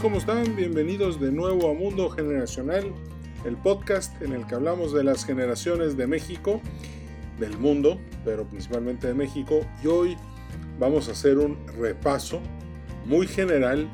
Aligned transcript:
¿Cómo 0.00 0.16
están? 0.16 0.56
Bienvenidos 0.56 1.20
de 1.20 1.30
nuevo 1.30 1.70
a 1.70 1.74
Mundo 1.74 2.08
Generacional, 2.08 2.94
el 3.44 3.56
podcast 3.58 4.20
en 4.22 4.32
el 4.32 4.46
que 4.46 4.54
hablamos 4.54 4.94
de 4.94 5.04
las 5.04 5.26
generaciones 5.26 5.98
de 5.98 6.06
México, 6.06 6.62
del 7.38 7.58
mundo, 7.58 8.00
pero 8.24 8.48
principalmente 8.48 9.08
de 9.08 9.14
México. 9.14 9.60
Y 9.84 9.88
hoy 9.88 10.16
vamos 10.78 11.08
a 11.08 11.12
hacer 11.12 11.36
un 11.36 11.66
repaso 11.78 12.40
muy 13.04 13.26
general 13.26 13.86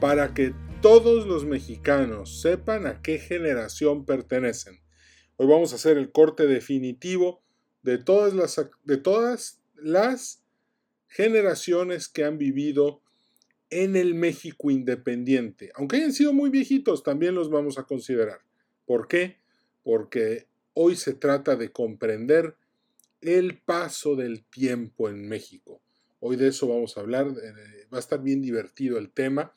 para 0.00 0.32
que 0.32 0.54
todos 0.80 1.26
los 1.26 1.44
mexicanos 1.44 2.40
sepan 2.40 2.86
a 2.86 3.02
qué 3.02 3.18
generación 3.18 4.06
pertenecen. 4.06 4.80
Hoy 5.36 5.48
vamos 5.48 5.72
a 5.72 5.76
hacer 5.76 5.98
el 5.98 6.12
corte 6.12 6.46
definitivo 6.46 7.42
de 7.82 7.98
todas 7.98 8.32
las, 8.32 8.70
de 8.84 8.96
todas 8.96 9.60
las 9.74 10.42
generaciones 11.08 12.08
que 12.08 12.24
han 12.24 12.38
vivido 12.38 13.02
en 13.70 13.96
el 13.96 14.14
México 14.14 14.70
independiente. 14.70 15.70
Aunque 15.74 15.96
hayan 15.96 16.12
sido 16.12 16.32
muy 16.32 16.50
viejitos, 16.50 17.02
también 17.02 17.34
los 17.34 17.50
vamos 17.50 17.78
a 17.78 17.84
considerar. 17.84 18.40
¿Por 18.84 19.08
qué? 19.08 19.38
Porque 19.82 20.46
hoy 20.74 20.96
se 20.96 21.14
trata 21.14 21.56
de 21.56 21.72
comprender 21.72 22.56
el 23.20 23.58
paso 23.58 24.14
del 24.14 24.44
tiempo 24.44 25.08
en 25.08 25.28
México. 25.28 25.80
Hoy 26.20 26.36
de 26.36 26.48
eso 26.48 26.68
vamos 26.68 26.96
a 26.96 27.00
hablar, 27.00 27.28
va 27.28 27.96
a 27.96 28.00
estar 28.00 28.22
bien 28.22 28.42
divertido 28.42 28.98
el 28.98 29.10
tema. 29.10 29.52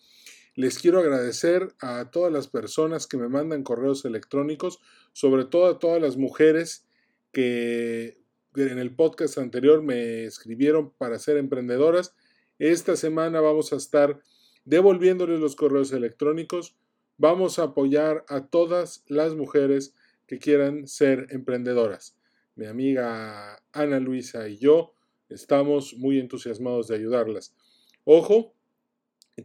Les 0.55 0.80
quiero 0.80 1.00
agradecer 1.00 1.73
a 1.80 2.09
todas 2.12 2.34
las 2.34 2.48
personas 2.48 3.08
que 3.08 3.17
me 3.17 3.30
mandan 3.30 3.64
correos 3.64 4.05
electrónicos, 4.05 4.80
sobre 5.14 5.45
todo 5.45 5.67
a 5.67 5.80
todas 5.80 6.02
las 6.02 6.17
mujeres 6.17 6.86
que 7.31 8.19
en 8.56 8.80
el 8.80 8.95
podcast 8.95 9.38
anterior 9.38 9.84
me 9.84 10.25
escribieron 10.25 10.91
para 10.91 11.19
ser 11.19 11.38
emprendedoras 11.38 12.16
esta 12.60 12.96
semana 12.96 13.40
vamos 13.40 13.74
a 13.74 13.78
estar 13.78 14.22
devolviéndoles 14.66 15.40
los 15.40 15.56
correos 15.56 15.92
electrónicos. 15.94 16.76
Vamos 17.18 17.58
a 17.58 17.64
apoyar 17.64 18.26
a 18.28 18.48
todas 18.48 19.04
las 19.08 19.34
mujeres 19.36 19.96
que 20.28 20.38
quieran 20.38 20.88
ser 20.88 21.28
emprendedoras. 21.32 22.16
Mi 22.56 22.66
amiga 22.66 23.64
Ana 23.72 24.00
Luisa 24.00 24.48
y 24.48 24.58
yo 24.58 24.94
estamos 25.30 25.96
muy 25.98 26.20
entusiasmados 26.20 26.88
de 26.90 26.96
ayudarlas. 26.96 27.56
Ojo, 28.04 28.54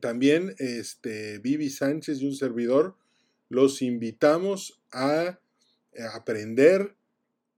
también 0.01 0.55
este, 0.59 1.39
Vivi 1.39 1.70
Sánchez 1.70 2.20
y 2.20 2.27
un 2.27 2.35
servidor 2.35 2.97
los 3.48 3.83
invitamos 3.83 4.83
a 4.91 5.39
aprender 6.12 6.97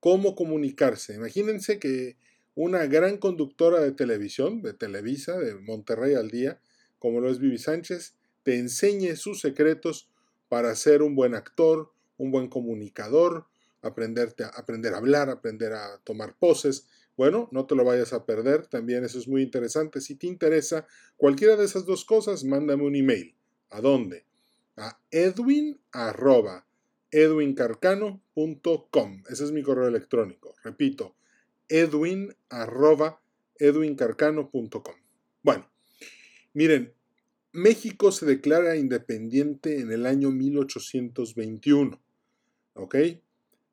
cómo 0.00 0.34
comunicarse. 0.34 1.14
Imagínense 1.14 1.78
que 1.78 2.16
una 2.56 2.86
gran 2.86 3.18
conductora 3.18 3.80
de 3.80 3.92
televisión, 3.92 4.62
de 4.62 4.72
Televisa, 4.72 5.38
de 5.38 5.54
Monterrey 5.54 6.14
al 6.14 6.30
día, 6.30 6.58
como 6.98 7.20
lo 7.20 7.30
es 7.30 7.38
Vivi 7.38 7.58
Sánchez, 7.58 8.16
te 8.42 8.58
enseñe 8.58 9.14
sus 9.16 9.42
secretos 9.42 10.08
para 10.48 10.74
ser 10.74 11.02
un 11.02 11.14
buen 11.14 11.34
actor, 11.34 11.92
un 12.16 12.30
buen 12.30 12.48
comunicador, 12.48 13.44
aprenderte 13.82 14.44
a, 14.44 14.48
aprender 14.48 14.94
a 14.94 14.98
hablar, 14.98 15.28
aprender 15.28 15.74
a 15.74 15.98
tomar 16.02 16.34
poses. 16.38 16.86
Bueno, 17.16 17.50
no 17.52 17.66
te 17.66 17.74
lo 17.74 17.84
vayas 17.84 18.14
a 18.14 18.24
perder, 18.24 18.66
también 18.66 19.04
eso 19.04 19.18
es 19.18 19.28
muy 19.28 19.42
interesante. 19.42 20.00
Si 20.00 20.14
te 20.14 20.26
interesa 20.26 20.86
cualquiera 21.18 21.56
de 21.56 21.66
esas 21.66 21.84
dos 21.84 22.06
cosas, 22.06 22.42
mándame 22.42 22.84
un 22.84 22.96
email. 22.96 23.34
¿A 23.68 23.82
dónde? 23.82 24.24
A 24.76 24.98
edwin 25.10 25.78
edwincarcano.com. 27.10 29.22
Ese 29.28 29.44
es 29.44 29.52
mi 29.52 29.62
correo 29.62 29.88
electrónico. 29.88 30.54
Repito, 30.62 31.16
edwin 31.68 32.34
edwincarcano.com. 33.58 34.94
Bueno, 35.42 35.70
miren, 36.52 36.92
México 37.52 38.12
se 38.12 38.26
declara 38.26 38.76
independiente 38.76 39.80
en 39.80 39.92
el 39.92 40.06
año 40.06 40.30
1821. 40.30 42.00
¿Ok? 42.74 42.96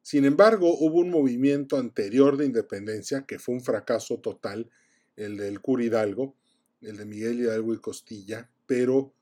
Sin 0.01 0.25
embargo, 0.25 0.77
hubo 0.77 0.99
un 0.99 1.09
movimiento 1.09 1.77
anterior 1.77 2.37
de 2.37 2.45
independencia 2.45 3.25
que 3.25 3.39
fue 3.39 3.55
un 3.55 3.61
fracaso 3.61 4.19
total, 4.19 4.69
el 5.15 5.37
del 5.37 5.61
Cura 5.61 5.83
Hidalgo, 5.83 6.35
el 6.81 6.97
de 6.97 7.05
Miguel 7.05 7.39
Hidalgo 7.39 7.73
y 7.73 7.79
Costilla, 7.79 8.49
pero 8.65 9.13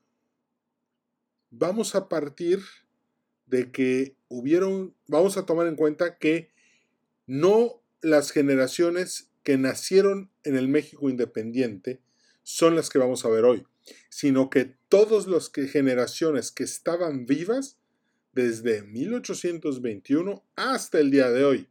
vamos 1.50 1.94
a 1.94 2.08
partir 2.08 2.60
de 3.46 3.70
que 3.70 4.16
hubieron, 4.28 4.94
vamos 5.06 5.36
a 5.36 5.46
tomar 5.46 5.66
en 5.66 5.76
cuenta 5.76 6.18
que 6.18 6.50
no 7.26 7.81
las 8.02 8.32
generaciones 8.32 9.30
que 9.42 9.56
nacieron 9.56 10.30
en 10.44 10.56
el 10.56 10.68
México 10.68 11.08
independiente 11.08 12.00
son 12.42 12.76
las 12.76 12.90
que 12.90 12.98
vamos 12.98 13.24
a 13.24 13.28
ver 13.28 13.44
hoy, 13.44 13.66
sino 14.10 14.50
que 14.50 14.76
todas 14.88 15.26
las 15.26 15.50
generaciones 15.50 16.50
que 16.50 16.64
estaban 16.64 17.26
vivas 17.26 17.78
desde 18.32 18.82
1821 18.82 20.44
hasta 20.56 20.98
el 20.98 21.10
día 21.10 21.30
de 21.30 21.44
hoy. 21.44 21.68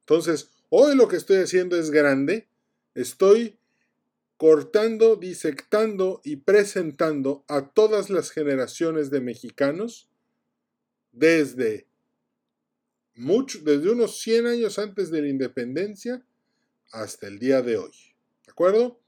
Entonces, 0.00 0.50
hoy 0.70 0.96
lo 0.96 1.08
que 1.08 1.16
estoy 1.16 1.38
haciendo 1.38 1.76
es 1.76 1.90
grande, 1.90 2.48
estoy 2.94 3.58
cortando, 4.36 5.16
disectando 5.16 6.20
y 6.24 6.36
presentando 6.36 7.44
a 7.46 7.68
todas 7.68 8.10
las 8.10 8.30
generaciones 8.30 9.10
de 9.10 9.20
mexicanos 9.20 10.08
desde 11.12 11.86
desde 13.14 13.90
unos 13.90 14.20
100 14.20 14.46
años 14.46 14.78
antes 14.78 15.10
de 15.10 15.22
la 15.22 15.28
independencia 15.28 16.24
hasta 16.92 17.26
el 17.26 17.38
día 17.38 17.62
de 17.62 17.76
hoy. 17.76 17.92
¿De 18.46 18.52
acuerdo? 18.52 19.00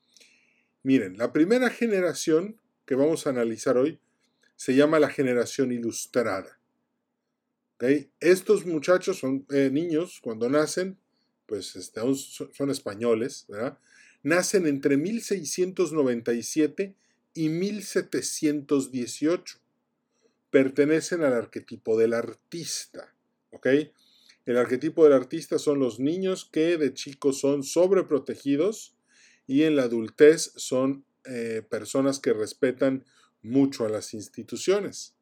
Miren, 0.82 1.16
la 1.16 1.32
primera 1.32 1.70
generación 1.70 2.60
que 2.84 2.94
vamos 2.94 3.26
a 3.26 3.30
analizar 3.30 3.76
hoy 3.76 4.00
se 4.56 4.74
llama 4.74 4.98
la 4.98 5.08
generación 5.08 5.72
ilustrada. 5.72 6.58
Estos 8.20 8.64
muchachos 8.64 9.18
son 9.18 9.44
eh, 9.50 9.68
niños 9.70 10.20
cuando 10.22 10.48
nacen, 10.48 10.96
pues 11.46 11.76
este, 11.76 12.00
son 12.52 12.70
españoles, 12.70 13.44
¿verdad? 13.48 13.78
Nacen 14.22 14.66
entre 14.66 14.96
1697 14.96 16.94
y 17.34 17.50
1718. 17.50 19.58
Pertenecen 20.50 21.22
al 21.22 21.34
arquetipo 21.34 21.98
del 21.98 22.14
artista. 22.14 23.13
El 24.46 24.56
arquetipo 24.56 25.04
del 25.04 25.14
artista 25.14 25.58
son 25.58 25.78
los 25.78 25.98
niños 25.98 26.48
que 26.50 26.76
de 26.76 26.92
chicos 26.92 27.40
son 27.40 27.62
sobreprotegidos 27.62 28.94
y 29.46 29.62
en 29.62 29.76
la 29.76 29.84
adultez 29.84 30.52
son 30.56 31.04
eh, 31.24 31.62
personas 31.68 32.18
que 32.18 32.32
respetan 32.32 33.04
mucho 33.42 33.86
a 33.86 33.88
las 33.88 34.12
instituciones. 34.14 35.14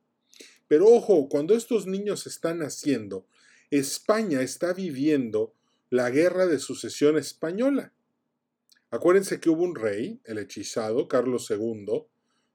Pero 0.67 0.87
ojo, 0.87 1.29
cuando 1.29 1.55
estos 1.55 1.87
niños 1.87 2.27
están 2.27 2.59
naciendo, 2.59 3.27
España 3.71 4.43
está 4.43 4.73
viviendo 4.73 5.55
la 5.91 6.11
guerra 6.11 6.47
de 6.47 6.59
sucesión 6.59 7.19
española. 7.19 7.93
Acuérdense 8.91 9.41
que 9.41 9.51
hubo 9.51 9.63
un 9.63 9.75
rey, 9.75 10.21
el 10.25 10.39
hechizado, 10.39 11.09
Carlos 11.09 11.51
II, 11.51 12.05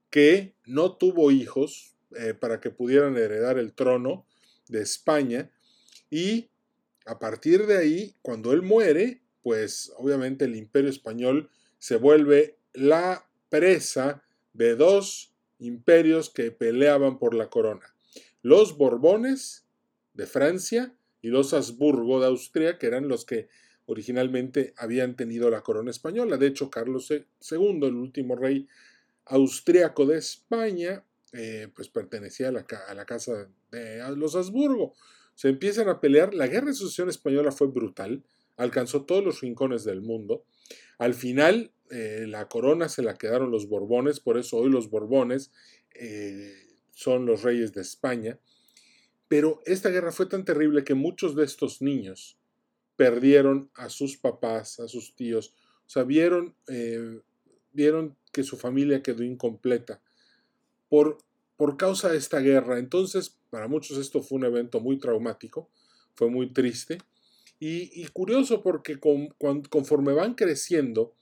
que 0.09 0.55
no 0.65 0.97
tuvo 0.97 1.31
hijos 1.31 1.95
eh, 2.15 2.33
para 2.33 2.59
que 2.59 2.71
pudieran 2.71 3.17
heredar 3.17 3.57
el 3.57 3.73
trono 3.73 4.25
de 4.67 4.81
España 4.81 5.51
y 6.09 6.49
a 7.05 7.19
partir 7.19 7.65
de 7.65 7.77
ahí, 7.77 8.15
cuando 8.21 8.51
él 8.51 8.61
muere, 8.61 9.21
pues 9.41 9.93
obviamente 9.97 10.45
el 10.45 10.55
imperio 10.55 10.89
español 10.89 11.49
se 11.79 11.95
vuelve 11.95 12.57
la 12.73 13.29
presa 13.49 14.23
de 14.53 14.75
dos 14.75 15.33
imperios 15.59 16.29
que 16.29 16.51
peleaban 16.51 17.17
por 17.17 17.33
la 17.33 17.49
corona. 17.49 17.95
Los 18.41 18.77
Borbones 18.77 19.65
de 20.13 20.27
Francia 20.27 20.93
y 21.21 21.29
los 21.29 21.53
Habsburgo 21.53 22.19
de 22.19 22.27
Austria, 22.27 22.77
que 22.77 22.87
eran 22.87 23.07
los 23.07 23.23
que 23.23 23.47
originalmente 23.85 24.73
habían 24.75 25.15
tenido 25.15 25.49
la 25.49 25.61
corona 25.61 25.91
española. 25.91 26.35
De 26.35 26.47
hecho, 26.47 26.69
Carlos 26.69 27.09
II, 27.09 27.79
el 27.83 27.95
último 27.95 28.35
rey 28.35 28.67
austriaco 29.25 30.05
de 30.05 30.17
España, 30.17 31.05
eh, 31.31 31.69
pues 31.73 31.87
pertenecía 31.87 32.49
a 32.49 32.51
la, 32.51 32.65
a 32.87 32.93
la 32.93 33.05
casa 33.05 33.49
de 33.71 34.15
los 34.15 34.35
Habsburgo 34.35 34.93
se 35.37 35.49
empiezan 35.49 35.87
a 35.87 36.01
pelear. 36.01 36.33
La 36.33 36.47
guerra 36.47 36.65
de 36.65 36.73
sucesión 36.73 37.09
española 37.09 37.51
fue 37.51 37.67
brutal, 37.67 38.23
alcanzó 38.55 39.05
todos 39.05 39.23
los 39.23 39.41
rincones 39.41 39.83
del 39.83 40.01
mundo. 40.01 40.43
Al 40.97 41.13
final, 41.13 41.71
eh, 41.91 42.25
la 42.27 42.49
corona 42.49 42.89
se 42.89 43.03
la 43.03 43.13
quedaron 43.13 43.51
los 43.51 43.69
Borbones, 43.69 44.19
por 44.19 44.39
eso 44.39 44.57
hoy 44.57 44.71
los 44.71 44.89
Borbones 44.89 45.51
eh, 45.93 46.55
son 46.91 47.27
los 47.27 47.43
reyes 47.43 47.71
de 47.71 47.81
España. 47.81 48.39
Pero 49.27 49.61
esta 49.67 49.89
guerra 49.89 50.11
fue 50.11 50.25
tan 50.25 50.43
terrible 50.43 50.83
que 50.83 50.95
muchos 50.95 51.35
de 51.35 51.45
estos 51.45 51.83
niños 51.83 52.39
perdieron 52.95 53.69
a 53.75 53.89
sus 53.89 54.17
papás, 54.17 54.79
a 54.79 54.87
sus 54.87 55.15
tíos. 55.15 55.53
O 55.85 55.89
sea, 55.89 56.03
vieron, 56.03 56.55
eh, 56.67 57.21
vieron 57.73 58.17
que 58.33 58.41
su 58.41 58.57
familia 58.57 59.03
quedó 59.03 59.23
incompleta 59.23 60.01
por 60.89 61.19
por 61.57 61.75
causa 61.75 62.09
de 62.09 62.17
esta 62.17 62.39
guerra. 62.39 62.79
Entonces, 62.79 63.37
para 63.49 63.67
muchos 63.67 63.97
esto 63.97 64.21
fue 64.21 64.37
un 64.37 64.45
evento 64.45 64.79
muy 64.79 64.99
traumático, 64.99 65.69
fue 66.13 66.29
muy 66.29 66.53
triste 66.53 66.99
y, 67.59 68.05
curioso 68.07 68.61
porque 68.61 68.99
conforme 68.99 70.13
van 70.13 70.35
creciendo 70.35 71.13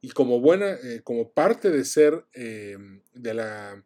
y 0.00 0.10
como 0.10 0.40
buena, 0.40 0.72
eh, 0.72 1.00
como 1.02 1.30
parte 1.30 1.70
de 1.70 1.84
ser 1.84 2.24
eh, 2.34 2.76
de 3.14 3.34
la 3.34 3.82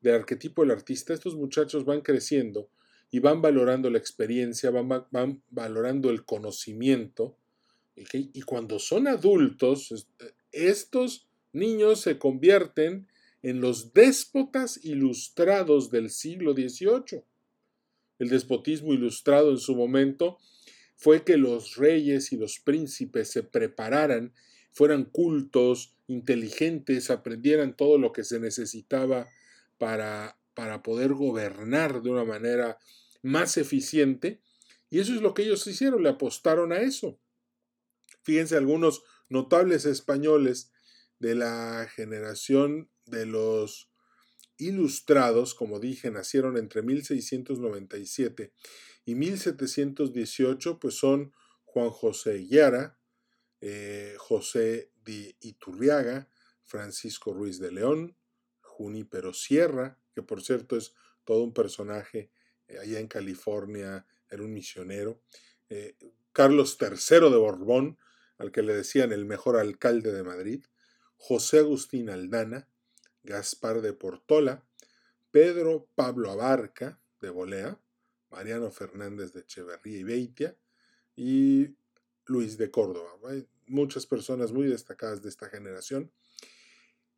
del 0.00 0.16
arquetipo 0.16 0.60
del 0.60 0.72
artista, 0.72 1.14
estos 1.14 1.34
muchachos 1.34 1.86
van 1.86 2.02
creciendo 2.02 2.68
y 3.10 3.20
van 3.20 3.40
valorando 3.40 3.88
la 3.88 3.96
experiencia, 3.96 4.70
van, 4.70 5.06
van 5.10 5.42
valorando 5.50 6.10
el 6.10 6.26
conocimiento, 6.26 7.38
y 8.12 8.42
cuando 8.42 8.78
son 8.78 9.06
adultos, 9.06 10.08
estos 10.52 11.26
niños 11.52 12.00
se 12.02 12.18
convierten 12.18 13.06
en 13.44 13.60
los 13.60 13.92
déspotas 13.92 14.82
ilustrados 14.82 15.90
del 15.90 16.08
siglo 16.08 16.54
XVIII. 16.54 17.24
El 18.18 18.30
despotismo 18.30 18.94
ilustrado 18.94 19.50
en 19.50 19.58
su 19.58 19.76
momento 19.76 20.38
fue 20.96 21.24
que 21.24 21.36
los 21.36 21.76
reyes 21.76 22.32
y 22.32 22.38
los 22.38 22.58
príncipes 22.58 23.30
se 23.30 23.42
prepararan, 23.42 24.32
fueran 24.72 25.04
cultos, 25.04 25.94
inteligentes, 26.06 27.10
aprendieran 27.10 27.76
todo 27.76 27.98
lo 27.98 28.12
que 28.12 28.24
se 28.24 28.40
necesitaba 28.40 29.28
para, 29.76 30.38
para 30.54 30.82
poder 30.82 31.12
gobernar 31.12 32.00
de 32.00 32.08
una 32.08 32.24
manera 32.24 32.78
más 33.20 33.58
eficiente. 33.58 34.40
Y 34.88 35.00
eso 35.00 35.12
es 35.12 35.20
lo 35.20 35.34
que 35.34 35.42
ellos 35.42 35.66
hicieron, 35.66 36.02
le 36.02 36.08
apostaron 36.08 36.72
a 36.72 36.78
eso. 36.78 37.20
Fíjense 38.22 38.56
algunos 38.56 39.02
notables 39.28 39.84
españoles 39.84 40.72
de 41.18 41.34
la 41.34 41.86
generación 41.94 42.88
de 43.06 43.26
los 43.26 43.90
ilustrados, 44.56 45.54
como 45.54 45.80
dije, 45.80 46.10
nacieron 46.10 46.56
entre 46.56 46.82
1697 46.82 48.52
y 49.04 49.14
1718, 49.14 50.78
pues 50.78 50.94
son 50.94 51.32
Juan 51.64 51.90
José 51.90 52.38
Guiara, 52.38 52.98
eh, 53.60 54.14
José 54.18 54.92
de 55.04 55.36
Iturriaga, 55.40 56.28
Francisco 56.62 57.32
Ruiz 57.32 57.58
de 57.58 57.72
León, 57.72 58.16
Junípero 58.60 59.34
Sierra, 59.34 59.98
que 60.14 60.22
por 60.22 60.42
cierto 60.42 60.76
es 60.76 60.94
todo 61.24 61.42
un 61.42 61.52
personaje 61.52 62.30
eh, 62.68 62.78
allá 62.78 63.00
en 63.00 63.08
California, 63.08 64.06
era 64.30 64.42
un 64.42 64.52
misionero, 64.52 65.22
eh, 65.68 65.96
Carlos 66.32 66.76
III 66.80 67.30
de 67.30 67.36
Borbón, 67.36 67.98
al 68.38 68.50
que 68.50 68.62
le 68.62 68.74
decían 68.74 69.12
el 69.12 69.24
mejor 69.24 69.56
alcalde 69.56 70.12
de 70.12 70.22
Madrid, 70.22 70.64
José 71.16 71.58
Agustín 71.58 72.10
Aldana, 72.10 72.68
Gaspar 73.24 73.80
de 73.80 73.92
Portola, 73.92 74.64
Pedro 75.30 75.88
Pablo 75.94 76.30
Abarca 76.30 77.00
de 77.20 77.30
Bolea, 77.30 77.80
Mariano 78.30 78.70
Fernández 78.70 79.32
de 79.32 79.40
Echeverría 79.40 79.98
y 79.98 80.04
Beitia 80.04 80.56
y 81.16 81.76
Luis 82.26 82.58
de 82.58 82.70
Córdoba. 82.70 83.10
Hay 83.28 83.48
muchas 83.66 84.06
personas 84.06 84.52
muy 84.52 84.66
destacadas 84.66 85.22
de 85.22 85.28
esta 85.28 85.48
generación. 85.48 86.12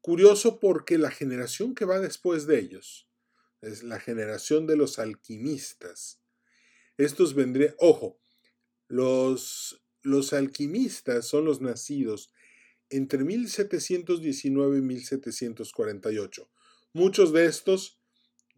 Curioso 0.00 0.61
porque 0.61 0.99
la 0.99 1.11
generación 1.11 1.75
que 1.75 1.85
va 1.85 1.99
después 1.99 2.47
de 2.47 2.59
ellos 2.61 3.09
es 3.61 3.82
la 3.82 3.99
generación 3.99 4.67
de 4.67 4.76
los 4.76 4.99
alquimistas. 4.99 6.20
Estos 6.97 7.35
vendrían, 7.35 7.75
ojo, 7.79 8.20
los, 8.88 9.82
los 10.02 10.32
alquimistas 10.32 11.26
son 11.26 11.44
los 11.44 11.61
nacidos 11.61 12.31
entre 12.91 13.25
1719 13.25 14.79
y 14.79 14.81
1748. 14.81 16.50
Muchos 16.93 17.33
de 17.33 17.47
estos 17.47 18.00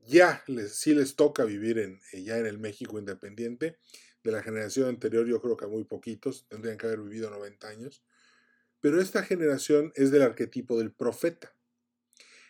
ya 0.07 0.43
les, 0.47 0.75
sí 0.77 0.95
les 0.95 1.17
toca 1.17 1.45
vivir 1.45 1.79
en, 1.79 2.01
eh, 2.13 2.23
ya 2.23 2.39
en 2.39 2.47
el 2.47 2.59
México 2.59 2.99
independiente. 2.99 3.79
De 4.23 4.33
la 4.33 4.43
generación 4.43 4.89
anterior 4.89 5.27
yo 5.27 5.41
creo 5.41 5.57
que 5.57 5.67
muy 5.67 5.85
poquitos, 5.85 6.47
tendrían 6.49 6.79
que 6.79 6.87
haber 6.87 7.01
vivido 7.01 7.31
90 7.31 7.69
años. 7.69 8.03
Pero 8.81 9.01
esta 9.01 9.23
generación 9.23 9.93
es 9.95 10.11
del 10.11 10.23
arquetipo 10.23 10.79
del 10.79 10.93
profeta. 10.93 11.55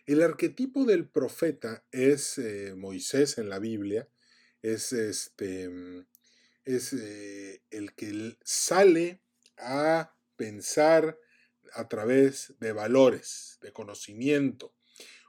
El 0.06 0.22
arquetipo 0.22 0.84
del 0.84 1.08
profeta 1.08 1.84
es 1.92 2.38
eh, 2.38 2.74
Moisés 2.74 3.36
en 3.38 3.50
la 3.50 3.58
Biblia, 3.58 4.08
es, 4.62 4.92
este, 4.92 5.70
es 6.64 6.92
eh, 6.94 7.62
el 7.70 7.94
que 7.94 8.36
sale 8.42 9.20
a 9.58 10.14
pensar, 10.36 11.18
a 11.74 11.88
través 11.88 12.54
de 12.60 12.72
valores, 12.72 13.58
de 13.62 13.72
conocimiento. 13.72 14.74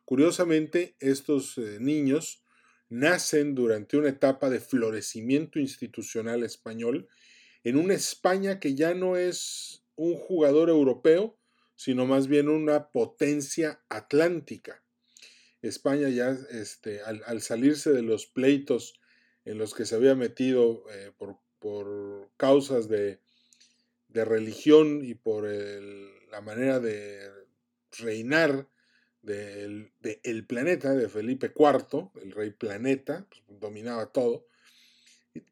Curiosamente, 0.05 0.95
estos 0.99 1.57
eh, 1.57 1.77
niños 1.79 2.43
nacen 2.89 3.53
durante 3.53 3.97
una 3.97 4.09
etapa 4.09 4.49
de 4.49 4.59
florecimiento 4.59 5.59
institucional 5.59 6.43
español 6.43 7.07
en 7.63 7.77
una 7.77 7.93
España 7.93 8.59
que 8.59 8.75
ya 8.75 8.93
no 8.93 9.17
es 9.17 9.83
un 9.95 10.15
jugador 10.15 10.69
europeo, 10.69 11.37
sino 11.75 12.05
más 12.05 12.27
bien 12.27 12.49
una 12.49 12.89
potencia 12.89 13.83
atlántica. 13.89 14.83
España 15.61 16.09
ya 16.09 16.37
este, 16.51 17.01
al, 17.01 17.41
salirse 17.41 17.91
de 17.91 18.01
los 18.01 18.25
pleitos 18.25 18.99
en 19.45 19.57
los 19.57 19.73
que 19.73 19.85
se 19.85 19.95
había 19.95 20.15
metido 20.15 20.83
eh, 20.91 21.11
por, 21.17 21.37
por, 21.59 22.29
causas 22.37 22.87
de, 22.87 23.19
de 24.07 24.25
religión 24.25 25.03
y 25.03 25.15
por 25.15 25.45
la 26.31 26.41
manera 26.41 26.79
de 26.79 27.29
reinar 27.97 28.67
del 29.21 29.91
de 29.99 30.19
el 30.23 30.45
planeta, 30.45 30.93
de 30.93 31.09
Felipe 31.09 31.51
IV, 31.55 32.09
el 32.21 32.31
rey 32.31 32.51
planeta, 32.51 33.27
pues, 33.29 33.59
dominaba 33.59 34.11
todo, 34.11 34.45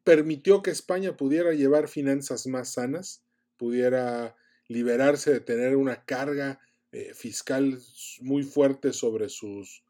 permitió 0.04 0.62
que 0.62 0.70
España 0.70 1.16
pudiera 1.16 1.52
llevar 1.52 1.88
finanzas 1.88 2.46
más 2.46 2.72
sanas, 2.72 3.22
pudiera 3.56 4.36
liberarse 4.68 5.32
de 5.32 5.40
tener 5.40 5.76
una 5.76 6.04
carga 6.04 6.60
eh, 6.92 7.12
fiscal 7.14 7.78
muy 8.20 8.42
fuerte 8.42 8.92
sobre 8.92 9.28
sus 9.28 9.82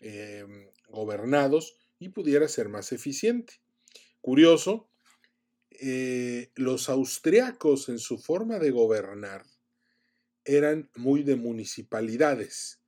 em, 0.00 0.68
gobernados 0.88 1.76
y 1.98 2.10
pudiera 2.10 2.48
ser 2.48 2.68
más 2.68 2.92
eficiente. 2.92 3.54
Curioso 4.20 4.88
eh, 5.80 6.50
los 6.54 6.88
austriacos 6.88 7.88
en 7.88 7.98
su 7.98 8.18
forma 8.18 8.58
de 8.58 8.70
gobernar 8.70 9.44
eran 10.48 10.90
muy 10.96 11.22
de 11.22 11.36
municipalidades, 11.36 12.80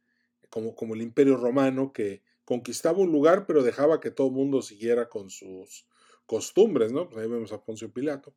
como, 0.49 0.75
como 0.75 0.95
el 0.95 1.03
imperio 1.03 1.37
romano 1.37 1.93
que 1.93 2.23
conquistaba 2.45 2.99
un 2.99 3.13
lugar 3.13 3.47
pero 3.47 3.63
dejaba 3.63 4.01
que 4.01 4.11
todo 4.11 4.29
el 4.29 4.33
mundo 4.33 4.63
siguiera 4.63 5.09
con 5.09 5.31
sus 5.31 5.87
costumbres, 6.27 6.91
¿no? 6.91 7.09
Pues 7.09 7.23
ahí 7.23 7.29
vemos 7.29 7.53
a 7.53 7.63
Poncio 7.63 7.93
Pilato. 7.93 8.35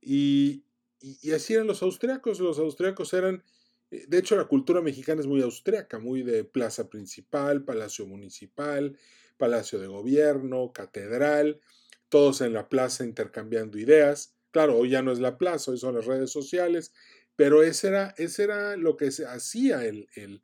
Y, 0.00 0.64
y, 1.00 1.32
así 1.32 1.54
eran 1.54 1.66
los 1.66 1.82
austriacos, 1.82 2.40
los 2.40 2.58
austriacos 2.58 3.12
eran, 3.12 3.44
eh, 3.90 4.04
de 4.08 4.18
hecho 4.18 4.36
la 4.36 4.46
cultura 4.46 4.80
mexicana 4.80 5.20
es 5.20 5.26
muy 5.26 5.42
austriaca, 5.42 5.98
muy 5.98 6.22
de 6.22 6.44
plaza 6.44 6.88
principal, 6.88 7.64
palacio 7.64 8.06
municipal, 8.06 8.96
palacio 9.36 9.78
de 9.78 9.86
gobierno, 9.86 10.72
catedral, 10.72 11.60
todos 12.08 12.40
en 12.40 12.52
la 12.52 12.68
plaza 12.68 13.04
intercambiando 13.04 13.78
ideas. 13.78 14.34
Claro, 14.50 14.76
hoy 14.76 14.90
ya 14.90 15.02
no 15.02 15.12
es 15.12 15.18
la 15.18 15.38
plaza, 15.38 15.70
hoy 15.70 15.78
son 15.78 15.94
las 15.94 16.06
redes 16.06 16.30
sociales, 16.30 16.92
pero 17.38 17.62
ese 17.62 17.86
era, 17.86 18.14
ese 18.18 18.42
era 18.42 18.76
lo 18.76 18.96
que 18.96 19.12
se 19.12 19.24
hacía 19.24 19.84
el, 19.84 20.08
el, 20.16 20.42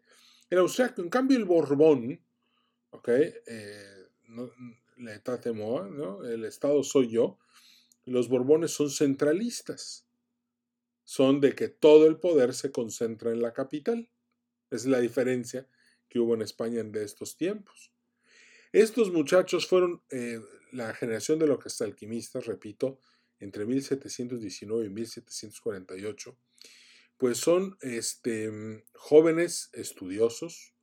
el 0.48 0.58
austriaco. 0.58 1.02
En 1.02 1.08
cambio, 1.08 1.36
el 1.36 1.44
Borbón, 1.44 2.24
¿ok? 2.90 3.08
Eh, 3.08 4.06
no, 4.28 4.52
¿no? 4.96 6.24
El 6.24 6.44
Estado 6.44 6.84
soy 6.84 7.08
yo. 7.08 7.36
Los 8.04 8.28
Borbones 8.28 8.70
son 8.70 8.90
centralistas. 8.90 10.06
Son 11.02 11.40
de 11.40 11.56
que 11.56 11.66
todo 11.66 12.06
el 12.06 12.20
poder 12.20 12.54
se 12.54 12.70
concentra 12.70 13.32
en 13.32 13.42
la 13.42 13.52
capital. 13.52 14.08
Esa 14.70 14.76
es 14.76 14.86
la 14.86 15.00
diferencia 15.00 15.66
que 16.08 16.20
hubo 16.20 16.34
en 16.34 16.42
España 16.42 16.80
de 16.84 17.02
estos 17.02 17.36
tiempos. 17.36 17.92
Estos 18.70 19.10
muchachos 19.10 19.66
fueron 19.66 20.00
eh, 20.12 20.40
la 20.70 20.94
generación 20.94 21.40
de 21.40 21.48
los 21.48 21.80
alquimistas, 21.80 22.46
repito, 22.46 23.00
entre 23.40 23.66
1719 23.66 24.86
y 24.86 24.90
1748, 24.90 26.38
pues 27.18 27.38
son 27.38 27.76
este, 27.80 28.84
jóvenes 28.94 29.70
estudiosos 29.72 30.74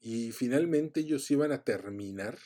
y 0.00 0.32
finalmente 0.32 1.00
ellos 1.00 1.30
iban 1.30 1.52
a 1.52 1.64
terminar 1.64 2.38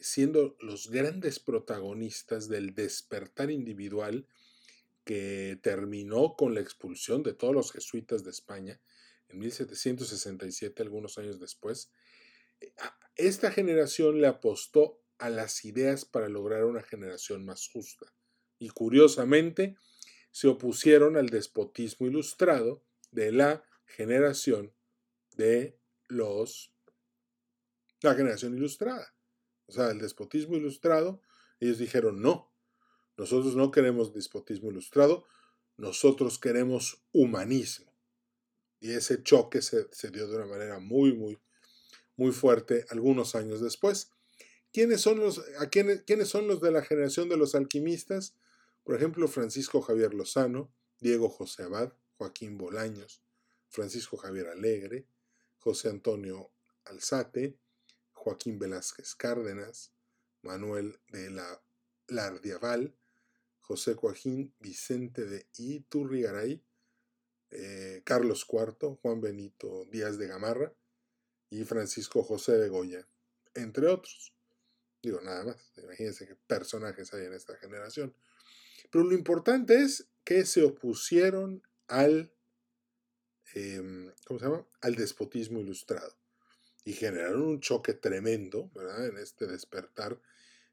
siendo 0.00 0.56
los 0.60 0.90
grandes 0.90 1.40
protagonistas 1.40 2.48
del 2.48 2.74
despertar 2.74 3.50
individual 3.50 4.26
que 5.04 5.58
terminó 5.62 6.36
con 6.36 6.54
la 6.54 6.60
expulsión 6.60 7.22
de 7.22 7.34
todos 7.34 7.54
los 7.54 7.72
jesuitas 7.72 8.24
de 8.24 8.30
España 8.30 8.80
en 9.28 9.38
1767, 9.38 10.82
algunos 10.82 11.18
años 11.18 11.40
después. 11.40 11.90
Esta 13.16 13.50
generación 13.50 14.20
le 14.20 14.26
apostó 14.26 15.00
a 15.18 15.30
las 15.30 15.64
ideas 15.64 16.04
para 16.04 16.28
lograr 16.28 16.64
una 16.64 16.82
generación 16.82 17.44
más 17.44 17.68
justa. 17.68 18.06
Y 18.58 18.70
curiosamente, 18.70 19.76
se 20.38 20.46
opusieron 20.46 21.16
al 21.16 21.30
despotismo 21.30 22.06
ilustrado 22.06 22.84
de 23.10 23.32
la 23.32 23.64
generación 23.86 24.72
de 25.36 25.76
los 26.06 26.72
la 28.02 28.14
generación 28.14 28.56
ilustrada. 28.56 29.16
O 29.66 29.72
sea, 29.72 29.90
el 29.90 29.98
despotismo 29.98 30.54
ilustrado, 30.54 31.20
ellos 31.58 31.78
dijeron 31.78 32.22
no. 32.22 32.54
Nosotros 33.16 33.56
no 33.56 33.72
queremos 33.72 34.14
despotismo 34.14 34.70
ilustrado, 34.70 35.26
nosotros 35.76 36.38
queremos 36.38 37.02
humanismo. 37.10 37.92
Y 38.78 38.92
ese 38.92 39.24
choque 39.24 39.60
se, 39.60 39.88
se 39.90 40.12
dio 40.12 40.28
de 40.28 40.36
una 40.36 40.46
manera 40.46 40.78
muy, 40.78 41.14
muy, 41.14 41.36
muy 42.14 42.30
fuerte 42.30 42.86
algunos 42.90 43.34
años 43.34 43.60
después. 43.60 44.12
¿Quiénes 44.72 45.00
son 45.00 45.18
los, 45.18 45.42
a 45.58 45.68
quiénes, 45.68 46.02
quiénes 46.02 46.28
son 46.28 46.46
los 46.46 46.60
de 46.60 46.70
la 46.70 46.82
generación 46.82 47.28
de 47.28 47.36
los 47.36 47.56
alquimistas? 47.56 48.36
Por 48.88 48.96
ejemplo, 48.96 49.28
Francisco 49.28 49.82
Javier 49.82 50.14
Lozano, 50.14 50.72
Diego 50.98 51.28
José 51.28 51.64
Abad, 51.64 51.92
Joaquín 52.16 52.56
Bolaños, 52.56 53.22
Francisco 53.68 54.16
Javier 54.16 54.48
Alegre, 54.48 55.06
José 55.58 55.90
Antonio 55.90 56.52
Alzate, 56.86 57.58
Joaquín 58.14 58.58
Velázquez 58.58 59.14
Cárdenas, 59.14 59.92
Manuel 60.40 60.98
de 61.08 61.28
la 61.28 61.62
Lardiaval, 62.06 62.96
José 63.60 63.92
Joaquín 63.92 64.54
Vicente 64.58 65.26
de 65.26 65.46
Iturrigaray, 65.58 66.64
eh, 67.50 68.00
Carlos 68.06 68.46
IV, 68.50 68.96
Juan 69.02 69.20
Benito 69.20 69.84
Díaz 69.90 70.16
de 70.16 70.28
Gamarra 70.28 70.72
y 71.50 71.62
Francisco 71.64 72.22
José 72.22 72.52
de 72.52 72.70
Goya, 72.70 73.06
entre 73.52 73.86
otros. 73.86 74.32
Digo, 75.02 75.20
nada 75.20 75.44
más, 75.44 75.72
imagínense 75.76 76.26
qué 76.26 76.36
personajes 76.36 77.12
hay 77.12 77.26
en 77.26 77.34
esta 77.34 77.54
generación. 77.58 78.14
Pero 78.90 79.04
lo 79.04 79.14
importante 79.14 79.82
es 79.82 80.08
que 80.24 80.44
se 80.44 80.62
opusieron 80.62 81.62
al, 81.86 82.32
em, 83.54 84.12
¿cómo 84.26 84.38
se 84.38 84.46
llama? 84.46 84.66
Al 84.80 84.94
despotismo 84.94 85.60
ilustrado. 85.60 86.16
Y 86.84 86.92
generaron 86.92 87.42
un 87.42 87.60
choque 87.60 87.94
tremendo, 87.94 88.70
¿verdad? 88.74 89.08
En 89.08 89.18
este 89.18 89.46
despertar 89.46 90.20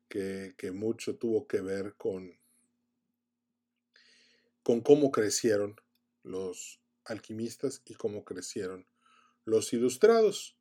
que, 0.08 0.56
que 0.58 0.72
mucho 0.72 1.18
tuvo 1.18 1.48
que 1.48 1.62
ver 1.62 1.96
con, 1.96 2.38
con 4.64 4.82
cómo 4.82 5.12
crecieron 5.12 5.76
los 6.24 6.80
alquimistas 7.06 7.82
y 7.86 7.96
cómo 7.96 8.24
crecieron 8.24 8.88
los 9.46 9.74
ilustrados. 9.74 10.58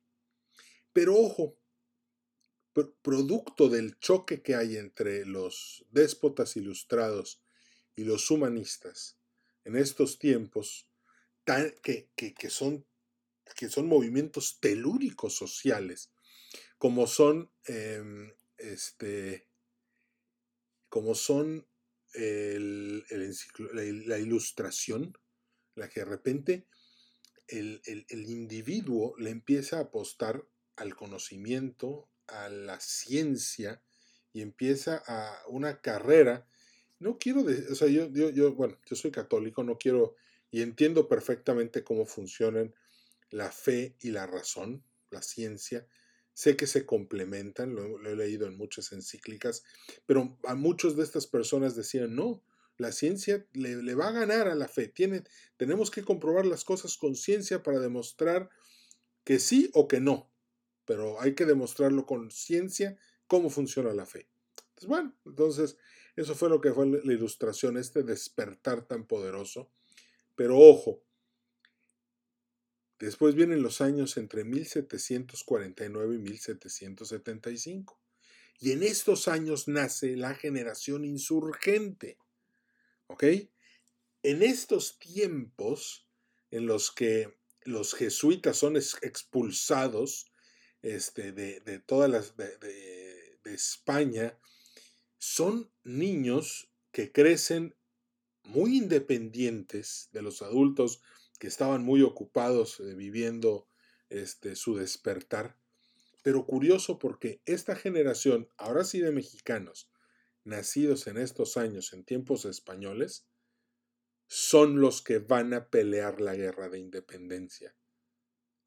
Pero 0.93 1.15
ojo, 1.15 1.57
producto 3.01 3.69
del 3.69 3.97
choque 3.99 4.41
que 4.41 4.55
hay 4.55 4.77
entre 4.77 5.25
los 5.25 5.85
déspotas 5.91 6.57
ilustrados 6.57 7.41
y 7.95 8.03
los 8.03 8.29
humanistas 8.29 9.17
en 9.65 9.75
estos 9.75 10.19
tiempos, 10.19 10.87
que, 11.45 12.49
son, 12.49 12.85
que 13.55 13.69
son 13.69 13.87
movimientos 13.87 14.59
telúricos 14.59 15.35
sociales, 15.35 16.11
como 16.77 17.07
son, 17.07 17.51
em, 17.65 18.31
este, 18.57 19.47
como 20.87 21.15
son 21.15 21.67
la, 22.13 24.19
ilustración, 24.19 25.17
la 25.75 25.89
que 25.89 26.01
de 26.01 26.05
repente 26.05 26.67
el, 27.47 27.81
el, 27.85 28.29
individuo 28.29 29.15
le 29.17 29.31
empieza 29.31 29.77
a 29.77 29.81
apostar 29.81 30.47
al 30.77 30.95
conocimiento, 30.95 32.09
a 32.27 32.49
la 32.49 32.79
ciencia 32.79 33.81
y 34.33 34.41
empieza 34.41 35.01
a 35.07 35.43
una 35.47 35.81
carrera. 35.81 36.47
No 36.99 37.17
quiero, 37.17 37.45
o 37.71 37.75
sea, 37.75 37.87
yo, 37.87 38.09
yo, 38.09 38.53
bueno, 38.53 38.77
yo 38.85 38.95
soy 38.95 39.11
católico, 39.11 39.63
no 39.63 39.77
quiero, 39.77 40.15
y 40.51 40.61
entiendo 40.61 41.07
perfectamente 41.07 41.83
cómo 41.83 42.05
funcionan 42.05 42.73
la 43.29 43.51
fe 43.51 43.95
y 44.01 44.11
la 44.11 44.27
razón, 44.27 44.83
la 45.09 45.21
ciencia. 45.21 45.87
Sé 46.33 46.57
que 46.57 46.67
se 46.67 46.85
complementan, 46.85 47.75
lo, 47.75 48.09
he 48.09 48.15
leído 48.15 48.45
en 48.47 48.57
muchas 48.57 48.91
encíclicas, 48.91 49.63
pero 50.05 50.37
a 50.43 50.55
muchas 50.55 50.97
de 50.97 51.03
estas 51.03 51.27
personas 51.27 51.75
decían, 51.75 52.15
no, 52.15 52.43
la 52.77 52.91
ciencia 52.91 53.45
le, 53.53 53.95
va 53.95 54.09
a 54.09 54.11
ganar 54.11 54.49
a 54.49 54.55
la 54.55 54.67
fe. 54.67 54.89
Tiene, 54.89 55.23
tenemos 55.55 55.91
que 55.91 56.03
comprobar 56.03 56.45
las 56.45 56.65
cosas 56.65 56.97
con 56.97 57.15
ciencia 57.15 57.63
para 57.63 57.79
demostrar 57.79 58.49
que 59.23 59.39
sí 59.39 59.69
o 59.73 59.87
que 59.87 60.01
no. 60.01 60.29
Pero 60.85 61.19
hay 61.21 61.33
que 61.35 61.45
demostrarlo 61.45 62.05
con 62.05 62.31
ciencia 62.31 62.97
cómo 63.27 63.49
funciona 63.49 63.93
la 63.93 64.05
fe. 64.05 64.27
Entonces, 64.57 64.87
bueno, 64.87 65.15
entonces 65.25 65.77
eso 66.15 66.35
fue 66.35 66.49
lo 66.49 66.61
que 66.61 66.73
fue 66.73 66.87
la 66.87 67.13
ilustración, 67.13 67.77
este 67.77 68.03
despertar 68.03 68.85
tan 68.85 69.05
poderoso. 69.05 69.69
Pero 70.35 70.57
ojo, 70.57 71.03
después 72.99 73.35
vienen 73.35 73.61
los 73.61 73.81
años 73.81 74.17
entre 74.17 74.43
1749 74.43 76.15
y 76.15 76.17
1775. 76.19 77.99
Y 78.59 78.71
en 78.71 78.83
estos 78.83 79.27
años 79.27 79.67
nace 79.67 80.15
la 80.15 80.33
generación 80.33 81.03
insurgente. 81.03 82.17
¿Ok? 83.07 83.23
En 84.23 84.41
estos 84.41 84.97
tiempos 84.97 86.07
en 86.51 86.65
los 86.65 86.91
que 86.91 87.37
los 87.63 87.93
jesuitas 87.93 88.57
son 88.57 88.77
expulsados 88.77 90.31
este, 90.85 91.31
de, 91.31 91.61
de, 91.61 91.79
todas 91.79 92.09
las 92.11 92.37
de, 92.37 92.57
de, 92.59 93.53
España, 93.53 94.37
son 95.17 95.71
niños 95.83 96.71
que 96.91 97.11
crecen 97.11 97.75
muy 98.43 98.77
independientes 98.77 100.09
de 100.11 100.21
los 100.21 100.41
adultos 100.41 101.01
que 101.39 101.47
estaban 101.47 101.83
muy 101.83 102.03
ocupados 102.03 102.79
eh, 102.79 102.93
viviendo 102.93 103.67
este, 104.09 104.55
su 104.55 104.75
despertar. 104.75 105.57
Pero 106.21 106.45
curioso 106.45 106.99
porque 106.99 107.41
esta 107.45 107.75
generación, 107.75 108.49
ahora 108.57 108.83
sí 108.83 108.99
de 108.99 109.11
mexicanos, 109.11 109.89
nacidos 110.43 111.07
en 111.07 111.17
estos 111.17 111.57
años, 111.57 111.93
en 111.93 112.03
tiempos 112.03 112.45
españoles, 112.45 113.27
son 114.27 114.81
los 114.81 115.01
que 115.01 115.17
van 115.17 115.53
a 115.53 115.69
pelear 115.69 116.21
la 116.21 116.35
guerra 116.35 116.69
de 116.69 116.77
independencia. 116.77 117.75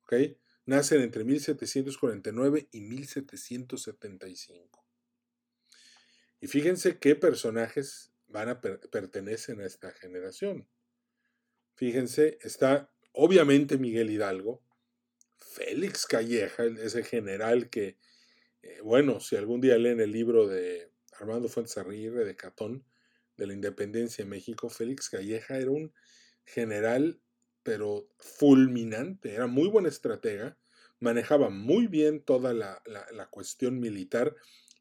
¿Ok? 0.03 0.15
Nacen 0.69 1.01
entre 1.01 1.25
1749 1.25 2.69
y 2.71 2.83
1775. 2.83 4.87
Y 6.41 6.47
fíjense 6.47 6.99
qué 6.99 7.17
personajes 7.17 8.13
van 8.27 8.51
a 8.51 8.61
pertenecen 8.61 9.63
a 9.63 9.67
esta 9.67 9.91
generación. 9.93 10.69
Fíjense, 11.75 12.37
está 12.43 12.93
obviamente 13.13 13.79
Miguel 13.79 14.11
Hidalgo, 14.11 14.63
Félix 15.39 16.05
Calleja, 16.05 16.65
ese 16.65 17.03
general 17.03 17.71
que, 17.71 17.97
eh, 18.61 18.83
bueno, 18.83 19.21
si 19.21 19.37
algún 19.37 19.63
día 19.63 19.79
leen 19.79 20.03
el 20.03 20.13
libro 20.13 20.47
de 20.47 20.93
Armando 21.19 21.49
Fuentes 21.49 21.79
Aguirre 21.79 22.27
de 22.27 22.37
Catón, 22.37 22.85
de 23.39 23.47
la 23.47 23.55
independencia 23.55 24.23
de 24.23 24.29
México, 24.29 24.69
Félix 24.69 25.09
Calleja 25.09 25.57
era 25.57 25.71
un 25.71 25.95
general, 26.45 27.23
pero 27.69 28.09
fulminante, 28.17 29.35
era 29.35 29.47
muy 29.47 29.69
buen 29.69 29.85
estratega, 29.85 30.57
manejaba 31.01 31.51
muy 31.51 31.87
bien 31.87 32.23
toda 32.23 32.55
la, 32.55 32.81
cuestión 33.31 33.79
militar 33.79 34.35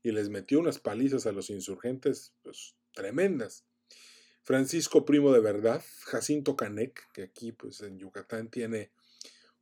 y 0.03 0.13
les 0.13 0.29
metió 0.29 0.58
unas 0.62 0.79
palizas 0.79 1.25
a 1.25 1.34
los 1.34 1.50
insurgentes 1.50 2.34
pues, 2.44 2.77
tremendas. 2.94 3.65
Francisco 4.41 5.03
Primo 5.03 5.34
de 5.34 5.41
Verdad, 5.41 5.84
Jacinto 6.06 6.56
Canec, 6.56 7.12
que 7.12 7.24
aquí 7.24 7.51
pues, 7.51 7.82
en 7.82 8.00
Yucatán 8.00 8.50
tiene 8.50 8.94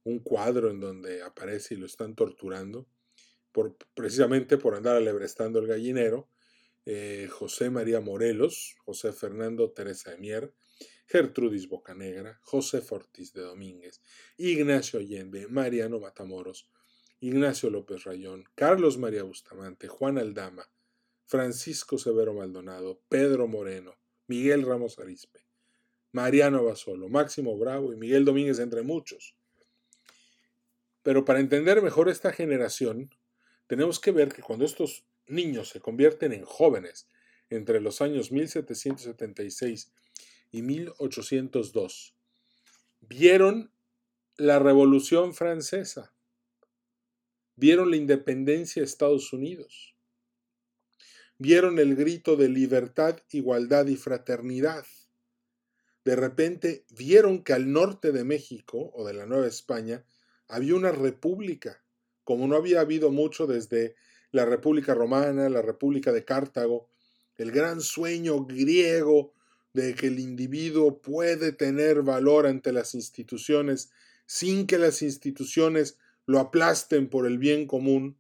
un 0.04 0.20
cuadro 0.20 0.70
en 0.70 0.80
donde 0.80 1.24
aparece 1.24 1.74
y 1.74 1.78
lo 1.78 1.88
están 1.88 2.14
torturando, 2.14 2.88
por, 3.52 3.76
precisamente 3.96 4.60
por 4.60 4.76
andar 4.76 4.98
alebrestando 4.98 5.58
el 5.58 5.66
gallinero, 5.66 6.30
eh, 6.86 7.28
José 7.32 7.72
María 7.72 8.02
Morelos, 8.02 8.76
José 8.86 9.14
Fernando 9.14 9.72
Teresa 9.72 10.12
de 10.12 10.18
Mier, 10.20 10.54
Gertrudis 11.08 11.68
Bocanegra, 11.68 12.40
José 12.42 12.82
Fortis 12.82 13.34
de 13.34 13.42
Domínguez, 13.42 14.02
Ignacio 14.38 15.00
Allende, 15.00 15.48
Mariano 15.48 16.00
Matamoros, 16.00 16.70
Ignacio 17.20 17.70
López 17.70 18.04
Rayón, 18.04 18.46
Carlos 18.56 18.98
María 18.98 19.24
Bustamante, 19.24 19.88
Juan 19.88 20.18
Aldama, 20.18 20.70
Francisco 21.26 21.98
Severo 21.98 22.34
Maldonado, 22.34 23.02
Pedro 23.10 23.48
Moreno, 23.48 23.96
Miguel 24.28 24.64
Ramos 24.64 25.00
Arispe, 25.00 25.46
Mariano 26.12 26.64
Basolo, 26.64 27.10
Máximo 27.10 27.58
Bravo 27.58 27.94
y 27.94 27.98
Miguel 27.98 28.26
Domínguez, 28.26 28.60
entre 28.60 28.84
muchos. 28.84 29.36
Pero 31.04 31.26
para 31.26 31.40
entender 31.40 31.82
mejor 31.82 32.10
esta 32.10 32.32
generación, 32.32 33.10
tenemos 33.68 34.00
que 34.00 34.12
ver 34.12 34.34
que 34.34 34.42
cuando 34.42 34.66
estos 34.66 35.06
niños 35.28 35.70
se 35.70 35.80
convierten 35.80 36.34
en 36.34 36.46
jóvenes 36.46 37.08
entre 37.50 37.80
los 37.80 38.02
años 38.02 38.32
1776 38.32 39.92
y 40.56 40.62
1802, 40.62 42.16
vieron 43.02 43.74
la 44.38 44.58
Revolución 44.58 45.34
Francesa, 45.34 46.14
vieron 47.58 47.92
la 47.92 47.98
independencia 47.98 48.82
de 48.82 48.86
Estados 48.86 49.34
Unidos, 49.34 49.98
vieron 51.38 51.78
el 51.78 51.98
grito 51.98 52.38
de 52.38 52.48
libertad, 52.48 53.20
igualdad 53.32 53.88
y 53.88 53.98
fraternidad. 53.98 54.86
De 56.06 56.16
repente 56.16 56.86
vieron 56.90 57.44
que 57.44 57.52
al 57.52 57.74
norte 57.74 58.14
de 58.14 58.24
México 58.24 58.92
o 58.94 59.06
de 59.06 59.14
la 59.14 59.26
Nueva 59.26 59.48
España 59.48 60.06
había 60.48 60.76
una 60.76 60.94
república, 60.94 61.84
como 62.24 62.48
no 62.48 62.56
había 62.56 62.80
habido 62.80 63.12
mucho 63.12 63.46
desde 63.46 63.98
la 64.32 64.46
República 64.46 64.94
Romana, 64.94 65.50
la 65.50 65.62
República 65.62 66.14
de 66.14 66.24
Cartago, 66.24 66.88
el 67.36 67.52
gran 67.52 67.82
sueño 67.82 68.46
griego 68.46 69.36
de 69.76 69.94
que 69.94 70.08
el 70.08 70.20
individuo 70.20 71.02
puede 71.02 71.52
tener 71.52 72.02
valor 72.02 72.48
ante 72.48 72.72
las 72.72 72.96
instituciones 72.96 73.92
sin 74.26 74.68
que 74.68 74.78
las 74.78 75.02
instituciones 75.02 75.98
lo 76.26 76.40
aplasten 76.40 77.10
por 77.10 77.28
el 77.28 77.38
bien 77.38 77.68
común. 77.68 78.18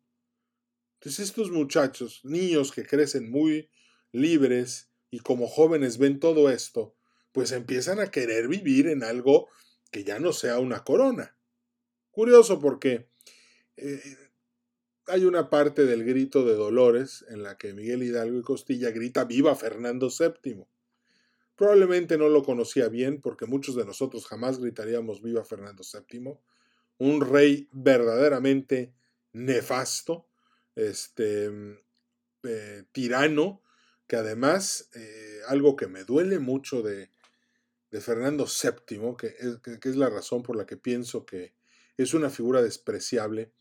Entonces 0.96 1.30
estos 1.30 1.52
muchachos, 1.52 2.20
niños 2.26 2.74
que 2.74 2.86
crecen 2.86 3.32
muy 3.32 3.70
libres 4.12 4.90
y 5.10 5.20
como 5.20 5.48
jóvenes 5.48 5.98
ven 5.98 6.20
todo 6.20 6.50
esto, 6.50 6.94
pues 7.32 7.54
empiezan 7.54 8.02
a 8.02 8.12
querer 8.12 8.50
vivir 8.50 8.88
en 8.88 9.04
algo 9.04 9.48
que 9.92 10.04
ya 10.04 10.20
no 10.20 10.34
sea 10.34 10.60
una 10.60 10.84
corona. 10.84 11.38
Curioso 12.12 12.60
porque 12.60 13.08
eh, 13.78 14.02
hay 15.08 15.24
una 15.24 15.50
parte 15.50 15.86
del 15.86 16.04
grito 16.04 16.44
de 16.44 16.56
Dolores 16.56 17.24
en 17.30 17.44
la 17.44 17.58
que 17.58 17.74
Miguel 17.74 18.04
Hidalgo 18.04 18.40
y 18.40 18.42
Costilla 18.44 18.92
grita 18.92 19.24
viva 19.24 19.56
Fernando 19.56 20.10
VII. 20.10 20.66
Probablemente 21.56 22.18
no 22.18 22.28
lo 22.28 22.44
conocía 22.44 22.90
bien 22.90 23.22
porque 23.22 23.46
muchos 23.46 23.76
de 23.76 23.86
nosotros 23.86 24.26
jamás 24.26 24.60
gritaríamos 24.60 25.22
viva 25.22 25.46
Fernando 25.46 25.84
VII, 25.84 26.38
un 26.98 27.22
rey 27.22 27.70
verdaderamente 27.72 28.94
nefasto, 29.34 30.28
este, 30.76 31.50
eh, 32.44 32.84
tirano, 32.92 33.62
que 34.08 34.18
además, 34.18 34.90
eh, 34.94 35.40
algo 35.48 35.76
que 35.76 35.88
me 35.88 36.04
duele 36.04 36.40
mucho 36.40 36.82
de, 36.82 37.10
Fernando 38.02 38.46
VII, 38.46 39.16
que 39.18 39.38
es, 39.90 39.96
la 39.96 40.10
razón 40.10 40.44
por 40.44 40.58
la 40.58 40.66
que 40.66 40.76
pienso 40.76 41.26
que 41.26 41.54
es 41.96 42.14
una 42.14 42.30
figura 42.30 42.62
despreciable, 42.62 43.54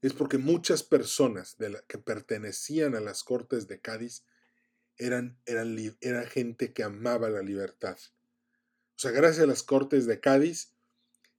es 0.00 0.14
porque 0.14 0.38
muchas 0.38 0.82
personas 0.82 1.58
de 1.58 1.82
que 1.86 1.98
pertenecían 1.98 2.94
a 2.94 3.00
las 3.00 3.22
Cortes 3.22 3.68
de 3.68 3.80
Cádiz 3.82 4.24
eran, 4.98 5.38
eran, 5.46 5.76
era 6.00 6.26
gente 6.26 6.72
que 6.72 6.82
amaba 6.82 7.30
la 7.30 7.42
libertad. 7.42 7.98
O 8.96 8.98
sea, 8.98 9.10
gracias 9.10 9.44
a 9.44 9.46
las 9.46 9.62
Cortes 9.62 10.06
de 10.06 10.20
Cádiz 10.20 10.72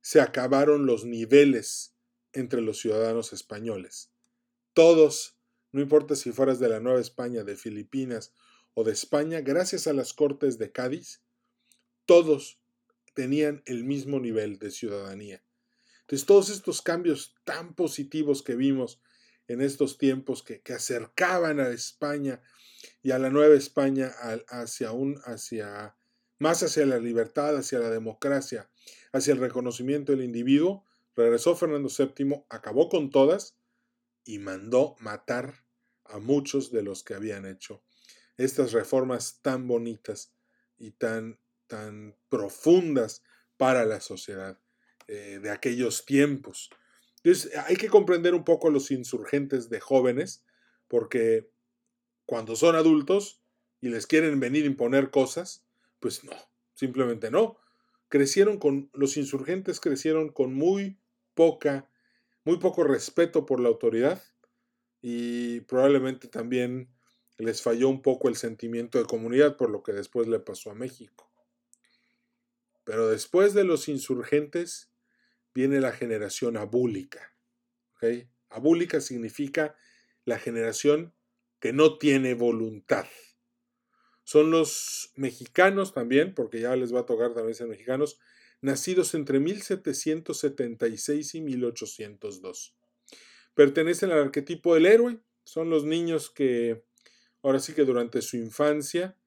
se 0.01 0.21
acabaron 0.21 0.85
los 0.85 1.05
niveles 1.05 1.95
entre 2.33 2.61
los 2.61 2.79
ciudadanos 2.79 3.33
españoles. 3.33 4.11
Todos, 4.73 5.37
no 5.71 5.81
importa 5.81 6.15
si 6.15 6.31
fueras 6.31 6.59
de 6.59 6.69
la 6.69 6.79
Nueva 6.79 7.01
España, 7.01 7.43
de 7.43 7.55
Filipinas 7.55 8.33
o 8.73 8.83
de 8.83 8.93
España, 8.93 9.41
gracias 9.41 9.87
a 9.87 9.93
las 9.93 10.13
Cortes 10.13 10.59
de 10.59 10.71
Cádiz, 10.71 11.23
todos 12.05 12.59
tenían 13.15 13.63
el 13.65 13.83
mismo 13.83 14.19
nivel 14.19 14.59
de 14.59 14.69
ciudadanía. 14.69 15.43
Entonces, 16.01 16.25
todos 16.25 16.49
estos 16.49 16.81
cambios 16.81 17.35
tan 17.43 17.73
positivos 17.73 18.43
que 18.43 18.55
vimos 18.55 19.01
en 19.47 19.61
estos 19.61 19.97
tiempos 19.97 20.43
que, 20.43 20.61
que 20.61 20.73
acercaban 20.73 21.59
a 21.59 21.69
España 21.69 22.41
y 23.01 23.11
a 23.11 23.19
la 23.19 23.29
Nueva 23.29 23.55
España 23.55 24.13
hacia 24.49 24.91
un, 24.91 25.19
hacia, 25.25 25.95
más 26.39 26.63
hacia 26.63 26.85
la 26.85 26.99
libertad, 26.99 27.55
hacia 27.55 27.79
la 27.79 27.89
democracia, 27.89 28.69
hacia 29.11 29.33
el 29.33 29.39
reconocimiento 29.39 30.11
del 30.11 30.23
individuo, 30.23 30.85
regresó 31.15 31.55
Fernando 31.55 31.89
VII, 31.89 32.45
acabó 32.49 32.89
con 32.89 33.09
todas 33.09 33.57
y 34.23 34.39
mandó 34.39 34.95
matar 34.99 35.63
a 36.05 36.19
muchos 36.19 36.71
de 36.71 36.83
los 36.83 37.03
que 37.03 37.13
habían 37.13 37.45
hecho 37.45 37.83
estas 38.37 38.71
reformas 38.71 39.39
tan 39.41 39.67
bonitas 39.67 40.33
y 40.77 40.91
tan, 40.91 41.39
tan 41.65 42.15
profundas 42.29 43.23
para 43.57 43.85
la 43.85 43.99
sociedad 43.99 44.59
eh, 45.07 45.39
de 45.41 45.49
aquellos 45.49 46.05
tiempos. 46.05 46.69
Entonces 47.23 47.51
hay 47.65 47.75
que 47.75 47.89
comprender 47.89 48.33
un 48.33 48.43
poco 48.43 48.67
a 48.67 48.71
los 48.71 48.91
insurgentes 48.91 49.69
de 49.69 49.79
jóvenes, 49.79 50.43
porque 50.87 51.49
cuando 52.25 52.55
son 52.55 52.75
adultos 52.75 53.41
y 53.81 53.89
les 53.89 54.07
quieren 54.07 54.39
venir 54.39 54.63
a 54.63 54.67
imponer 54.67 55.11
cosas, 55.11 55.63
pues 55.99 56.23
no, 56.23 56.33
simplemente 56.73 57.31
no. 57.31 57.57
Crecieron 58.09 58.57
con, 58.57 58.89
los 58.93 59.17
insurgentes 59.17 59.79
crecieron 59.79 60.29
con 60.29 60.53
muy 60.53 60.97
poca, 61.33 61.89
muy 62.43 62.57
poco 62.57 62.83
respeto 62.83 63.45
por 63.45 63.59
la 63.59 63.69
autoridad 63.69 64.23
y 65.01 65.61
probablemente 65.61 66.27
también 66.27 66.89
les 67.37 67.61
falló 67.61 67.89
un 67.89 68.01
poco 68.01 68.29
el 68.29 68.35
sentimiento 68.35 68.97
de 68.97 69.05
comunidad 69.05 69.57
por 69.57 69.69
lo 69.69 69.83
que 69.83 69.93
después 69.93 70.27
le 70.27 70.39
pasó 70.39 70.71
a 70.71 70.75
México. 70.75 71.29
Pero 72.83 73.09
después 73.09 73.53
de 73.53 73.63
los 73.63 73.89
insurgentes 73.89 74.89
viene 75.57 75.81
la 75.81 75.91
generación 75.91 76.55
abúlica. 76.55 77.33
Abúlica 78.47 79.01
significa 79.01 79.75
la 80.23 80.37
generación 80.37 81.15
que 81.59 81.73
no 81.73 81.97
tiene 81.97 82.35
voluntad. 82.35 83.07
Son 84.23 84.51
los 84.51 85.13
mexicanos 85.15 85.95
también, 85.95 86.35
porque 86.35 86.59
ya 86.59 86.75
les 86.75 86.93
va 86.93 86.99
a 86.99 87.05
tocar 87.07 87.33
también 87.33 87.55
ser 87.55 87.65
mexicanos, 87.67 88.19
nacidos 88.61 89.15
entre 89.15 89.39
1776 89.39 91.33
y 91.33 91.41
1802. 91.41 92.77
Pertenecen 93.55 94.11
al 94.11 94.19
arquetipo 94.19 94.75
del 94.75 94.85
héroe, 94.85 95.17
son 95.43 95.71
los 95.71 95.85
niños 95.85 96.29
que 96.29 96.83
ahora 97.41 97.59
sí 97.59 97.73
que 97.73 97.83
durante 97.83 98.21
su 98.21 98.37
infancia 98.37 99.17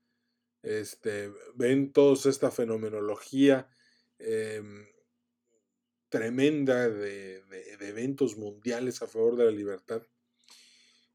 este, 0.63 1.33
ven 1.57 1.93
toda 1.93 2.31
esta 2.31 2.53
fenomenología 2.53 3.69
em, 4.21 4.87
tremenda 6.11 6.89
de, 6.89 7.43
eventos 7.81 8.37
mundiales 8.37 9.01
a 9.01 9.07
favor 9.07 9.37
de 9.37 9.47
la 9.47 9.51
libertad. 9.51 10.03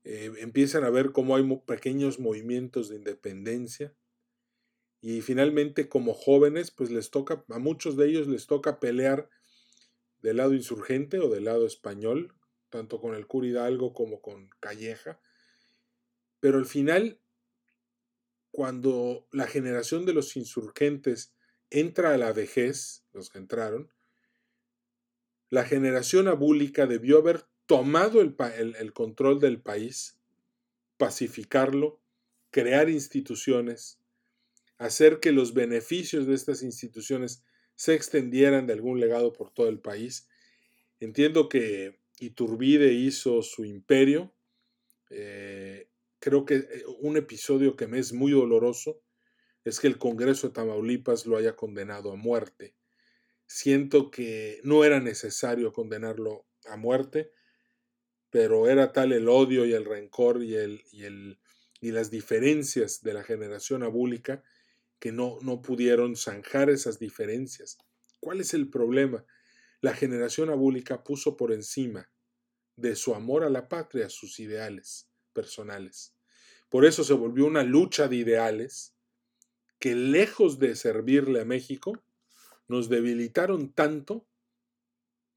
Eh, 0.03 0.31
empiezan 0.39 0.84
a 0.84 0.89
ver 0.89 1.12
cómo 1.12 1.36
hay 1.36 1.43
pequeños 1.65 2.19
movimientos 2.19 2.89
de 2.89 2.95
independencia 2.95 3.93
y 5.01 5.21
finalmente 5.21 5.89
como 5.89 6.13
jóvenes 6.13 6.71
pues 6.71 6.89
les 6.89 7.12
toca, 7.12 7.43
a 7.49 7.60
muchos 7.60 7.97
de 7.97 8.08
ellos 8.08 8.27
les 8.27 8.47
toca 8.47 8.79
pelear 8.79 9.29
del 10.21 10.38
lado 10.38 10.53
insurgente 10.53 11.19
o 11.19 11.29
del 11.29 11.45
lado 11.45 11.65
español, 11.65 12.34
tanto 12.69 12.99
con 12.99 13.13
el 13.13 13.27
cura 13.27 13.47
Hidalgo 13.47 13.93
como 13.93 14.21
con 14.21 14.49
Calleja, 14.60 15.19
pero 16.39 16.58
al 16.58 16.65
final 16.65 17.19
cuando 18.51 19.27
la 19.31 19.47
generación 19.47 20.05
de 20.05 20.13
los 20.13 20.38
insurgentes 20.38 21.34
entra 21.69 22.13
a 22.13 22.17
la 22.17 22.31
vejez, 22.31 23.03
los 23.12 23.29
que 23.29 23.39
entraron, 23.39 23.91
la 25.56 25.63
generación 25.63 26.28
abúlica 26.28 26.86
debió 26.86 27.18
haber 27.18 27.46
tomado 27.65 28.20
el, 28.20 28.91
control 28.91 29.39
del 29.39 29.62
país, 29.62 30.20
pacificarlo, 30.98 32.02
crear 32.52 32.89
instituciones, 32.89 34.02
hacer 34.78 35.22
que 35.22 35.32
los 35.32 35.54
beneficios 35.54 36.28
de 36.28 36.34
estas 36.34 36.62
instituciones 36.62 37.46
se 37.76 37.94
extendieran 37.94 38.68
de 38.68 38.74
algún 38.74 39.00
legado 39.00 39.32
por 39.32 39.50
todo 39.50 39.70
el 39.70 39.80
país. 39.80 40.28
Entiendo 41.00 41.48
que 41.48 42.02
Iturbide 42.20 42.91
hizo 42.91 43.41
su 43.41 43.63
imperio. 43.63 44.36
Eh, 45.10 45.88
creo 46.20 46.46
que 46.46 46.56
eh, 46.56 46.84
un 47.00 47.15
episodio 47.15 47.78
que 47.78 47.88
me 47.88 48.00
es 48.00 48.12
muy 48.12 48.34
doloroso 48.34 49.02
es 49.63 49.80
que 49.80 49.88
el 49.88 49.98
Congreso 50.00 50.48
de 50.48 50.54
Tamaulipas 50.54 51.26
lo 51.26 51.38
haya 51.38 51.56
condenado 51.56 52.12
a 52.12 52.18
muerte. 52.18 52.76
Siento 53.47 54.12
que 54.12 54.60
no 54.63 54.84
era 54.84 54.99
necesario 54.99 55.71
condenarlo 55.73 56.45
a 56.65 56.77
muerte, 56.77 57.31
pero 58.29 58.67
era 58.67 58.91
tal 58.91 59.13
el 59.13 59.29
odio 59.29 59.65
y 59.65 59.73
el 59.73 59.86
rencor 59.86 60.43
y, 60.43 60.55
el, 60.55 60.84
y, 60.91 61.03
el, 61.03 61.39
y 61.79 61.91
las 61.91 62.12
diferencias 62.12 63.01
de 63.01 63.13
la 63.13 63.23
generación 63.23 63.84
abúlica 63.84 64.43
que 64.99 65.12
no, 65.12 65.38
no 65.41 65.62
pudieron 65.62 66.15
zanjar 66.15 66.69
esas 66.69 66.99
diferencias. 66.99 67.77
¿Cuál 68.19 68.41
es 68.41 68.53
el 68.53 68.69
problema? 68.69 69.25
La 69.81 69.93
generación 69.93 70.49
abúlica 70.49 71.03
puso 71.03 71.38
por 71.38 71.51
encima 71.53 72.10
de 72.75 72.95
su 72.95 73.13
amor 73.13 73.43
a 73.43 73.49
la 73.49 73.69
patria 73.69 74.10
sus 74.10 74.39
ideales 74.39 75.10
personales. 75.31 76.15
Por 76.69 76.86
eso 76.86 77.03
se 77.03 77.13
volvió 77.13 77.45
una 77.45 77.63
lucha 77.63 78.08
de 78.08 78.15
ideales 78.17 78.95
que 79.79 79.95
lejos 79.95 80.60
de 80.60 80.75
servirle 80.75 81.41
a 81.41 81.45
México, 81.45 82.03
nos 82.67 82.89
debilitaron 82.89 83.71
tanto 83.73 84.28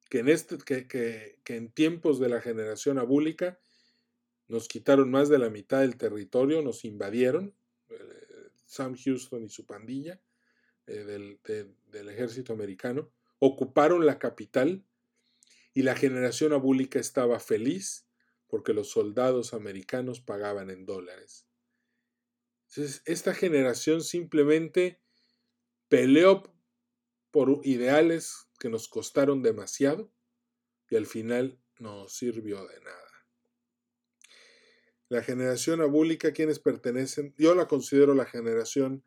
que 0.08 0.20
en, 0.20 0.28
este, 0.28 0.58
que, 0.58 1.38
en 1.46 1.70
tiempos 1.70 2.18
de 2.18 2.28
la 2.28 2.40
generación 2.40 2.98
abúlica 2.98 3.58
nos 4.46 4.66
quitaron 4.68 5.10
más 5.10 5.28
de 5.28 5.38
la 5.38 5.50
mitad 5.50 5.80
del 5.80 5.98
territorio, 5.98 6.62
nos 6.62 6.84
invadieron, 6.84 7.54
eh, 7.90 8.48
Sam 8.64 8.96
Houston 8.96 9.44
y 9.44 9.50
su 9.50 9.66
pandilla 9.66 10.20
eh, 10.86 11.04
del, 11.04 11.38
del 11.90 12.08
ejército 12.08 12.54
americano, 12.54 13.10
ocuparon 13.38 14.06
la 14.06 14.18
capital 14.18 14.84
y 15.74 15.82
la 15.82 15.94
generación 15.94 16.54
abúlica 16.54 16.98
estaba 16.98 17.38
feliz 17.40 18.06
porque 18.46 18.72
los 18.72 18.90
soldados 18.90 19.52
americanos 19.52 20.20
pagaban 20.20 20.70
en 20.70 20.86
dólares. 20.86 21.46
Entonces, 22.68 23.02
esta 23.04 23.34
generación 23.34 24.02
simplemente 24.02 25.00
peleó 25.88 26.42
por 27.30 27.60
ideales 27.64 28.48
que 28.58 28.68
nos 28.68 28.88
costaron 28.88 29.42
demasiado 29.42 30.12
y 30.90 30.96
al 30.96 31.06
final 31.06 31.60
no 31.78 32.08
sirvió 32.08 32.66
de 32.66 32.80
nada. 32.80 33.08
La 35.08 35.22
generación 35.22 35.80
abúlica, 35.80 36.32
quienes 36.32 36.58
pertenecen, 36.58 37.34
yo 37.38 37.54
la 37.54 37.66
considero 37.66 38.14
la 38.14 38.26
generación 38.26 39.04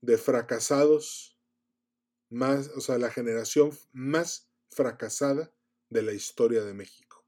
de 0.00 0.18
fracasados, 0.18 1.38
más, 2.28 2.68
o 2.76 2.80
sea, 2.80 2.98
la 2.98 3.10
generación 3.10 3.70
más 3.92 4.50
fracasada 4.70 5.52
de 5.88 6.02
la 6.02 6.12
historia 6.12 6.64
de 6.64 6.74
México. 6.74 7.24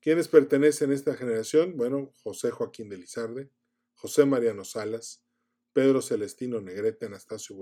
¿Quiénes 0.00 0.28
pertenecen 0.28 0.90
a 0.90 0.94
esta 0.94 1.14
generación? 1.16 1.76
Bueno, 1.76 2.12
José 2.22 2.50
Joaquín 2.50 2.88
de 2.88 2.98
Lizarde, 2.98 3.50
José 3.94 4.24
Mariano 4.24 4.64
Salas, 4.64 5.24
Pedro 5.72 6.02
Celestino 6.02 6.60
Negrete, 6.60 7.06
Anastasio 7.06 7.56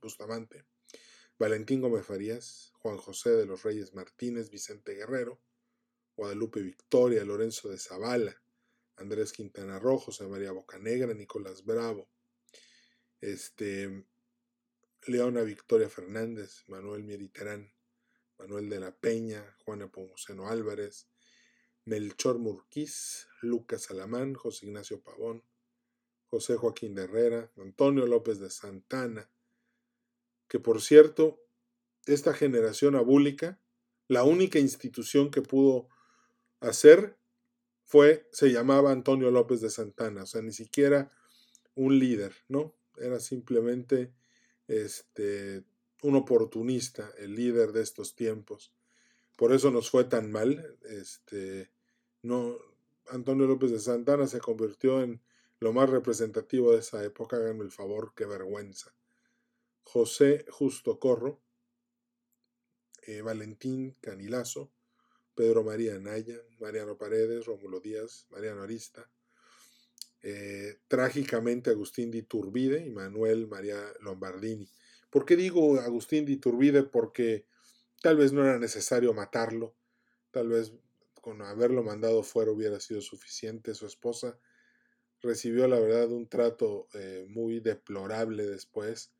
Bustamante, 0.00 0.64
Valentín 1.38 1.80
Gómez 1.80 2.06
Farías, 2.06 2.72
Juan 2.78 2.98
José 2.98 3.30
de 3.30 3.46
los 3.46 3.62
Reyes 3.64 3.94
Martínez, 3.94 4.50
Vicente 4.50 4.94
Guerrero, 4.94 5.40
Guadalupe 6.16 6.60
Victoria, 6.60 7.24
Lorenzo 7.24 7.68
de 7.68 7.78
Zavala, 7.78 8.40
Andrés 8.96 9.32
Quintana 9.32 9.78
Rojo, 9.78 10.06
José 10.06 10.28
María 10.28 10.52
Bocanegra, 10.52 11.14
Nicolás 11.14 11.64
Bravo, 11.64 12.08
este, 13.20 14.06
Leona 15.06 15.42
Victoria 15.42 15.88
Fernández, 15.88 16.62
Manuel 16.68 17.02
Mediterán, 17.02 17.74
Manuel 18.38 18.68
de 18.68 18.78
la 18.78 18.94
Peña, 18.94 19.56
Juan 19.64 19.82
Apomuceno 19.82 20.48
Álvarez, 20.48 21.08
Melchor 21.84 22.38
Murquiz, 22.38 23.26
Lucas 23.40 23.90
Alamán, 23.90 24.34
José 24.34 24.66
Ignacio 24.66 25.02
Pavón, 25.02 25.42
José 26.32 26.56
Joaquín 26.56 26.94
de 26.94 27.02
Herrera, 27.02 27.50
Antonio 27.58 28.06
López 28.06 28.40
de 28.40 28.48
Santana, 28.48 29.28
que 30.48 30.58
por 30.58 30.80
cierto, 30.80 31.44
esta 32.06 32.32
generación 32.32 32.96
abúlica, 32.96 33.60
la 34.08 34.24
única 34.24 34.58
institución 34.58 35.30
que 35.30 35.42
pudo 35.42 35.88
hacer 36.60 37.18
fue, 37.84 38.26
se 38.32 38.50
llamaba 38.50 38.92
Antonio 38.92 39.30
López 39.30 39.60
de 39.60 39.68
Santana, 39.68 40.22
o 40.22 40.26
sea, 40.26 40.40
ni 40.40 40.54
siquiera 40.54 41.12
un 41.74 41.98
líder, 41.98 42.34
¿no? 42.48 42.74
Era 42.96 43.20
simplemente 43.20 44.10
este, 44.68 45.64
un 46.02 46.16
oportunista, 46.16 47.12
el 47.18 47.34
líder 47.34 47.72
de 47.72 47.82
estos 47.82 48.14
tiempos. 48.14 48.72
Por 49.36 49.52
eso 49.52 49.70
nos 49.70 49.90
fue 49.90 50.04
tan 50.04 50.32
mal. 50.32 50.78
Este, 50.84 51.70
no, 52.22 52.56
Antonio 53.10 53.46
López 53.46 53.70
de 53.70 53.80
Santana 53.80 54.26
se 54.26 54.40
convirtió 54.40 55.02
en 55.02 55.20
lo 55.62 55.72
más 55.72 55.88
representativo 55.88 56.72
de 56.72 56.80
esa 56.80 57.04
época, 57.04 57.36
háganme 57.36 57.62
el 57.62 57.70
favor, 57.70 58.14
qué 58.16 58.26
vergüenza. 58.26 58.92
José 59.84 60.44
Justo 60.50 60.98
Corro, 60.98 61.40
eh, 63.06 63.22
Valentín 63.22 63.96
Canilazo, 64.00 64.72
Pedro 65.36 65.62
María 65.62 65.96
Naya, 66.00 66.36
Mariano 66.58 66.98
Paredes, 66.98 67.46
Rómulo 67.46 67.78
Díaz, 67.78 68.26
Mariano 68.30 68.62
Arista, 68.62 69.08
eh, 70.22 70.80
trágicamente 70.88 71.70
Agustín 71.70 72.10
de 72.10 72.18
Iturbide 72.18 72.84
y 72.84 72.90
Manuel 72.90 73.46
María 73.46 73.80
Lombardini. 74.00 74.68
¿Por 75.10 75.24
qué 75.24 75.36
digo 75.36 75.78
Agustín 75.78 76.26
de 76.26 76.32
Iturbide? 76.32 76.82
Porque 76.82 77.46
tal 78.00 78.16
vez 78.16 78.32
no 78.32 78.42
era 78.42 78.58
necesario 78.58 79.14
matarlo, 79.14 79.76
tal 80.32 80.48
vez 80.48 80.72
con 81.20 81.40
haberlo 81.40 81.84
mandado 81.84 82.24
fuera 82.24 82.50
hubiera 82.50 82.80
sido 82.80 83.00
suficiente. 83.00 83.74
Su 83.74 83.86
esposa 83.86 84.36
recibió 85.22 85.68
la 85.68 85.78
verdad 85.78 86.10
un 86.10 86.28
trato 86.28 86.88
eh, 86.94 87.26
muy 87.28 87.60
deplorable 87.60 88.46
después 88.46 89.12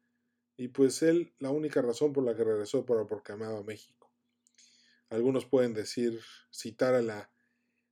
y 0.57 0.69
pues 0.69 1.03
él 1.03 1.33
la 1.39 1.51
única 1.51 1.81
razón 1.83 2.13
por 2.13 2.25
la 2.25 2.37
que 2.37 2.45
regresó 2.45 2.85
era 2.89 3.07
porque 3.07 3.33
amaba 3.33 3.61
a 3.61 3.65
México. 3.65 4.13
Algunos 5.09 5.47
pueden 5.47 5.75
decir, 5.75 6.21
citar 6.51 6.95
a 6.95 7.03
la, 7.03 7.31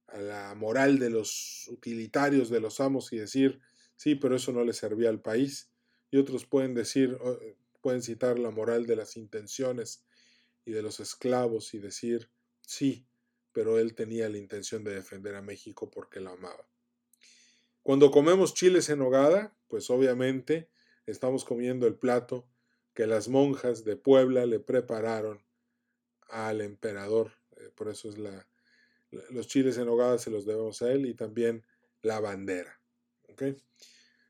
a 0.06 0.18
la 0.18 0.54
moral 0.54 0.98
de 0.98 1.10
los 1.10 1.68
utilitarios 1.68 2.48
de 2.48 2.60
los 2.60 2.80
amos 2.80 3.12
y 3.12 3.18
decir, 3.18 3.60
sí, 3.96 4.14
pero 4.14 4.36
eso 4.36 4.52
no 4.52 4.64
le 4.64 4.72
servía 4.72 5.08
al 5.08 5.20
país. 5.20 5.70
Y 6.10 6.18
otros 6.18 6.46
pueden 6.46 6.74
decir, 6.74 7.18
pueden 7.80 8.02
citar 8.02 8.38
la 8.38 8.50
moral 8.50 8.86
de 8.86 8.96
las 8.96 9.16
intenciones 9.16 10.06
y 10.64 10.72
de 10.72 10.82
los 10.82 11.00
esclavos 11.00 11.74
y 11.74 11.78
decir, 11.78 12.30
sí, 12.60 13.06
pero 13.52 13.78
él 13.78 13.94
tenía 13.94 14.28
la 14.28 14.38
intención 14.38 14.84
de 14.84 14.94
defender 14.94 15.34
a 15.34 15.42
México 15.42 15.90
porque 15.90 16.20
la 16.20 16.32
amaba. 16.32 16.68
Cuando 17.82 18.10
comemos 18.10 18.54
chiles 18.54 18.88
en 18.88 19.00
hogada, 19.00 19.54
pues 19.68 19.90
obviamente 19.90 20.68
estamos 21.06 21.44
comiendo 21.44 21.86
el 21.86 21.94
plato 21.94 22.46
que 22.94 23.06
las 23.06 23.28
monjas 23.28 23.84
de 23.84 23.96
Puebla 23.96 24.46
le 24.46 24.60
prepararon 24.60 25.42
al 26.28 26.60
emperador. 26.60 27.32
Eh, 27.56 27.70
por 27.74 27.88
eso 27.88 28.08
es 28.08 28.18
la, 28.18 28.46
los 29.30 29.48
chiles 29.48 29.78
en 29.78 29.88
hogada 29.88 30.18
se 30.18 30.30
los 30.30 30.46
debemos 30.46 30.82
a 30.82 30.92
él 30.92 31.06
y 31.06 31.14
también 31.14 31.64
la 32.02 32.20
bandera. 32.20 32.80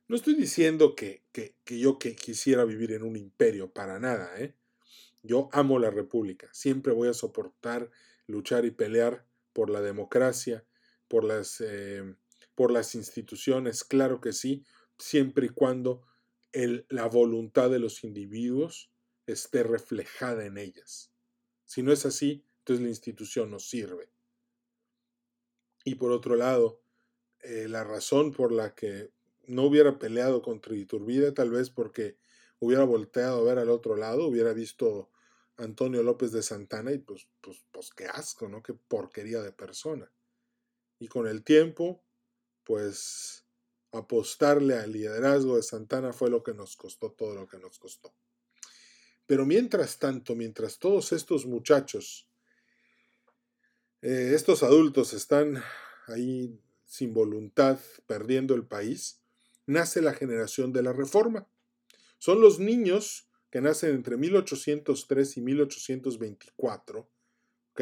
No 0.06 0.16
estoy 0.16 0.34
diciendo 0.34 0.94
que, 0.94 1.24
que, 1.32 1.54
yo 1.66 1.98
que 1.98 2.14
quisiera 2.14 2.64
vivir 2.64 2.92
en 2.92 3.02
un 3.02 3.16
imperio, 3.16 3.72
para 3.72 3.98
nada. 3.98 4.40
¿eh? 4.40 4.54
Yo 5.22 5.48
amo 5.52 5.78
la 5.78 5.90
república. 5.90 6.48
Siempre 6.52 6.92
voy 6.92 7.08
a 7.08 7.14
soportar, 7.14 7.90
luchar 8.26 8.64
y 8.64 8.70
pelear 8.70 9.26
por 9.52 9.68
la 9.68 9.80
democracia, 9.80 10.64
por 11.08 11.24
las 11.24 11.60
eh, 11.60 12.14
por 12.61 12.73
las 12.73 12.94
instituciones, 12.94 13.85
claro 13.85 14.20
que 14.20 14.35
sí, 14.35 14.66
siempre 14.99 15.46
y 15.46 15.49
cuando 15.49 16.03
la 16.90 17.07
voluntad 17.07 17.70
de 17.70 17.79
los 17.79 18.05
individuos 18.05 18.92
esté 19.25 19.62
reflejada 19.62 20.44
en 20.44 20.59
ellas. 20.59 21.11
Si 21.64 21.83
no 21.83 21.90
es 21.90 22.05
así, 22.05 22.44
entonces 22.59 22.83
la 22.83 22.90
institución 22.90 23.51
no 23.51 23.61
sirve. 23.61 24.12
Y 25.85 25.94
por 25.94 26.12
otro 26.12 26.37
lado, 26.37 26.83
eh, 27.38 27.66
la 27.66 27.83
razón 27.83 28.31
por 28.31 28.53
la 28.53 28.75
que 28.75 29.11
no 29.46 29.62
hubiera 29.62 29.99
peleado 29.99 30.42
contra 30.42 30.77
Iturbide, 30.77 31.33
tal 31.33 31.49
vez 31.49 31.70
porque 31.70 32.18
hubiera 32.59 32.85
volteado 32.85 33.40
a 33.40 33.42
ver 33.42 33.59
al 33.59 33.70
otro 33.70 33.96
lado, 33.96 34.27
hubiera 34.27 34.53
visto 34.53 35.11
Antonio 35.57 36.03
López 36.03 36.31
de 36.31 36.42
Santana 36.42 36.92
y 36.92 36.99
pues, 36.99 37.27
pues, 37.40 37.64
pues 37.73 37.88
qué 37.88 38.05
asco, 38.05 38.51
¿no? 38.51 38.62
Qué 38.62 38.75
porquería 38.75 39.40
de 39.40 39.53
persona. 39.53 40.12
Y 40.99 41.09
con 41.09 41.27
el 41.27 41.42
tiempo, 41.42 42.05
pues 42.70 43.44
apostarle 43.90 44.74
al 44.76 44.92
liderazgo 44.92 45.56
de 45.56 45.62
Santana 45.64 46.12
fue 46.12 46.30
lo 46.30 46.44
que 46.44 46.54
nos 46.54 46.76
costó 46.76 47.11
todo 47.11 47.35
lo 47.35 47.48
que 47.48 47.59
nos 47.59 47.80
costó. 47.80 48.14
Pero 49.26 49.44
mientras 49.44 49.98
tanto, 49.98 50.37
mientras 50.37 50.78
todos 50.78 51.11
estos 51.11 51.46
muchachos, 51.46 52.28
eh, 54.02 54.35
estos 54.37 54.62
adultos 54.62 55.14
están 55.14 55.61
ahí 56.06 56.61
sin 56.87 57.12
voluntad, 57.12 57.80
perdiendo 58.06 58.54
el 58.54 58.64
país, 58.64 59.20
nace 59.66 60.00
la 60.00 60.14
generación 60.14 60.72
de 60.72 60.85
la 60.85 60.92
reforma. 60.92 61.48
Son 62.18 62.40
los 62.40 62.61
niños 62.61 63.28
que 63.50 63.61
nacen 63.61 63.96
entre 63.96 64.16
1803 64.16 65.38
y 65.38 65.40
1824, 65.40 67.11
¿ok? 67.72 67.80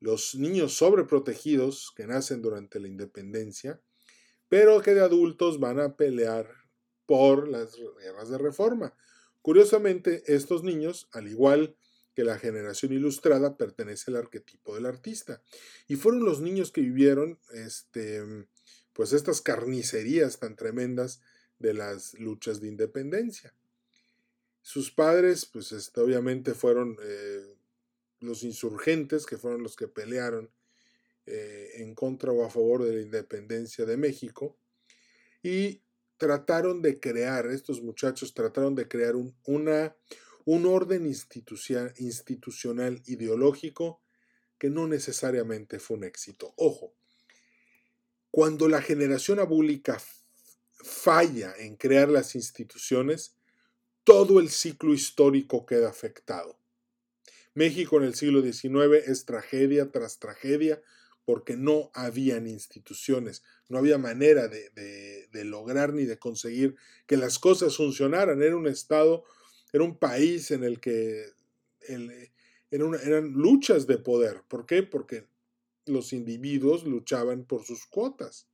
Los 0.00 0.34
niños 0.34 0.74
sobreprotegidos 0.74 1.94
que 1.96 2.06
nacen 2.06 2.42
durante 2.42 2.78
la 2.78 2.88
independencia, 2.88 3.80
pero 4.52 4.82
que 4.82 4.92
de 4.92 5.00
adultos 5.00 5.60
van 5.60 5.80
a 5.80 5.96
pelear 5.96 6.46
por 7.06 7.48
las 7.48 7.74
guerras 7.98 8.28
de 8.28 8.36
reforma. 8.36 8.94
Curiosamente, 9.40 10.24
estos 10.26 10.62
niños, 10.62 11.08
al 11.12 11.26
igual 11.26 11.74
que 12.14 12.22
la 12.22 12.38
generación 12.38 12.92
ilustrada, 12.92 13.56
pertenece 13.56 14.10
al 14.10 14.18
arquetipo 14.18 14.74
del 14.74 14.84
artista. 14.84 15.40
Y 15.88 15.96
fueron 15.96 16.26
los 16.26 16.42
niños 16.42 16.70
que 16.70 16.82
vivieron 16.82 17.38
este, 17.54 18.22
pues 18.92 19.14
estas 19.14 19.40
carnicerías 19.40 20.38
tan 20.38 20.54
tremendas 20.54 21.22
de 21.58 21.72
las 21.72 22.12
luchas 22.18 22.60
de 22.60 22.68
independencia. 22.68 23.54
Sus 24.60 24.90
padres, 24.90 25.46
pues 25.46 25.72
este, 25.72 25.98
obviamente 25.98 26.52
fueron 26.52 26.98
eh, 27.02 27.56
los 28.20 28.42
insurgentes, 28.42 29.24
que 29.24 29.38
fueron 29.38 29.62
los 29.62 29.76
que 29.76 29.88
pelearon 29.88 30.50
eh, 31.26 31.70
en 31.76 31.94
contra 31.94 32.32
o 32.32 32.44
a 32.44 32.50
favor 32.50 32.84
de 32.84 32.94
la 32.96 33.00
independencia 33.00 33.84
de 33.84 33.96
México 33.96 34.58
y 35.42 35.82
trataron 36.16 36.82
de 36.82 37.00
crear, 37.00 37.46
estos 37.46 37.82
muchachos 37.82 38.34
trataron 38.34 38.74
de 38.74 38.88
crear 38.88 39.16
un, 39.16 39.36
una, 39.44 39.96
un 40.44 40.66
orden 40.66 41.06
institucional 41.06 43.02
ideológico 43.06 44.02
que 44.58 44.70
no 44.70 44.86
necesariamente 44.86 45.78
fue 45.78 45.96
un 45.96 46.04
éxito. 46.04 46.54
Ojo, 46.56 46.94
cuando 48.30 48.68
la 48.68 48.80
generación 48.80 49.40
abúlica 49.40 50.00
falla 50.82 51.54
en 51.58 51.76
crear 51.76 52.08
las 52.08 52.34
instituciones, 52.34 53.36
todo 54.04 54.40
el 54.40 54.50
ciclo 54.50 54.94
histórico 54.94 55.66
queda 55.66 55.88
afectado. 55.88 56.58
México 57.54 57.98
en 57.98 58.04
el 58.04 58.14
siglo 58.14 58.42
XIX 58.42 59.06
es 59.06 59.24
tragedia 59.24 59.90
tras 59.90 60.18
tragedia 60.18 60.82
porque 61.24 61.56
no 61.56 61.90
habían 61.94 62.46
instituciones, 62.46 63.42
no 63.68 63.78
había 63.78 63.98
manera 63.98 64.48
de, 64.48 65.28
lograr 65.44 65.92
ni 65.92 66.04
de 66.04 66.18
conseguir 66.18 66.76
que 67.06 67.16
las 67.16 67.38
cosas 67.38 67.76
funcionaran. 67.76 68.42
Era 68.42 68.56
un 68.56 68.66
estado, 68.66 69.24
era 69.72 69.84
un 69.84 69.98
país 69.98 70.50
en 70.50 70.64
el 70.64 70.80
que 70.80 71.26
eran 72.70 73.32
luchas 73.32 73.86
de 73.86 73.98
poder. 73.98 74.42
¿Por 74.48 74.66
qué? 74.66 74.82
Porque 74.82 75.28
los 75.86 76.12
individuos 76.12 76.84
luchaban 76.84 77.44
por 77.44 77.64
sus 77.64 77.86
cuotas. 77.86 78.48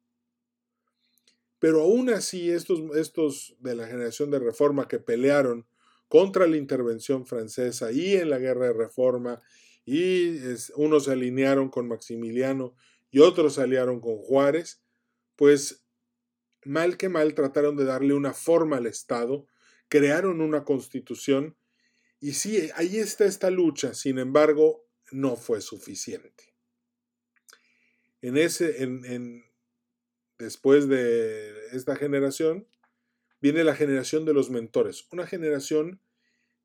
Pero 1.59 1.83
aún 1.83 2.11
así, 2.11 2.51
estos, 2.51 2.81
estos 2.97 3.57
de 3.61 3.75
la 3.75 3.87
generación 3.87 4.31
de 4.31 4.39
reforma 4.39 4.89
que 4.89 4.99
pelearon 4.99 5.67
contra 6.09 6.47
la 6.47 6.57
intervención 6.57 7.27
francesa 7.27 7.93
y 7.93 8.15
en 8.15 8.31
la 8.31 8.39
guerra 8.39 8.67
de 8.67 8.73
reforma 8.73 9.43
y 9.91 10.39
unos 10.75 11.05
se 11.05 11.13
alinearon 11.13 11.71
con 11.71 11.89
Maximiliano 11.89 12.77
y 13.11 13.21
otros 13.21 13.55
se 13.55 13.63
aliaron 13.63 14.01
con 14.01 14.19
Juárez, 14.19 14.83
pues 15.35 15.87
mal 16.63 16.99
que 16.99 17.09
mal 17.09 17.33
trataron 17.33 17.75
de 17.75 17.87
darle 17.87 18.13
una 18.13 18.35
forma 18.35 18.77
al 18.77 18.85
Estado, 18.85 19.47
crearon 19.89 20.43
una 20.43 20.65
constitución 20.65 21.57
y 22.21 22.35
sí, 22.35 22.69
ahí 22.75 22.99
está 22.99 23.25
esta 23.25 23.49
lucha, 23.51 23.95
sin 23.95 24.19
embargo, 24.19 24.87
no 25.11 25.37
fue 25.37 25.63
suficiente. 25.63 26.53
En 28.21 28.37
ese, 28.37 28.83
en, 28.83 29.43
después 30.39 30.87
de 30.87 31.69
esta 31.73 31.97
generación, 31.97 32.69
viene 33.41 33.65
la 33.65 33.75
generación 33.75 34.27
de 34.27 34.35
los 34.35 34.51
mentores, 34.51 35.07
una 35.13 35.27
generación 35.27 36.03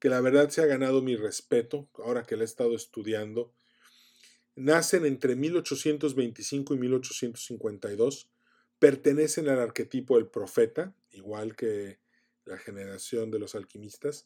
que 0.03 0.09
la 0.09 0.19
verdad 0.19 0.49
se 0.49 0.61
ha 0.61 0.65
ganado 0.65 1.01
mi 1.01 1.15
respeto, 1.15 1.87
ahora 1.93 2.23
que 2.23 2.35
la 2.35 2.41
he 2.41 2.45
estado 2.45 2.75
estudiando. 2.75 3.53
Nacen 4.53 5.05
entre 5.05 5.37
1825 5.37 6.73
y 6.73 6.77
1852, 6.77 8.29
pertenecen 8.79 9.47
al 9.47 9.61
arquetipo 9.61 10.17
del 10.17 10.27
profeta, 10.27 10.93
igual 11.11 11.55
que 11.55 12.01
la 12.43 12.57
generación 12.57 13.31
de 13.31 13.39
los 13.39 13.55
alquimistas. 13.55 14.25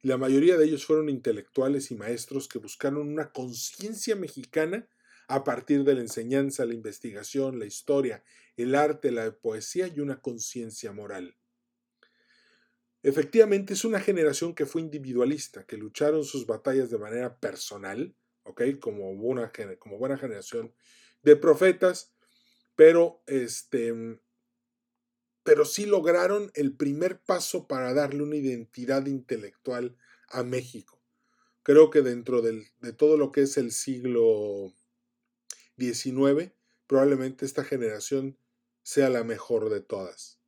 La 0.00 0.16
mayoría 0.16 0.56
de 0.56 0.64
ellos 0.64 0.86
fueron 0.86 1.10
intelectuales 1.10 1.90
y 1.90 1.96
maestros 1.96 2.48
que 2.48 2.58
buscaron 2.58 3.06
una 3.06 3.30
conciencia 3.30 4.16
mexicana 4.16 4.88
a 5.28 5.44
partir 5.44 5.84
de 5.84 5.96
la 5.96 6.00
enseñanza, 6.00 6.64
la 6.64 6.72
investigación, 6.72 7.58
la 7.58 7.66
historia, 7.66 8.24
el 8.56 8.74
arte, 8.74 9.12
la 9.12 9.30
poesía 9.36 9.86
y 9.86 10.00
una 10.00 10.22
conciencia 10.22 10.92
moral. 10.92 11.36
Efectivamente, 13.04 13.74
es 13.74 13.84
una 13.84 14.00
generación 14.00 14.54
que 14.54 14.64
fue 14.64 14.80
individualista, 14.80 15.66
que 15.66 15.76
lucharon 15.76 16.24
sus 16.24 16.46
batallas 16.46 16.88
de 16.88 16.96
manera 16.96 17.38
personal, 17.38 18.16
Como, 18.80 19.10
una, 19.10 19.52
como 19.78 19.98
buena 19.98 20.16
generación 20.16 20.74
de 21.22 21.36
profetas, 21.36 22.14
pero, 22.76 23.22
este, 23.26 24.18
pero 25.42 25.66
sí 25.66 25.84
lograron 25.84 26.50
el 26.54 26.74
primer 26.74 27.20
paso 27.20 27.68
para 27.68 27.92
darle 27.92 28.22
una 28.22 28.36
identidad 28.36 29.04
intelectual 29.04 29.98
a 30.28 30.42
México. 30.42 30.98
Creo 31.62 31.90
que 31.90 32.00
dentro 32.00 32.40
de 32.40 32.92
todo 32.96 33.18
lo 33.18 33.32
que 33.32 33.42
es 33.42 33.58
el 33.58 33.72
siglo 33.72 34.72
XIX, 35.76 36.52
probablemente 36.86 37.44
esta 37.44 37.64
generación 37.64 38.38
sea 38.82 39.10
la 39.10 39.24
mejor 39.24 39.68
de 39.68 39.82
todas. 39.82 40.38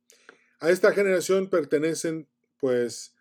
A 0.59 0.71
esta 0.71 0.91
generación 0.91 1.51
pertenecen 1.51 2.27
pues 2.57 3.13